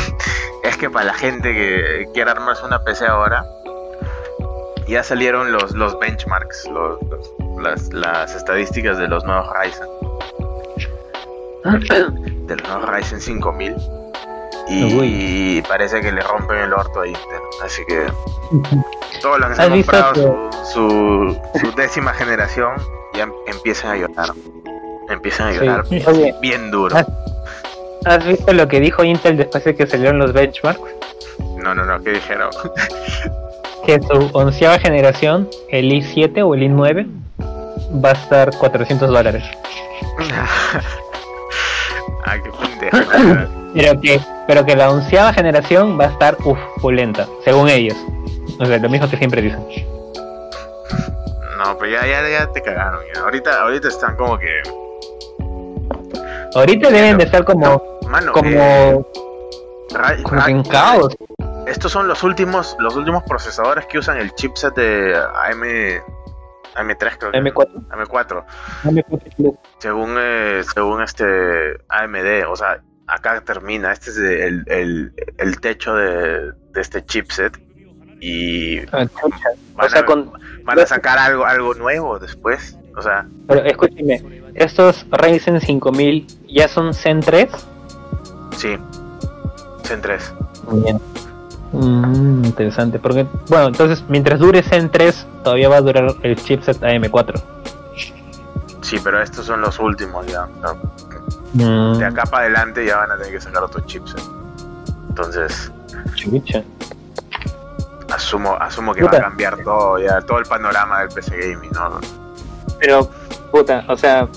[0.62, 3.44] es que para la gente que quiera armarse una PC ahora,
[4.90, 9.86] ya salieron los, los benchmarks, los, los, las, las estadísticas de los nuevos Ryzen.
[12.46, 13.76] de los nuevos Ryzen 5000.
[14.68, 15.64] Y, Uy.
[15.68, 17.22] parece que le rompen el orto a Intel.
[17.62, 18.06] Así que
[19.22, 22.74] todos los que se han comprado su, su, su, décima generación
[23.14, 24.30] ya empiezan a llorar.
[25.08, 25.96] Empiezan a llorar sí.
[25.96, 26.96] bien, Oye, bien, duro.
[26.96, 27.06] ¿has,
[28.06, 30.80] ¿Has visto lo que dijo Intel después de que salieron los benchmarks?
[31.56, 32.50] No, no, no, ¿qué dijeron?
[33.98, 37.06] que su onceava generación, el i7 o el i9,
[38.04, 39.42] va a estar 400 dólares.
[42.24, 42.96] ah, qué pendejo.
[43.74, 46.58] pero que, pero que la onceava generación va a estar uff,
[47.44, 47.96] según ellos.
[48.60, 49.64] O sea, lo mismo que siempre dicen.
[51.58, 53.00] No, pero ya, ya, ya te cagaron.
[53.12, 53.22] Ya.
[53.22, 54.62] Ahorita, ahorita están como que.
[56.54, 57.66] Ahorita deben de estar como.
[57.66, 58.48] No, mano, como.
[58.50, 59.02] Eh,
[60.68, 61.16] caos.
[61.66, 65.62] Estos son los últimos, los últimos procesadores que usan el chipset de AM,
[66.74, 67.32] AM3 creo.
[67.32, 67.88] M4.
[67.90, 68.44] M4.
[68.84, 71.24] M4 según, eh, según este
[71.88, 73.92] AMD, o sea, acá termina.
[73.92, 77.58] Este es el, el, el techo de, de, este chipset.
[78.20, 79.06] Y ah,
[79.74, 80.32] van, o sea, a, con...
[80.64, 82.78] van a sacar algo, algo nuevo después.
[82.96, 83.26] O sea.
[83.48, 87.48] Pero escúcheme, estos Ryzen 5000 ya son Zen 3?
[88.56, 88.76] Sí,
[89.90, 90.34] Zen 3.
[90.72, 91.00] Bien.
[91.72, 96.80] Mm, interesante, porque, bueno, entonces mientras dure Zen 3, todavía va a durar el chipset
[96.80, 97.42] AM4.
[98.82, 100.46] Sí, pero estos son los últimos ya.
[101.54, 101.98] Mm.
[101.98, 104.22] De acá para adelante ya van a tener que sacar otro chipset.
[105.08, 105.72] Entonces.
[106.14, 106.62] Chucha.
[108.14, 109.12] Asumo, asumo que puta.
[109.12, 112.00] va a cambiar todo, ya todo el panorama del PC Gaming, ¿no?
[112.78, 113.10] Pero,
[113.50, 114.28] puta, o sea,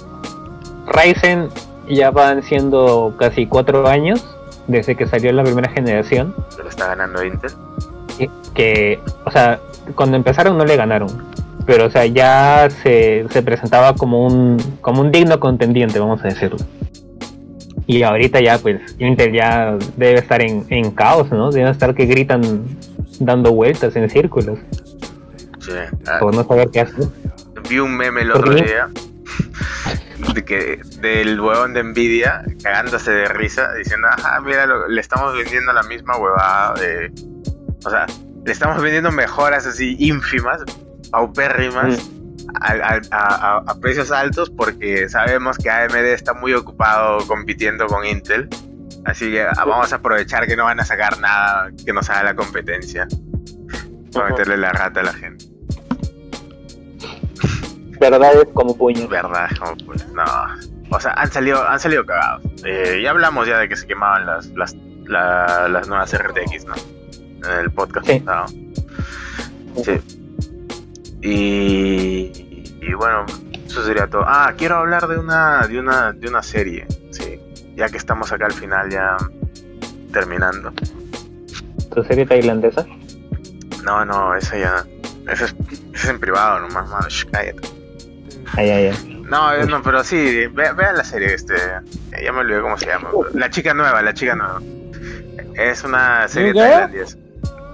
[0.88, 1.50] Ryzen
[1.88, 4.33] ya van siendo casi cuatro años
[4.68, 6.34] desde que salió la primera generación.
[6.50, 7.52] ¿Se lo está ganando Intel?
[8.18, 9.60] Que, que, o sea,
[9.96, 11.10] cuando empezaron no le ganaron.
[11.66, 16.28] Pero, o sea, ya se, se presentaba como un, como un digno contendiente, vamos a
[16.28, 16.58] decirlo.
[17.88, 21.52] Y ahorita ya, pues, Intel ya debe estar en, en caos, ¿no?
[21.52, 22.42] Debe estar que gritan
[23.20, 24.60] dando vueltas en círculos.
[25.60, 25.72] Sí.
[26.20, 27.06] Por no saber qué hacer.
[27.70, 28.90] Vi un meme el otro día
[30.34, 35.36] de que del huevón de Nvidia cagándose de risa diciendo, ajá, mira, lo, le estamos
[35.36, 37.12] vendiendo la misma huevada de...
[37.86, 38.06] O sea,
[38.46, 40.62] le estamos vendiendo mejoras así ínfimas,
[41.12, 42.48] paupérrimas, mm.
[42.62, 48.50] a, a, a, precios altos porque sabemos que AMD está muy ocupado compitiendo con Intel.
[49.06, 52.36] Así que vamos a aprovechar que no van a sacar nada que nos haga la
[52.36, 53.08] competencia.
[54.14, 55.43] Para meterle la rata a la gente.
[58.10, 59.08] Verdades como puño.
[59.08, 60.04] Verdades como puño.
[60.14, 60.24] No.
[60.90, 62.44] O sea, han salido, han salido cagados.
[62.66, 64.76] Eh, ya hablamos ya de que se quemaban las, las,
[65.06, 66.76] la, las nuevas RTX, ¿no?
[67.50, 68.06] En el podcast.
[68.06, 68.24] Sí.
[69.84, 70.02] sí.
[71.22, 72.32] Y,
[72.82, 73.26] y bueno,
[73.66, 74.24] Eso sería todo.
[74.28, 77.40] Ah, quiero hablar de una, de una, de una serie, sí.
[77.76, 79.18] Ya que estamos acá al final, ya
[80.12, 80.74] terminando.
[81.94, 82.86] ¿Tu serie tailandesa?
[83.84, 84.86] No, no, esa ya.
[85.28, 85.56] Esa es,
[85.94, 87.08] esa es en privado nomás, mano.
[87.32, 87.83] Cállate.
[88.56, 89.24] Ay, ay, ay.
[89.30, 91.56] No, no, pero sí, ve- vean la serie, este.
[92.24, 93.10] Ya me olvidé cómo se llama.
[93.34, 94.62] La chica nueva, la chica nueva.
[95.56, 97.18] Es una serie tailandesa.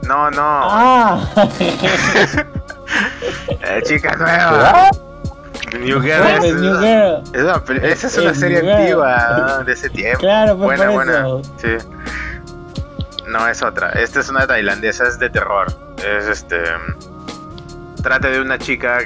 [0.07, 1.19] No, no, Ah,
[3.61, 4.89] la chica nueva.
[5.79, 6.21] New Girl.
[6.21, 7.23] Claro, es- New Girl.
[7.33, 10.19] es una esa es una Es serie New antigua de ese tiempo.
[10.19, 11.25] Claro, pues buena, buena.
[11.57, 11.77] Sí.
[13.27, 13.91] No, es otra.
[13.91, 15.67] Esta es una tailandesa, es de terror.
[15.97, 16.63] Es este.
[18.01, 18.99] Trata de una chica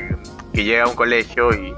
[0.53, 1.75] que llega a un colegio y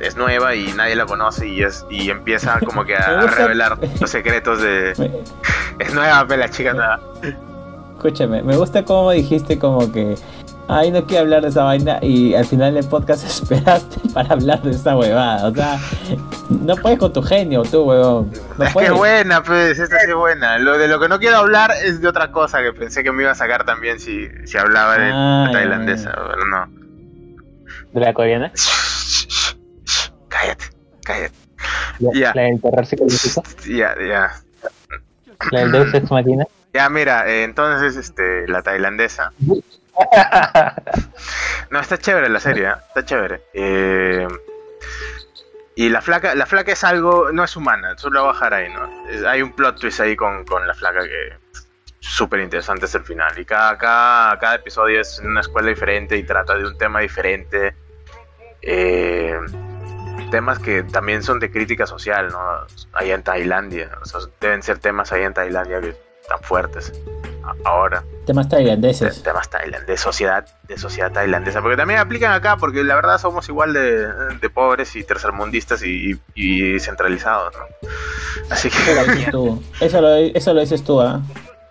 [0.00, 4.10] es nueva y nadie la conoce y es y empieza como que a, revelar los
[4.10, 4.92] secretos de.
[5.78, 6.98] Es nueva, pero la chica nueva.
[7.96, 10.14] escúchame, me gusta cómo dijiste como que,
[10.68, 14.62] ay, no quiero hablar de esa vaina y al final del podcast esperaste para hablar
[14.62, 15.46] de esa huevada.
[15.48, 15.78] O sea,
[16.48, 18.32] no puedes con tu genio, tú, huevón.
[18.56, 18.92] No es que puedes.
[18.92, 20.58] buena, pues, esta sí es buena.
[20.58, 23.22] Lo de lo que no quiero hablar es de otra cosa que pensé que me
[23.22, 26.85] iba a sacar también si, si hablaba de Ah, la tailandesa, pero no.
[27.96, 28.52] ¿De la coreana?
[30.28, 30.64] Cállate,
[31.02, 31.34] cállate.
[31.98, 32.32] La, Ya.
[32.34, 33.42] la del terror psicológico.
[33.66, 34.42] Ya, ya.
[35.50, 36.44] La del Deus Ex Machina.
[36.74, 39.32] Ya, mira, eh, entonces, este, la tailandesa.
[41.70, 42.72] No, está chévere la serie, ¿eh?
[42.88, 43.42] está chévere.
[43.54, 44.28] Eh,
[45.74, 48.68] y la flaca, la flaca es algo, no es humana, solo va a bajar ahí,
[48.72, 49.08] ¿no?
[49.08, 51.38] Es- hay un plot twist ahí con, con la flaca que
[51.98, 53.38] súper interesante es el final.
[53.38, 57.00] Y cada, cada, cada episodio es en una escuela diferente y trata de un tema
[57.00, 57.74] diferente.
[58.68, 59.34] Eh,
[60.30, 62.38] temas que también son de crítica social, ¿no?
[62.92, 63.90] Allá en Tailandia.
[64.02, 66.92] O sea, deben ser temas allá en Tailandia que están fuertes
[67.64, 69.22] ahora Temas de- tailandeses.
[69.22, 73.48] temas tailand de sociedad de sociedad tailandesa porque también aplican acá porque la verdad somos
[73.48, 74.08] igual de,
[74.40, 77.88] de pobres y tercermundistas y, y- y centralizados ¿no?
[78.50, 79.62] así Eso lo que dices tú.
[79.80, 81.22] Eso lo, eso lo dices tú, ¿ah?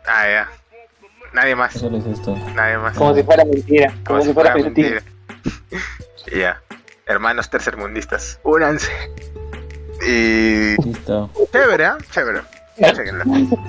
[0.08, 0.50] ah ya
[1.34, 2.34] nadie más Eso lo dices tú.
[2.56, 3.94] nadie más Como si fuera mentira.
[4.08, 5.02] Como, si fuera mentira.
[6.28, 6.62] Y ya
[7.06, 8.92] hermanos tercermundistas únanse
[10.06, 11.30] y Listo.
[11.52, 11.98] chévere ¿ah?
[12.12, 12.42] chévere.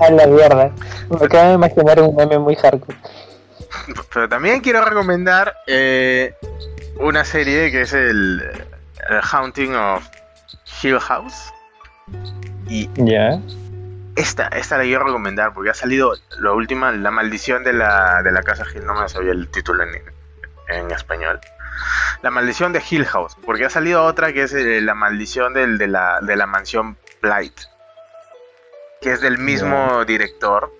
[0.00, 0.72] A la mierda.
[1.08, 2.98] Me acabo de imaginar un meme muy hardcore.
[4.12, 6.34] pero también quiero recomendar eh,
[6.98, 8.42] una serie que es el,
[9.08, 10.04] el Haunting of
[10.82, 11.52] Hill House
[12.68, 13.38] y Ya.
[14.16, 18.32] Esta, esta la quiero recomendar porque ha salido la última, La maldición de la, de
[18.32, 19.90] la casa Hill, no me sabía el título en,
[20.68, 21.38] en español.
[22.22, 25.78] La maldición de Hill House, porque ha salido otra que es eh, La maldición del,
[25.78, 27.58] de, la, de la mansión Blight,
[29.00, 30.72] que es del mismo director.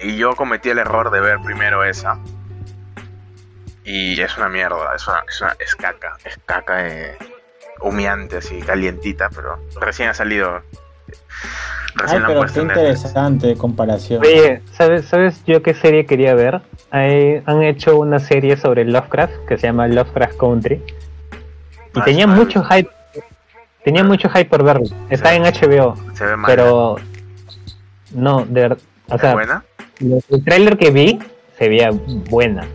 [0.00, 2.18] Y yo cometí el error de ver primero esa.
[3.84, 7.16] Y es una mierda, es, una, es, una- es caca, es caca eh,
[7.80, 10.62] humeante, así, calientita, pero recién ha salido.
[12.04, 14.20] Ay, pero qué interesante comparación.
[14.22, 16.60] Oye, ¿sabes, ¿sabes yo qué serie quería ver?
[16.90, 20.82] Hay- han hecho una serie sobre Lovecraft que se llama Lovecraft Country.
[21.94, 22.90] Y Ah, tenía mucho hype.
[23.84, 24.86] Tenía mucho hype por verlo.
[25.10, 25.36] Está Sí.
[25.36, 26.50] en HBO, Se ve mal.
[26.50, 26.96] pero
[28.12, 28.78] no, de verdad.
[29.08, 29.64] O ¿Es sea, buena?
[30.00, 31.18] el trailer que vi
[31.58, 31.90] se veía
[32.28, 32.66] buena.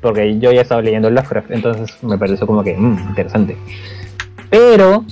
[0.00, 3.56] Porque yo ya estaba leyendo Lovecraft, entonces me pareció como que mm, interesante.
[4.48, 5.04] Pero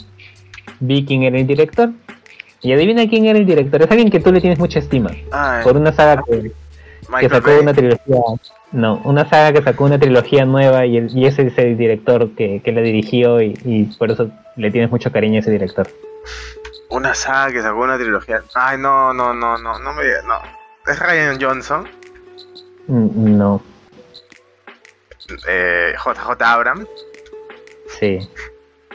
[0.80, 1.90] vi quién era el director.
[2.66, 3.80] Y adivina quién era el director.
[3.82, 5.10] Es alguien que tú le tienes mucha estima.
[5.30, 6.50] Ah, Por una saga que,
[7.28, 7.60] sacó Bay.
[7.60, 8.16] una trilogía.
[8.72, 12.30] No, una saga que sacó una trilogía nueva y, el- y ese es el director
[12.34, 15.86] que, que la dirigió y, y por eso le tienes mucho cariño a ese director.
[16.90, 18.42] Una saga que sacó una trilogía.
[18.54, 20.40] Ay, no, no, no, no, no me digas, no.
[20.90, 21.88] Es Ryan Johnson,
[22.88, 23.62] Mm, No,
[25.48, 26.88] eh, JJ Abrams.
[28.00, 28.18] sí.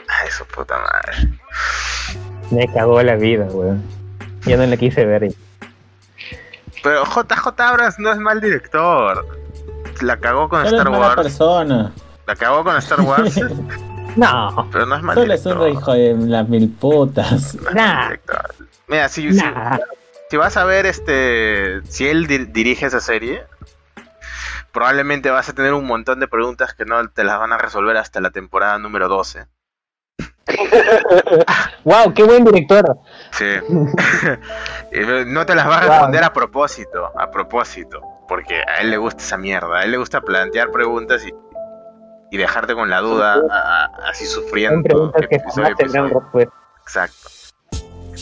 [0.08, 1.28] Ay, su puta madre.
[2.52, 3.82] Me cagó la vida, weón.
[4.46, 5.32] Ya no la quise ver.
[6.82, 9.26] Pero JJ Abrams no es mal director.
[10.00, 11.22] La cagó con Solo es Star mala Wars.
[11.22, 11.92] persona.
[12.26, 13.40] La cagó con Star Wars,
[14.16, 15.66] No, pero no es mal Solo es director.
[15.68, 17.54] un hijo de las mil putas.
[17.54, 18.10] No es Nah.
[18.88, 19.78] Mira, si, si- nah.
[20.28, 21.80] si vas a ver este.
[21.88, 23.44] Si él di- dirige esa serie,
[24.72, 27.96] probablemente vas a tener un montón de preguntas que no te las van a resolver
[27.96, 29.46] hasta la temporada número 12.
[31.84, 32.98] Wow, qué buen director.
[33.32, 33.44] Sí.
[34.92, 38.98] Y no te las va a responder a propósito, a propósito, porque a él le
[38.98, 41.32] gusta esa mierda, a él le gusta plantear preguntas y,
[42.30, 44.82] y dejarte con la duda, a- a- así Son sufriendo.
[44.82, 46.54] preguntas que episodio tendrán respuesta.
[46.82, 47.28] Exacto.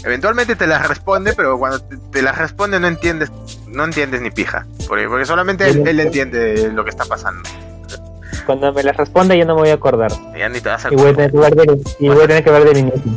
[0.04, 3.32] Eventualmente te las responde, pero cuando te, te las responde no entiendes,
[3.66, 7.42] no entiendes ni pija, porque, porque solamente él, él entiende lo que está pasando.
[8.50, 10.10] Cuando me las responda ya no me voy a acordar.
[10.36, 12.26] Ya ni te vas a Y voy a tener que ver del, y voy a
[12.26, 13.12] tener que ver del inicio.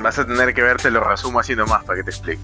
[0.00, 2.40] Vas a tener que verte lo resumo así nomás para que te explique.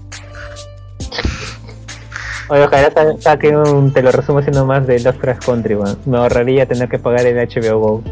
[2.49, 5.97] Oye, ojalá sa- saquen un, te lo resumo haciendo más de Lovecraft Country, weón.
[6.05, 8.03] Me ahorraría tener que pagar el HBO Go.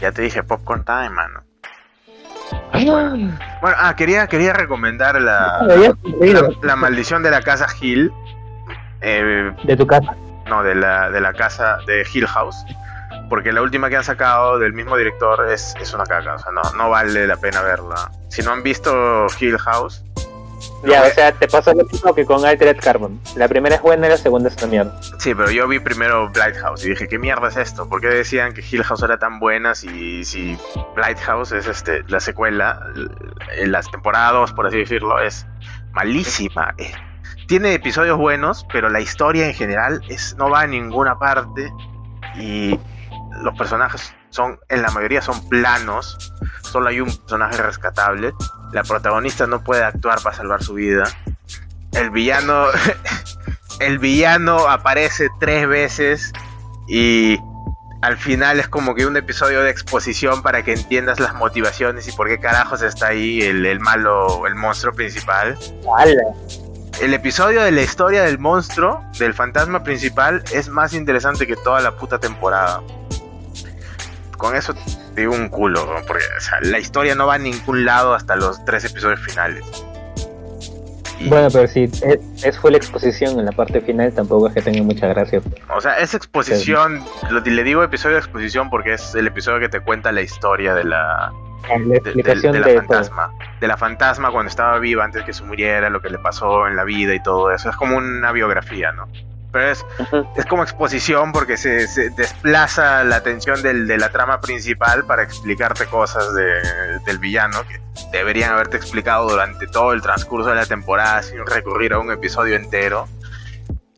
[0.00, 1.42] Ya te dije Popcorn Time, mano.
[2.72, 5.66] Bueno, ah, quería, quería recomendar la,
[6.62, 8.10] la maldición de la casa Hill.
[9.02, 10.16] Eh, de tu casa.
[10.48, 12.56] no, de la, de la casa de Hill House.
[13.28, 16.34] Porque la última que han sacado del mismo director es, es una caca.
[16.34, 18.10] O sea, no, no vale la pena verla.
[18.28, 20.04] Si no han visto Hill House,
[20.84, 23.20] Ya, ve- o sea, te pasó lo mismo que con Altered Carbon.
[23.36, 25.00] La primera es buena y la segunda es una mierda.
[25.18, 26.30] Sí, pero yo vi primero
[26.62, 27.88] House y dije, ¿qué mierda es esto?
[27.88, 30.56] ¿Por qué decían que Hill House era tan buena si, si
[31.26, 32.80] House es este, la secuela?
[32.94, 33.08] l-
[33.68, 35.46] Las temporadas 2, por así decirlo, es
[35.92, 36.74] malísima.
[36.78, 36.92] Eh,
[37.46, 41.70] Tiene episodios buenos, pero la historia en general es, no va a ninguna parte
[42.36, 42.78] y
[43.42, 48.32] los personajes son, en la mayoría son planos, solo hay un personaje rescatable,
[48.72, 51.04] la protagonista no puede actuar para salvar su vida,
[51.92, 52.66] el villano
[53.80, 56.32] el villano aparece tres veces
[56.86, 57.38] y
[58.00, 62.12] al final es como que un episodio de exposición para que entiendas las motivaciones y
[62.12, 65.58] por qué carajos está ahí el, el malo, el monstruo principal.
[67.00, 71.80] El episodio de la historia del monstruo, del fantasma principal, es más interesante que toda
[71.80, 72.82] la puta temporada.
[74.38, 74.72] Con eso
[75.14, 76.00] te digo un culo, ¿no?
[76.06, 79.64] porque o sea, la historia no va a ningún lado hasta los tres episodios finales.
[81.20, 82.02] Y- Bueno, pero si es,
[82.44, 85.40] es full exposición en la parte final, tampoco es que tenga mucha gracia.
[85.74, 89.68] O sea, es exposición, lo- le digo episodio de exposición porque es el episodio que
[89.68, 91.32] te cuenta la historia de la,
[91.68, 93.32] La de, de- explicación de de, la fantasma.
[93.60, 96.76] De la fantasma cuando estaba viva antes que se muriera, lo que le pasó en
[96.76, 97.68] la vida y todo eso.
[97.68, 99.08] Es como una biografía, ¿no?
[99.58, 99.84] Pero es,
[100.36, 105.24] es como exposición porque se, se desplaza la atención del- de la trama principal para
[105.24, 107.80] explicarte cosas de- del villano que
[108.12, 112.54] deberían haberte explicado durante todo el transcurso de la temporada sin recurrir a un episodio
[112.54, 113.08] entero.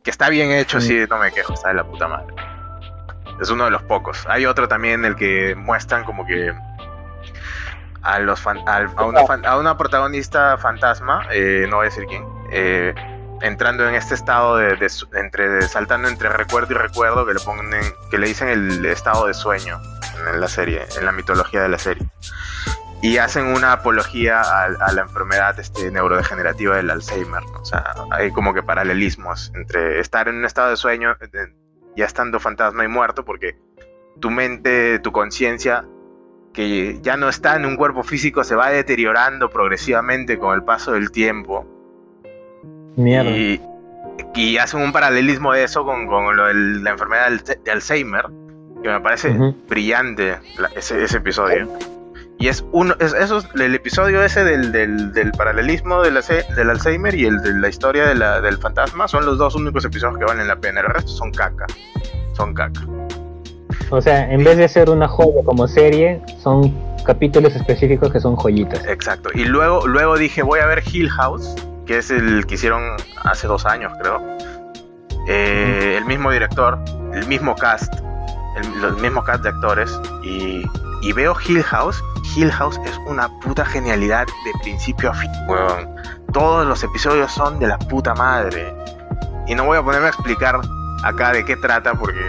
[0.03, 2.33] Que está bien hecho, sí, no me quejo, está de la puta madre.
[3.39, 4.25] Es uno de los pocos.
[4.27, 6.51] Hay otro también en el que muestran como que
[8.01, 12.05] a los fan- a, una fan- a una protagonista fantasma, eh, no voy a decir
[12.07, 12.95] quién, eh,
[13.41, 14.77] entrando en este estado de,
[15.15, 19.33] entre saltando entre recuerdo y recuerdo que le ponen que le dicen el estado de
[19.33, 19.79] sueño
[20.33, 22.07] en la serie, en la mitología de la serie.
[23.01, 27.41] Y hacen una apología a, la enfermedad este, neurodegenerativa del Alzheimer.
[27.59, 31.17] O sea, hay como que paralelismos entre estar en un estado de sueño,
[31.95, 33.57] ya estando fantasma y muerto, porque
[34.19, 35.83] tu mente, tu conciencia,
[36.53, 40.91] que ya no está en un cuerpo físico, se va deteriorando progresivamente con el paso
[40.91, 41.80] del tiempo.
[42.95, 43.29] Mierda.
[43.31, 43.61] Y,
[44.35, 48.25] y hacen un paralelismo de eso con, con lo del- la enfermedad del- de Alzheimer,
[48.83, 49.35] que me parece
[49.69, 51.67] brillante la- ese, ese episodio.
[52.39, 56.17] Y es uno, es, eso es el episodio ese del, del, del paralelismo del,
[56.55, 59.85] del Alzheimer y el de la historia de la- del fantasma son los dos únicos
[59.85, 60.81] episodios que valen la pena.
[60.81, 61.67] El resto son caca.
[62.33, 62.81] Son caca.
[63.91, 66.73] O sea, en vez de ser una joya como serie, son
[67.05, 68.83] capítulos específicos que son joyitas.
[68.87, 69.29] Exacto.
[69.35, 71.55] Y luego, luego dije, voy a ver Hill House,
[71.91, 72.95] que es el que hicieron
[73.25, 74.21] hace dos años, creo.
[75.27, 76.79] Eh, el mismo director,
[77.13, 77.93] el mismo cast,
[78.55, 79.99] el, los mismos cast de actores.
[80.23, 80.63] Y,
[81.13, 82.01] veo Hill House.
[82.33, 85.31] Hill House es una puta genialidad de principio a fin.
[86.31, 88.73] Todos los episodios son de la puta madre.
[89.47, 90.61] Y no voy a ponerme a explicar
[91.03, 92.21] acá de qué trata, porque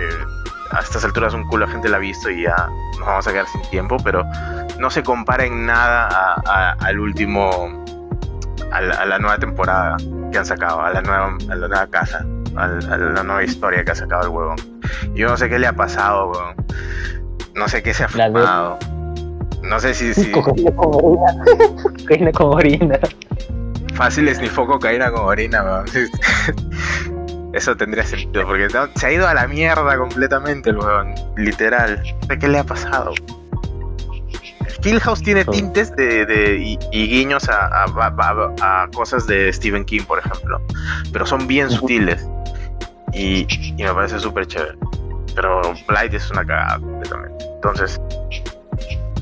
[0.73, 2.69] a estas alturas un culo de gente la ha visto y ya
[2.99, 4.25] nos vamos a quedar sin tiempo, pero
[4.81, 6.35] no se compara en nada
[6.81, 7.85] al último,
[8.71, 9.97] a la, a la nueva temporada
[10.31, 12.25] que han sacado, a la nueva, a la nueva casa,
[12.57, 14.57] a, la nueva historia que ha sacado el huevón.
[15.15, 16.55] Yo no sé qué le ha pasado, huevón.
[17.55, 18.79] No sé qué se ha fumado.
[19.63, 21.45] No sé si, si Cocaína con orina.
[22.01, 22.99] Cocaína con orina.
[23.95, 25.85] fácil es ni foco cocaína con orina, huevón.
[27.53, 32.03] Eso tendría sentido, porque no- se ha ido a la mierda completamente el huevón, literal.
[32.23, 33.13] No sé qué le ha pasado.
[35.01, 39.85] House tiene tintes de, de- y, y guiños a, a- a- a cosas de Stephen
[39.85, 40.61] King, por ejemplo,
[41.13, 42.27] pero son bien sutiles
[43.13, 43.47] y,
[43.77, 44.77] y me parece súper chévere.
[45.35, 47.45] Pero Blight es una cagada completamente.
[47.55, 48.01] Entonces,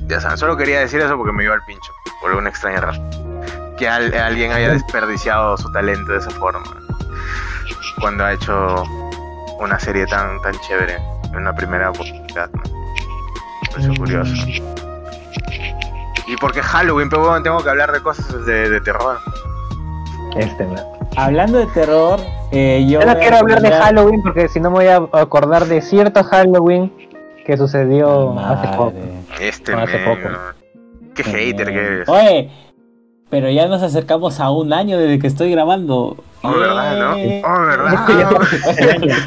[0.08, 3.10] ya saben, solo quería decir eso porque me iba al pincho, por alguna extraña razón.
[3.78, 6.62] Que al- alguien haya desperdiciado su talento de esa forma
[8.00, 8.82] cuando ha hecho
[9.58, 12.50] una serie tan, tan chévere en una primera oportunidad.
[12.52, 12.62] ¿no?
[12.62, 14.32] Me pareció curioso.
[16.26, 19.18] Y porque Halloween, pero bueno, tengo que hablar de cosas de, de terror.
[20.36, 20.78] Este, man.
[21.16, 22.20] Hablando de terror,
[22.52, 23.00] eh, yo.
[23.00, 26.22] Yo no quiero hablar de Halloween porque si no me voy a acordar de cierto
[26.22, 26.92] Halloween
[27.44, 28.92] que sucedió hace poco.
[29.40, 30.28] Este Hace men, poco.
[30.28, 30.38] ¿no?
[31.14, 32.08] Qué hater que eres.
[32.08, 32.50] Oye,
[33.28, 36.16] pero ya nos acercamos a un año desde que estoy grabando.
[36.42, 37.10] Oh, ¿verdad, no?
[37.12, 38.06] Oh, ¿verdad?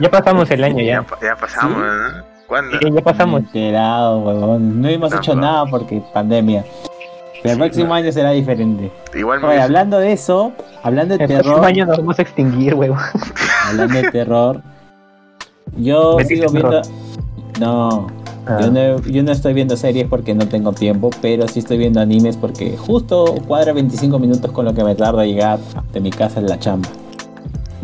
[0.00, 2.33] Ya pasamos el año Ya, ya pasamos, ¿no?
[2.46, 2.78] ¿Cuándo?
[2.78, 3.40] Sí, ya pasamos.
[3.42, 4.80] Enterado, huevón.
[4.82, 5.40] No hemos No, hecho no.
[5.42, 6.64] nada porque pandemia.
[7.42, 7.94] Pero el Sí, próximo no.
[7.94, 8.90] año será diferente.
[9.14, 10.52] Igual Oye, hablando de eso,
[10.82, 12.96] hablando de El próximo terror, año nos vamos a extinguir, huevo.
[13.68, 14.62] hablando de terror,
[15.76, 16.80] yo ¿Metiste sigo viendo.
[16.82, 16.94] terror?
[17.60, 18.06] No,
[18.46, 18.58] Ah.
[18.60, 22.00] yo no, yo no estoy viendo series porque no tengo tiempo, pero sí estoy viendo
[22.00, 25.58] animes porque justo cuadra 25 minutos con lo que me tarda llegar
[25.92, 26.88] de mi casa en la chamba.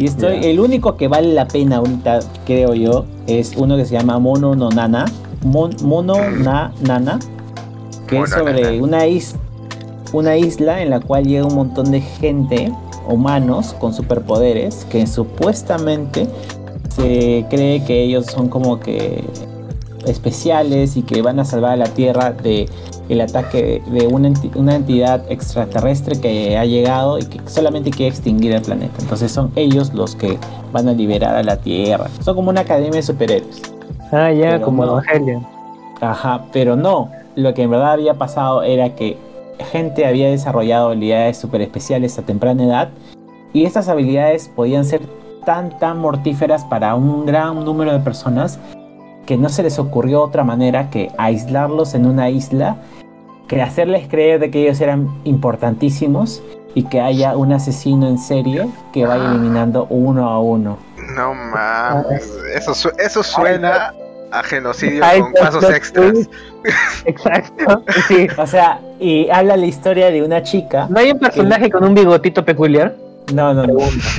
[0.01, 3.93] Y estoy, el único que vale la pena ahorita, creo yo, es uno que se
[3.98, 5.05] llama Mono no Nana.
[5.44, 7.18] Mon- Mono na Nana.
[8.06, 8.82] Que es sobre Nana.
[8.82, 9.36] una, is-
[10.14, 12.72] una isla en la cual llega un montón de gente,
[13.06, 16.27] humanos, con superpoderes, que supuestamente
[16.97, 19.22] se cree que ellos son como que
[20.06, 22.68] especiales y que van a salvar a la Tierra de
[23.09, 28.09] el ataque de una, enti- una entidad extraterrestre que ha llegado y que solamente quiere
[28.10, 28.94] extinguir el planeta.
[29.01, 30.39] Entonces son ellos los que
[30.72, 32.06] van a liberar a la Tierra.
[32.20, 33.62] Son como una academia de superhéroes.
[34.12, 34.93] Ah, ya, Pero como no.
[35.01, 35.47] Evangelion.
[36.01, 37.10] Ajá, pero no.
[37.36, 39.16] Lo que en verdad había pasado era que
[39.72, 42.89] gente había desarrollado habilidades super especiales a temprana edad
[43.52, 45.02] y estas habilidades podían ser
[45.44, 48.59] tan tan mortíferas para un gran número de personas
[49.31, 52.78] que no se les ocurrió otra manera que aislarlos en una isla,
[53.47, 56.43] que hacerles creer de que ellos eran importantísimos
[56.74, 60.78] y que haya un asesino en serie que vaya eliminando uno a uno.
[61.15, 62.28] No mames.
[62.57, 63.94] Eso, su- eso suena
[64.32, 66.28] a genocidio Ay, con pasos extras.
[67.05, 67.85] Exacto.
[68.09, 68.27] Sí.
[68.36, 71.94] O sea, y habla la historia de una chica ¿No hay un personaje con un
[71.94, 72.97] bigotito peculiar?
[73.32, 73.74] No, no, no.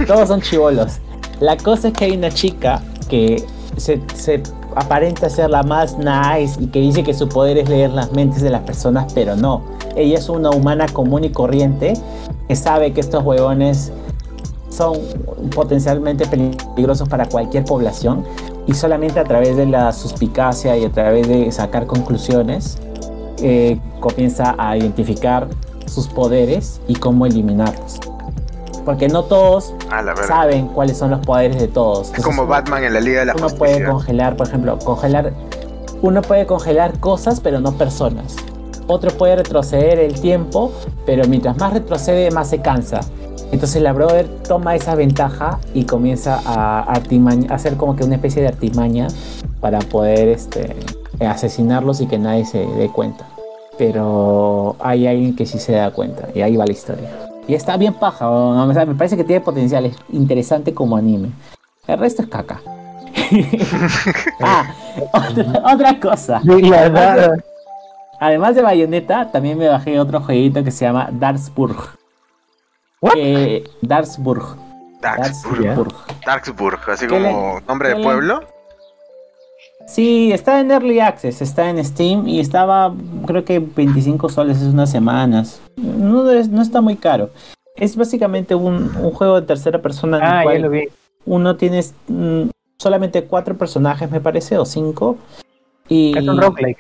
[0.08, 1.00] Todos son chivolos.
[1.42, 3.44] La cosa es que hay una chica que
[3.76, 4.42] se, se
[4.76, 8.42] aparenta ser la más nice y que dice que su poder es leer las mentes
[8.42, 9.62] de las personas, pero no.
[9.96, 11.94] Ella es una humana común y corriente
[12.48, 13.92] que sabe que estos huevones
[14.70, 14.98] son
[15.54, 18.24] potencialmente peligrosos para cualquier población
[18.68, 22.78] y solamente a través de la suspicacia y a través de sacar conclusiones
[23.42, 25.48] eh, comienza a identificar
[25.86, 28.00] sus poderes y cómo eliminarlos.
[28.86, 29.74] Porque no todos
[30.28, 32.02] saben cuáles son los poderes de todos.
[32.02, 33.92] Es Entonces, como uno- Batman en la Liga de la Uno puede Justicia.
[33.92, 35.34] congelar, por ejemplo, congelar.
[36.02, 38.36] Uno puede congelar cosas, pero no personas.
[38.88, 40.72] Otro puede retroceder el tiempo,
[41.06, 43.02] pero mientras más retrocede, más se cansa.
[43.52, 47.02] Entonces la brother toma esa ventaja y comienza a, a
[47.54, 49.08] hacer como que una especie de artimaña
[49.60, 50.76] para poder este,
[51.20, 53.26] asesinarlos y que nadie se dé cuenta.
[53.78, 57.10] Pero hay alguien que sí se da cuenta y ahí va la historia.
[57.48, 58.70] Y está bien paja, weón.
[58.70, 61.32] O sea, me parece que tiene potencial, es interesante como anime.
[61.88, 62.62] El resto es caca.
[64.42, 64.74] ah,
[65.14, 66.42] otra, otra cosa.
[68.20, 71.76] Además de Bayonetta, también me bajé otro jueguito que se llama Darksburg.
[73.02, 73.14] What?
[73.18, 74.44] Eh, Darksburg.
[75.02, 75.64] Darksburg.
[75.64, 75.96] Darksburg.
[76.26, 78.44] Darksburg, así ¿Qué le- como nombre de pueblo.
[79.88, 82.94] Sí, está en Early Access, está en Steam y estaba,
[83.28, 85.62] creo que 25 soles hace unas semanas.
[85.76, 87.30] No, es- no está muy caro.
[87.76, 90.84] Es básicamente un, un juego de tercera persona en el Ah, cual lo vi.
[91.26, 92.44] uno tiene mm,
[92.78, 95.18] solamente cuatro personajes, me parece, o cinco.
[95.90, 96.18] Y...
[96.18, 96.78] Es un roguelike.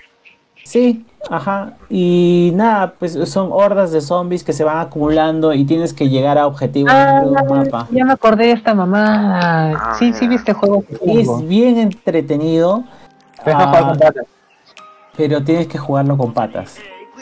[0.64, 1.74] Sí, ajá.
[1.90, 6.38] Y nada, pues son hordas de zombies que se van acumulando y tienes que llegar
[6.38, 7.88] a objetivos dentro de un mapa.
[7.92, 9.72] ya me acordé de esta mamá.
[9.74, 10.84] Ah, sí, sí, viste juego.
[11.06, 12.84] Es bien entretenido,
[13.44, 14.14] con ah, patas.
[15.16, 16.78] pero tienes que jugarlo con patas.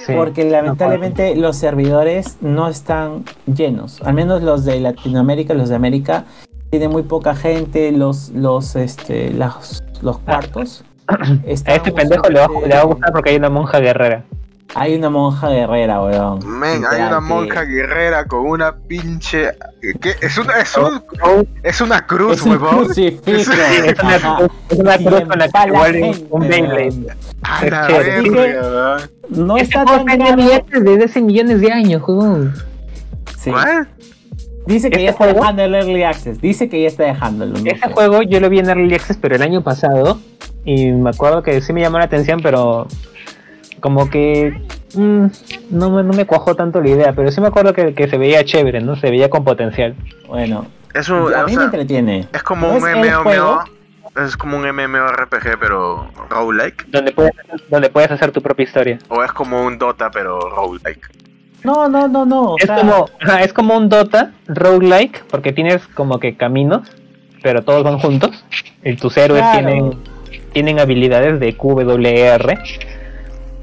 [0.06, 0.14] Sí.
[0.16, 4.02] Porque lamentablemente los servidores no están llenos.
[4.04, 6.24] Al menos los de Latinoamérica, los de América,
[6.70, 7.92] tienen muy poca gente.
[7.92, 10.86] Los, los, este, los, los cuartos.
[11.66, 14.24] A este pendejo le va, usualmente- le va a gustar porque hay una monja guerrera.
[14.76, 16.60] Hay una monja guerrera, weón.
[16.60, 19.50] Men, hay una que- monja guerrera con una pinche.
[20.00, 20.14] ¿Qué?
[20.22, 22.86] Es una, es un- Oh, es una cruz, Es un huevón.
[22.86, 23.22] crucifijo.
[23.26, 23.68] Es- es una,
[24.70, 26.90] es una cruz con la que un Beyblade.
[26.90, 27.08] weón.
[27.42, 28.30] A la Es chévere.
[28.30, 29.02] verga, weón.
[29.48, 30.06] No Este está tan
[30.36, 32.38] billetes desde hace millones de años, juego.
[33.40, 33.50] Sí.
[33.50, 33.88] ¿What?
[34.68, 35.40] Dice que ¿Este ya está juego?
[35.40, 36.42] dejando el Early Access.
[36.42, 37.56] Dice que ya está dejándolo.
[37.88, 37.94] sé.
[37.94, 40.20] juego yo lo vi en Early Access, pero el año pasado.
[40.72, 42.86] Y me acuerdo que sí me llamó la atención, pero
[43.80, 44.62] como que
[44.94, 45.26] mm,
[45.72, 47.14] no, me, no me cuajó tanto la idea.
[47.14, 48.96] Pero sí me acuerdo que, que se veía chévere, ¿no?
[48.96, 49.96] Se veía con potencial.
[50.28, 52.28] Bueno, Es, un, a mí me entretiene.
[52.32, 52.82] es como No un.
[52.84, 53.64] MMO.
[54.26, 56.86] Es como un MMORPG, pero roguelike.
[56.90, 57.32] Donde puedes,
[57.70, 59.00] donde puedes hacer tu propia historia.
[59.08, 61.08] O es como un Dota, pero roguelike.
[61.64, 62.42] No, no, no, no.
[62.54, 63.06] o Es sea, como,
[63.42, 66.90] es como un Dota roguelike, porque tienes como que caminos,
[67.44, 68.44] pero todos van juntos.
[68.84, 69.58] Y tus héroes Claro.
[69.68, 70.00] tienen
[70.52, 72.58] tienen habilidades de QWR,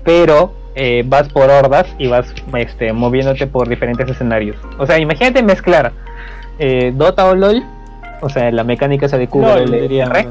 [0.04, 2.26] pero eh, vas por hordas y vas
[2.56, 4.56] este, moviéndote por diferentes escenarios.
[4.78, 5.92] O sea, imagínate mezclar
[6.58, 7.62] eh, Dota o LOL,
[8.20, 10.28] o sea, la mecánica esa de LOL, diría, QWR,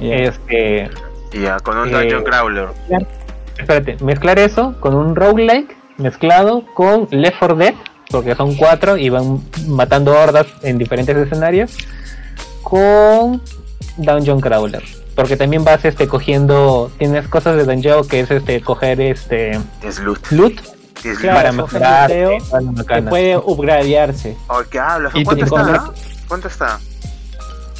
[0.00, 0.14] ya.
[0.16, 0.90] este,
[1.32, 2.68] Ya, con un Eh, Dungeon Crawler.
[3.58, 7.74] espérate, mezclar eso con un roguelike mezclado con Left 4 Dead,
[8.10, 11.76] porque son cuatro y van matando hordas en diferentes escenarios,
[12.62, 13.40] con
[13.96, 14.82] Dungeon Crawler.
[15.14, 20.00] Porque también vas este cogiendo, tienes cosas de Dungeon que es este coger este Es
[20.00, 20.18] loot.
[20.32, 20.60] loot
[21.04, 24.36] Es Claro, para mejorar la Que puede upgradearse.
[24.48, 25.12] Oh, ¿Qué hablas?
[25.14, 25.60] Y ¿Cuánto está?
[25.74, 25.92] ah?
[26.28, 26.78] ¿Cuánto está?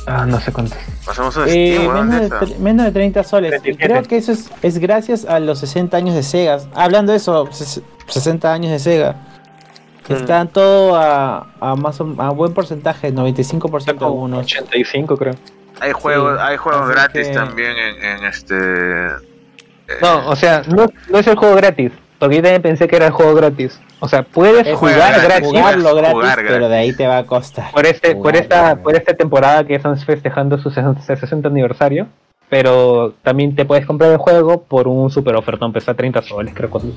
[0.07, 0.77] Ah, no sé cuánto.
[1.07, 3.51] Pasamos un Eh, Steam, menos, de, menos de 30 soles.
[3.63, 3.85] 37.
[3.85, 6.59] Creo que eso es, es gracias a los 60 años de Sega.
[6.75, 9.17] Hablando de eso, ses- 60 años de Sega.
[10.09, 10.13] Mm.
[10.13, 14.45] Están todo a, a más o- a buen porcentaje, 95% Como unos.
[14.45, 15.35] 85 creo.
[15.81, 18.55] Hay juegos, hay juegos gratis que- también en, en este.
[18.57, 19.11] eh,
[20.01, 21.93] No, o sea, no, no es el juego gratis.
[22.19, 23.79] Porque yo también pensé que era el juego gratis.
[24.01, 25.49] O sea, puedes Es jugar gratis.
[25.49, 27.71] Jugarlo Jugar gratis, pero de ahí te va a costar.
[27.73, 28.83] por este por esta gratis.
[28.85, 32.07] por esta temporada que están festejando su 60 aniversario
[32.51, 36.71] pero también te puedes comprar el juego por un super ofertón pesa 30 soles creo
[36.77, 36.95] así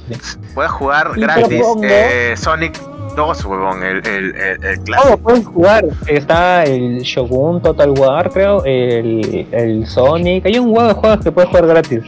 [0.53, 2.79] Puedes jugar gratis eh, Sonic
[3.15, 5.17] 2, huevón, el, el, el, el clásico.
[5.17, 10.93] puedes jugar está el Shogun Total War creo el, el Sonic hay un huevo de
[10.93, 12.03] juegos que puedes jugar gratis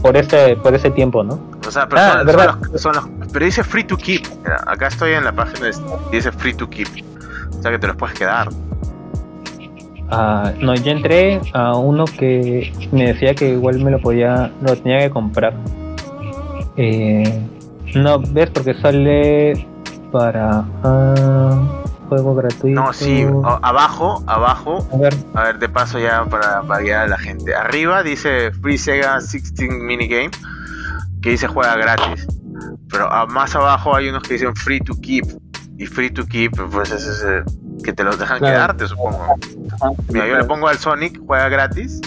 [0.00, 2.36] por este por ese tiempo no O sea, pero Ah, son,
[2.72, 4.22] los, son los- Pero dice free to keep.
[4.42, 5.74] Mira, acá estoy en la página de
[6.10, 6.88] dice free to keep.
[7.56, 8.48] O sea que te los puedes quedar.
[10.14, 14.76] Ah, no, yo entré a uno que me decía que igual me lo podía, lo
[14.76, 15.54] tenía que comprar.
[16.76, 17.48] Eh,
[17.94, 19.66] no, ves, porque sale
[20.12, 22.78] para ah, juego gratuito.
[22.78, 23.26] No, sí,
[23.62, 24.86] abajo, abajo.
[24.92, 27.54] A ver, A ver, de paso ya para, para guiar a la gente.
[27.54, 30.30] Arriba dice Free Sega 16 Minigame,
[31.22, 32.26] que dice juega gratis.
[32.90, 35.24] Pero más abajo hay unos que dicen Free to Keep.
[35.78, 37.44] Y Free to Keep, pues es ese
[37.82, 38.54] que te los dejan Claro.
[38.54, 39.34] quedarte, supongo.
[40.12, 42.00] Mira, yo le pongo al Sonic, juega gratis.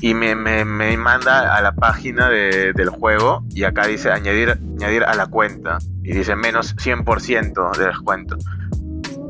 [0.00, 3.44] Y me, me, me manda a la página de- del juego.
[3.50, 5.78] Y acá dice añadir, añadir a la cuenta.
[6.02, 8.36] Y dice menos 100% de descuento.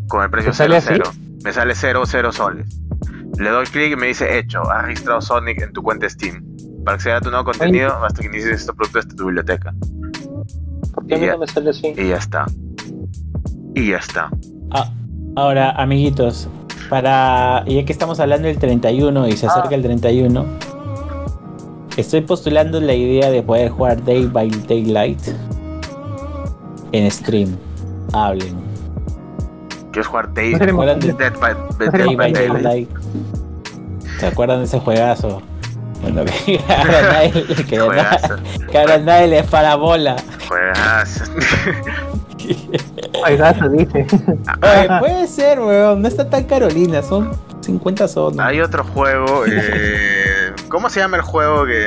[0.09, 1.11] Con el precio ¿Te sale 00.
[1.45, 2.81] Me sale 00 soles.
[3.39, 4.63] Le doy clic y me dice hecho.
[4.71, 6.45] Has registrado Sonic en tu cuenta Steam.
[6.85, 9.73] Para acceder a tu nuevo contenido, basta que inicies estos productos de tu biblioteca.
[10.95, 11.33] ¿por qué a mí Ya.
[11.33, 11.93] no me sale así?
[11.97, 12.47] Y ya está.
[13.75, 14.31] Y ya está.
[14.71, 14.91] Ah,
[15.37, 16.49] ahora, amiguitos,
[16.89, 20.45] para ya que estamos hablando del 31 y se acerca el 31,
[21.97, 25.21] estoy postulando la idea de poder jugar Day by Daylight
[26.93, 27.57] en stream.
[28.13, 28.55] Hablen.
[29.93, 32.63] ¿Quieres jugar Day, No Hablan de Dead by, Dead Day by by Daylight?
[32.63, 32.89] Daylight.
[34.19, 35.43] ¿Se acuerdan de ese juegazo?
[36.03, 37.33] Bueno, que ahora nadie,
[37.69, 38.37] que Juegazo.
[38.71, 40.17] que ahora nadie le parabola.
[40.49, 41.25] Juegazo.
[43.21, 44.07] Juegazo, dice.
[44.63, 46.03] Oye, puede ser, weón.
[46.03, 47.31] No está tan Carolina, son
[47.61, 48.39] 50 soles.
[48.41, 49.45] Hay otro juego.
[49.47, 51.87] eh, ¿Cómo se llama el juego que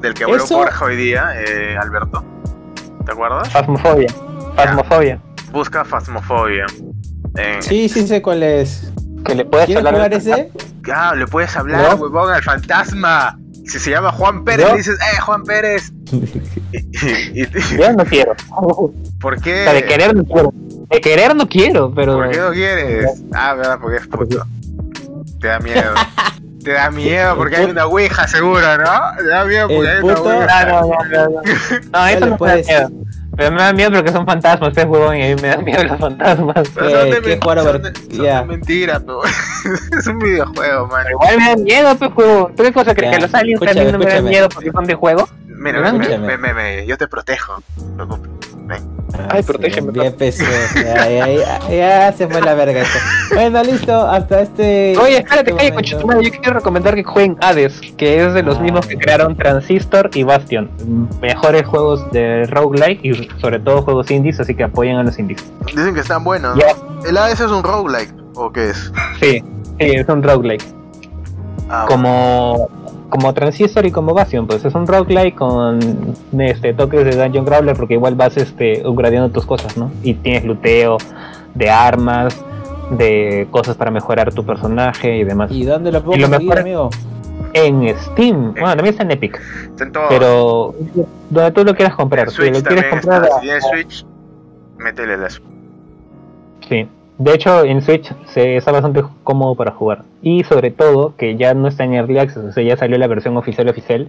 [0.00, 2.24] del que habló Borja hoy día, eh, Alberto?
[3.04, 3.48] ¿Te acuerdas?
[3.50, 4.08] Fasmofobia.
[4.56, 5.20] Fasmofobia.
[5.52, 6.66] Busca Phasmophobia.
[7.36, 8.92] En- Sí, sí sé cuál es.
[9.24, 10.50] Que le puedes ¿Quieres hablar jugar ese?
[10.92, 11.96] Ah, le puedes hablar, ¿No?
[12.02, 13.38] huevón, al fantasma.
[13.66, 14.72] Si se llama Juan Pérez, ¿No?
[14.72, 15.92] le dices, ¡eh, Juan Pérez!
[17.78, 18.34] Yo no quiero.
[19.20, 19.64] ¿Por O qué?
[19.64, 20.52] sea, de querer no quiero.
[20.90, 22.14] De querer no quiero, pero.
[22.16, 23.22] ¿Por qué no quieres?
[23.32, 24.44] Ah, verdad, porque es puto.
[25.40, 25.92] Te da miedo.
[26.64, 28.84] Te da miedo porque hay una ouija seguro, ¿no?
[29.16, 30.64] Te da miedo porque El hay una puto- No, ouija.
[30.66, 31.42] no, no, no, no.
[31.92, 32.90] No, eso no me da miedo.
[33.36, 35.84] Pero me da miedo porque son fantasmas, es huevón, y a mí me dan miedo
[35.84, 36.68] los fantasmas.
[36.74, 38.40] Pero son de, Eh, ¿qué men- son de- son ya.
[38.40, 39.20] de mentira, pero
[39.98, 41.02] es un videojuego, man.
[41.04, 42.50] Pero igual me dan miedo, pues, juego.
[42.54, 43.12] ¿Tú qué cosa crees?
[43.12, 45.26] Ya, ¿Que los aliens también no me dan miedo porque son de juego?
[45.60, 45.92] Mira, ¿verdad?
[45.92, 46.26] ven, ven, Escúchame.
[46.26, 47.62] ven, ven, ven, yo te protejo.
[47.96, 48.40] no te preocupes.
[48.66, 49.00] Ven.
[49.28, 50.44] Ay, protégeme, Ya empezó.
[50.74, 52.98] Ya, ya, ya, ya se fue la verga esto.
[53.34, 54.06] Bueno, listo.
[54.06, 54.96] Hasta este.
[54.96, 58.42] Oye, espérate, este coche tu madre, Yo quiero recomendar que jueguen Hades, que es de
[58.44, 58.60] los Ah.
[58.60, 60.70] mismos que crearon Transistor y Bastion.
[61.20, 65.44] Mejores juegos de roguelike y sobre todo juegos indies, así que apoyen a los indies.
[65.66, 66.56] Dicen que están buenos.
[66.56, 66.62] ¿no?
[67.04, 68.14] ¿El AS es un roguelike?
[68.36, 68.92] ¿O qué es?
[69.20, 69.42] Sí,
[69.80, 70.64] sí, es un roguelike.
[71.68, 72.68] Ah, como
[73.10, 75.78] como Transistor y como Bastion, pues es un roguelike con
[76.38, 79.90] este toques de Dungeon Crawler porque igual vas este upgradeando tus cosas, ¿no?
[80.02, 80.96] Y tienes luteo
[81.54, 82.42] de armas,
[82.90, 85.50] de cosas para mejorar tu personaje y demás.
[85.52, 86.90] ¿Y dónde lo puedo Y lo conseguir, mejor- amigo?
[87.52, 90.04] En Steam, bueno, también está en Epic, Está en todo.
[90.08, 90.74] pero
[91.30, 93.34] donde tú lo quieras comprar, si lo quieres comprar, está.
[93.36, 94.06] Si tienes Switch,
[94.78, 95.44] métele la Switch.
[96.68, 96.88] sí.
[97.20, 100.04] De hecho, en Switch se está bastante cómodo para jugar.
[100.22, 103.08] Y sobre todo, que ya no está en Early Access, o sea, ya salió la
[103.08, 104.08] versión oficial oficial.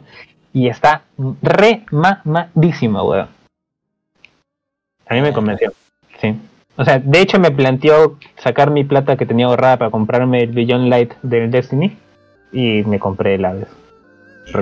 [0.53, 1.03] Y está
[1.41, 3.27] re mamadísima, weón.
[5.09, 5.73] A mí me convenció.
[6.21, 6.39] Sí.
[6.77, 10.53] O sea, de hecho me planteó sacar mi plata que tenía ahorrada para comprarme el
[10.53, 11.97] Beyond Light del Destiny.
[12.53, 13.67] Y me compré el Aves.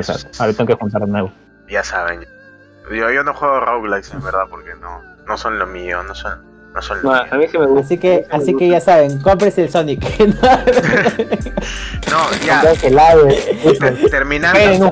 [0.02, 1.32] Sea, ahora tengo que juntar de nuevo.
[1.70, 2.22] Ya saben.
[2.90, 6.49] Yo, yo no juego roguelikes en verdad porque no, no son lo mío, no son,
[6.74, 7.22] no son No, mío.
[7.32, 7.86] a mí sí me gusta.
[7.86, 10.04] Así que, así que ya saben, cómprese el Sonic.
[12.10, 12.64] No, ya.
[14.10, 14.92] Terminando,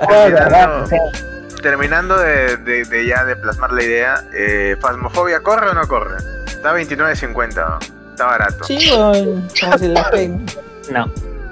[1.62, 6.18] terminando, de, de- de ya de plasmar la idea, eh, Phasmophobia corre o no corre?
[6.46, 7.80] Está a 29.50, ¿no?
[8.12, 8.64] está barato.
[8.66, 10.46] sí, weón, como si la pen.
[10.92, 11.12] no.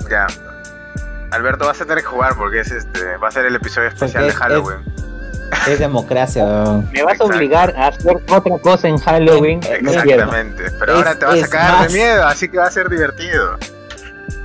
[0.09, 0.27] Ya.
[1.31, 4.27] Alberto, vas a tener que jugar porque es este, va a ser el episodio especial
[4.27, 4.77] de Halloween.
[4.94, 4.94] Es
[5.79, 6.89] democracia, weón.
[6.91, 9.59] Me vas a obligar a hacer otra cosa en Halloween.
[9.81, 9.91] No.
[9.91, 10.63] Exactamente.
[10.79, 12.71] Pero Es- ahora te vas a es cagar más- de miedo, así que va a
[12.71, 13.57] ser divertido.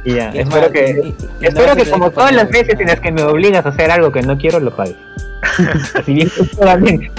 [0.04, 2.48] Y ya, es espero más, que, y- y- y no espero que como todas las
[2.48, 4.96] veces en las que me obligas a hacer algo que no quiero, lo pagues.
[5.94, 6.30] Así bien.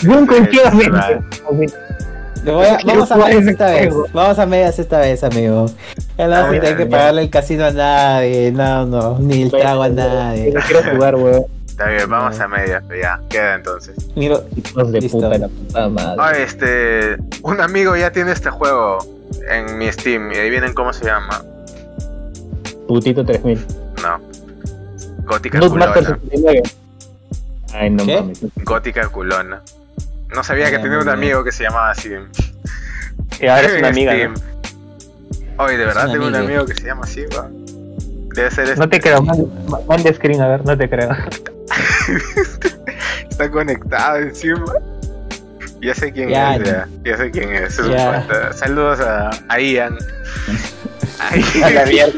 [0.01, 1.21] Bien confiadamente.
[2.43, 3.93] Voy a- vamos a medias esta vez.
[4.13, 5.67] Vamos a medias esta vez, amigo.
[6.17, 8.51] Ya no vas a tener que pagarle el casino a nadie.
[8.51, 9.19] No, no.
[9.19, 10.51] Ni el trago a nadie.
[10.51, 11.43] No quiero jugar, weón.
[11.71, 12.43] Está bien, vamos No.
[12.43, 13.95] a medias, pero ya, queda entonces.
[14.15, 15.17] Mira, Hijos de Listo.
[15.17, 16.21] puta, la puta madre.
[16.21, 18.99] Oye, este, un amigo ya tiene este juego
[19.49, 21.41] en mi Steam y ahí vienen cómo se llama.
[22.87, 23.65] Putito 3000.
[24.03, 24.19] No.
[25.25, 26.19] Gótica Nutmaster culona.
[26.29, 26.61] 69.
[27.73, 28.15] Ay, no ¿Qué?
[28.21, 28.39] mames.
[28.63, 29.61] Gótica culona.
[30.35, 32.09] No sabía que tenía un amigo que se llamaba así.
[33.39, 34.11] Y ahora es una amiga.
[34.13, 34.33] Steam.
[34.33, 35.63] ¿no?
[35.63, 36.51] Oye, de verdad tengo un amigo.
[36.61, 37.60] amigo que se llama así, weón.
[38.33, 38.79] Debe ser este.
[38.79, 41.09] No te creo, manda screen a ver, no te creo.
[43.29, 44.65] Está conectado encima.
[45.81, 46.87] Ya sé quién Ya, es, ya.
[47.03, 47.79] Ya sé quién es.
[48.55, 49.97] Saludos a, a Ian.
[51.19, 51.35] A
[51.91, 52.09] Ian.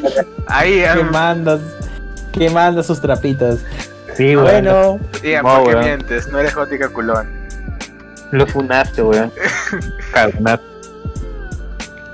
[0.48, 0.98] A Ian.
[0.98, 1.60] quemando,
[2.32, 3.60] quemando sus trapitos.
[4.16, 4.44] Sí, weón.
[4.44, 6.28] Bueno, Ian, No, ¿por qué mientes?
[6.28, 7.28] No eres gótica culón.
[8.32, 9.32] Lo funaste, weón.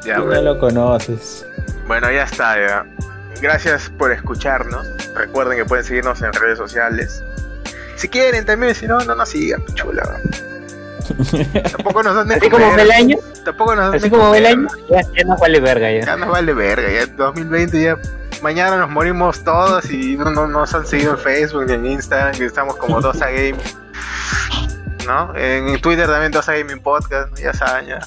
[0.06, 0.42] Ya, tú no bueno.
[0.42, 1.46] lo conoces.
[1.88, 2.86] Bueno, ya está, ya.
[3.42, 4.88] Gracias por escucharnos.
[5.16, 7.24] Recuerden que pueden seguirnos en redes sociales.
[7.96, 10.04] Si quieren también, si no, no nos sigan, chula.
[11.72, 12.86] Tampoco nos dan de Así como comer.
[12.86, 14.44] Belaño, Tampoco nos dan así de como comer.
[14.44, 16.06] Belaño, ya, ya nos vale verga ya.
[16.06, 17.98] Ya nos vale verga, ya 2020 ya.
[18.42, 22.34] Mañana nos morimos todos y no, no nos han seguido en Facebook ni en Instagram,
[22.34, 23.58] que estamos como 2A Game.
[25.06, 25.36] ¿No?
[25.36, 27.38] En Twitter también 2A Gaming Podcast, ¿no?
[27.38, 28.00] ya saben, ya.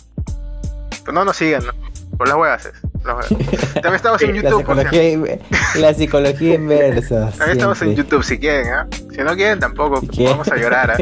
[1.05, 1.73] Pero no nos sigan, ¿no?
[2.17, 2.92] Por las huevas, es, por las huevas.
[3.03, 5.39] También estamos en La YouTube, por si psicología,
[5.81, 7.31] la psicología inversa.
[7.39, 7.97] También estamos en.
[7.97, 8.87] YouTube si quieren, ¿ah?
[9.11, 10.33] Si no quieren tampoco, Si quieren.
[10.33, 10.97] vamos a llorar, ¿ah?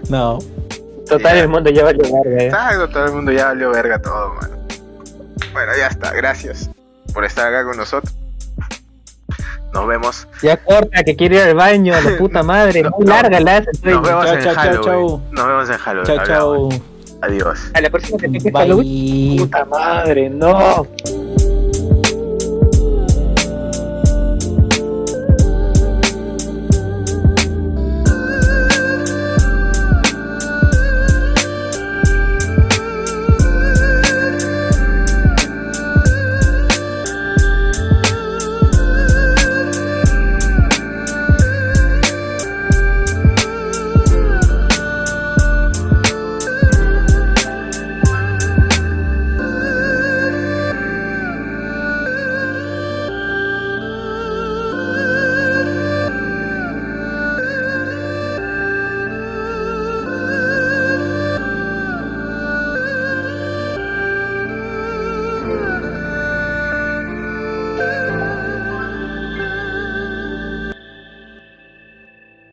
[0.08, 0.38] No.
[1.08, 2.44] Total, el mundo ya vale verga ya.
[2.46, 4.56] Exacto, todo el mundo ya valió verga todo, mano.
[5.52, 6.70] Bueno, ya está, gracias
[7.12, 8.14] por estar acá con nosotros.
[9.72, 12.82] Nos vemos, Ya corta, que quiere ir al baño, a la puta madre.
[12.82, 13.12] No, Muy no.
[13.14, 14.82] larga la hace, nos vemos en Halloween.
[14.82, 15.22] chao.
[15.32, 16.06] Nos vemos en Halloween.
[16.06, 16.74] Chao, hablamos.
[16.78, 16.89] chao.
[17.22, 17.70] Adiós.
[17.74, 18.50] A la próxima que te.
[18.50, 20.86] Puta madre, no.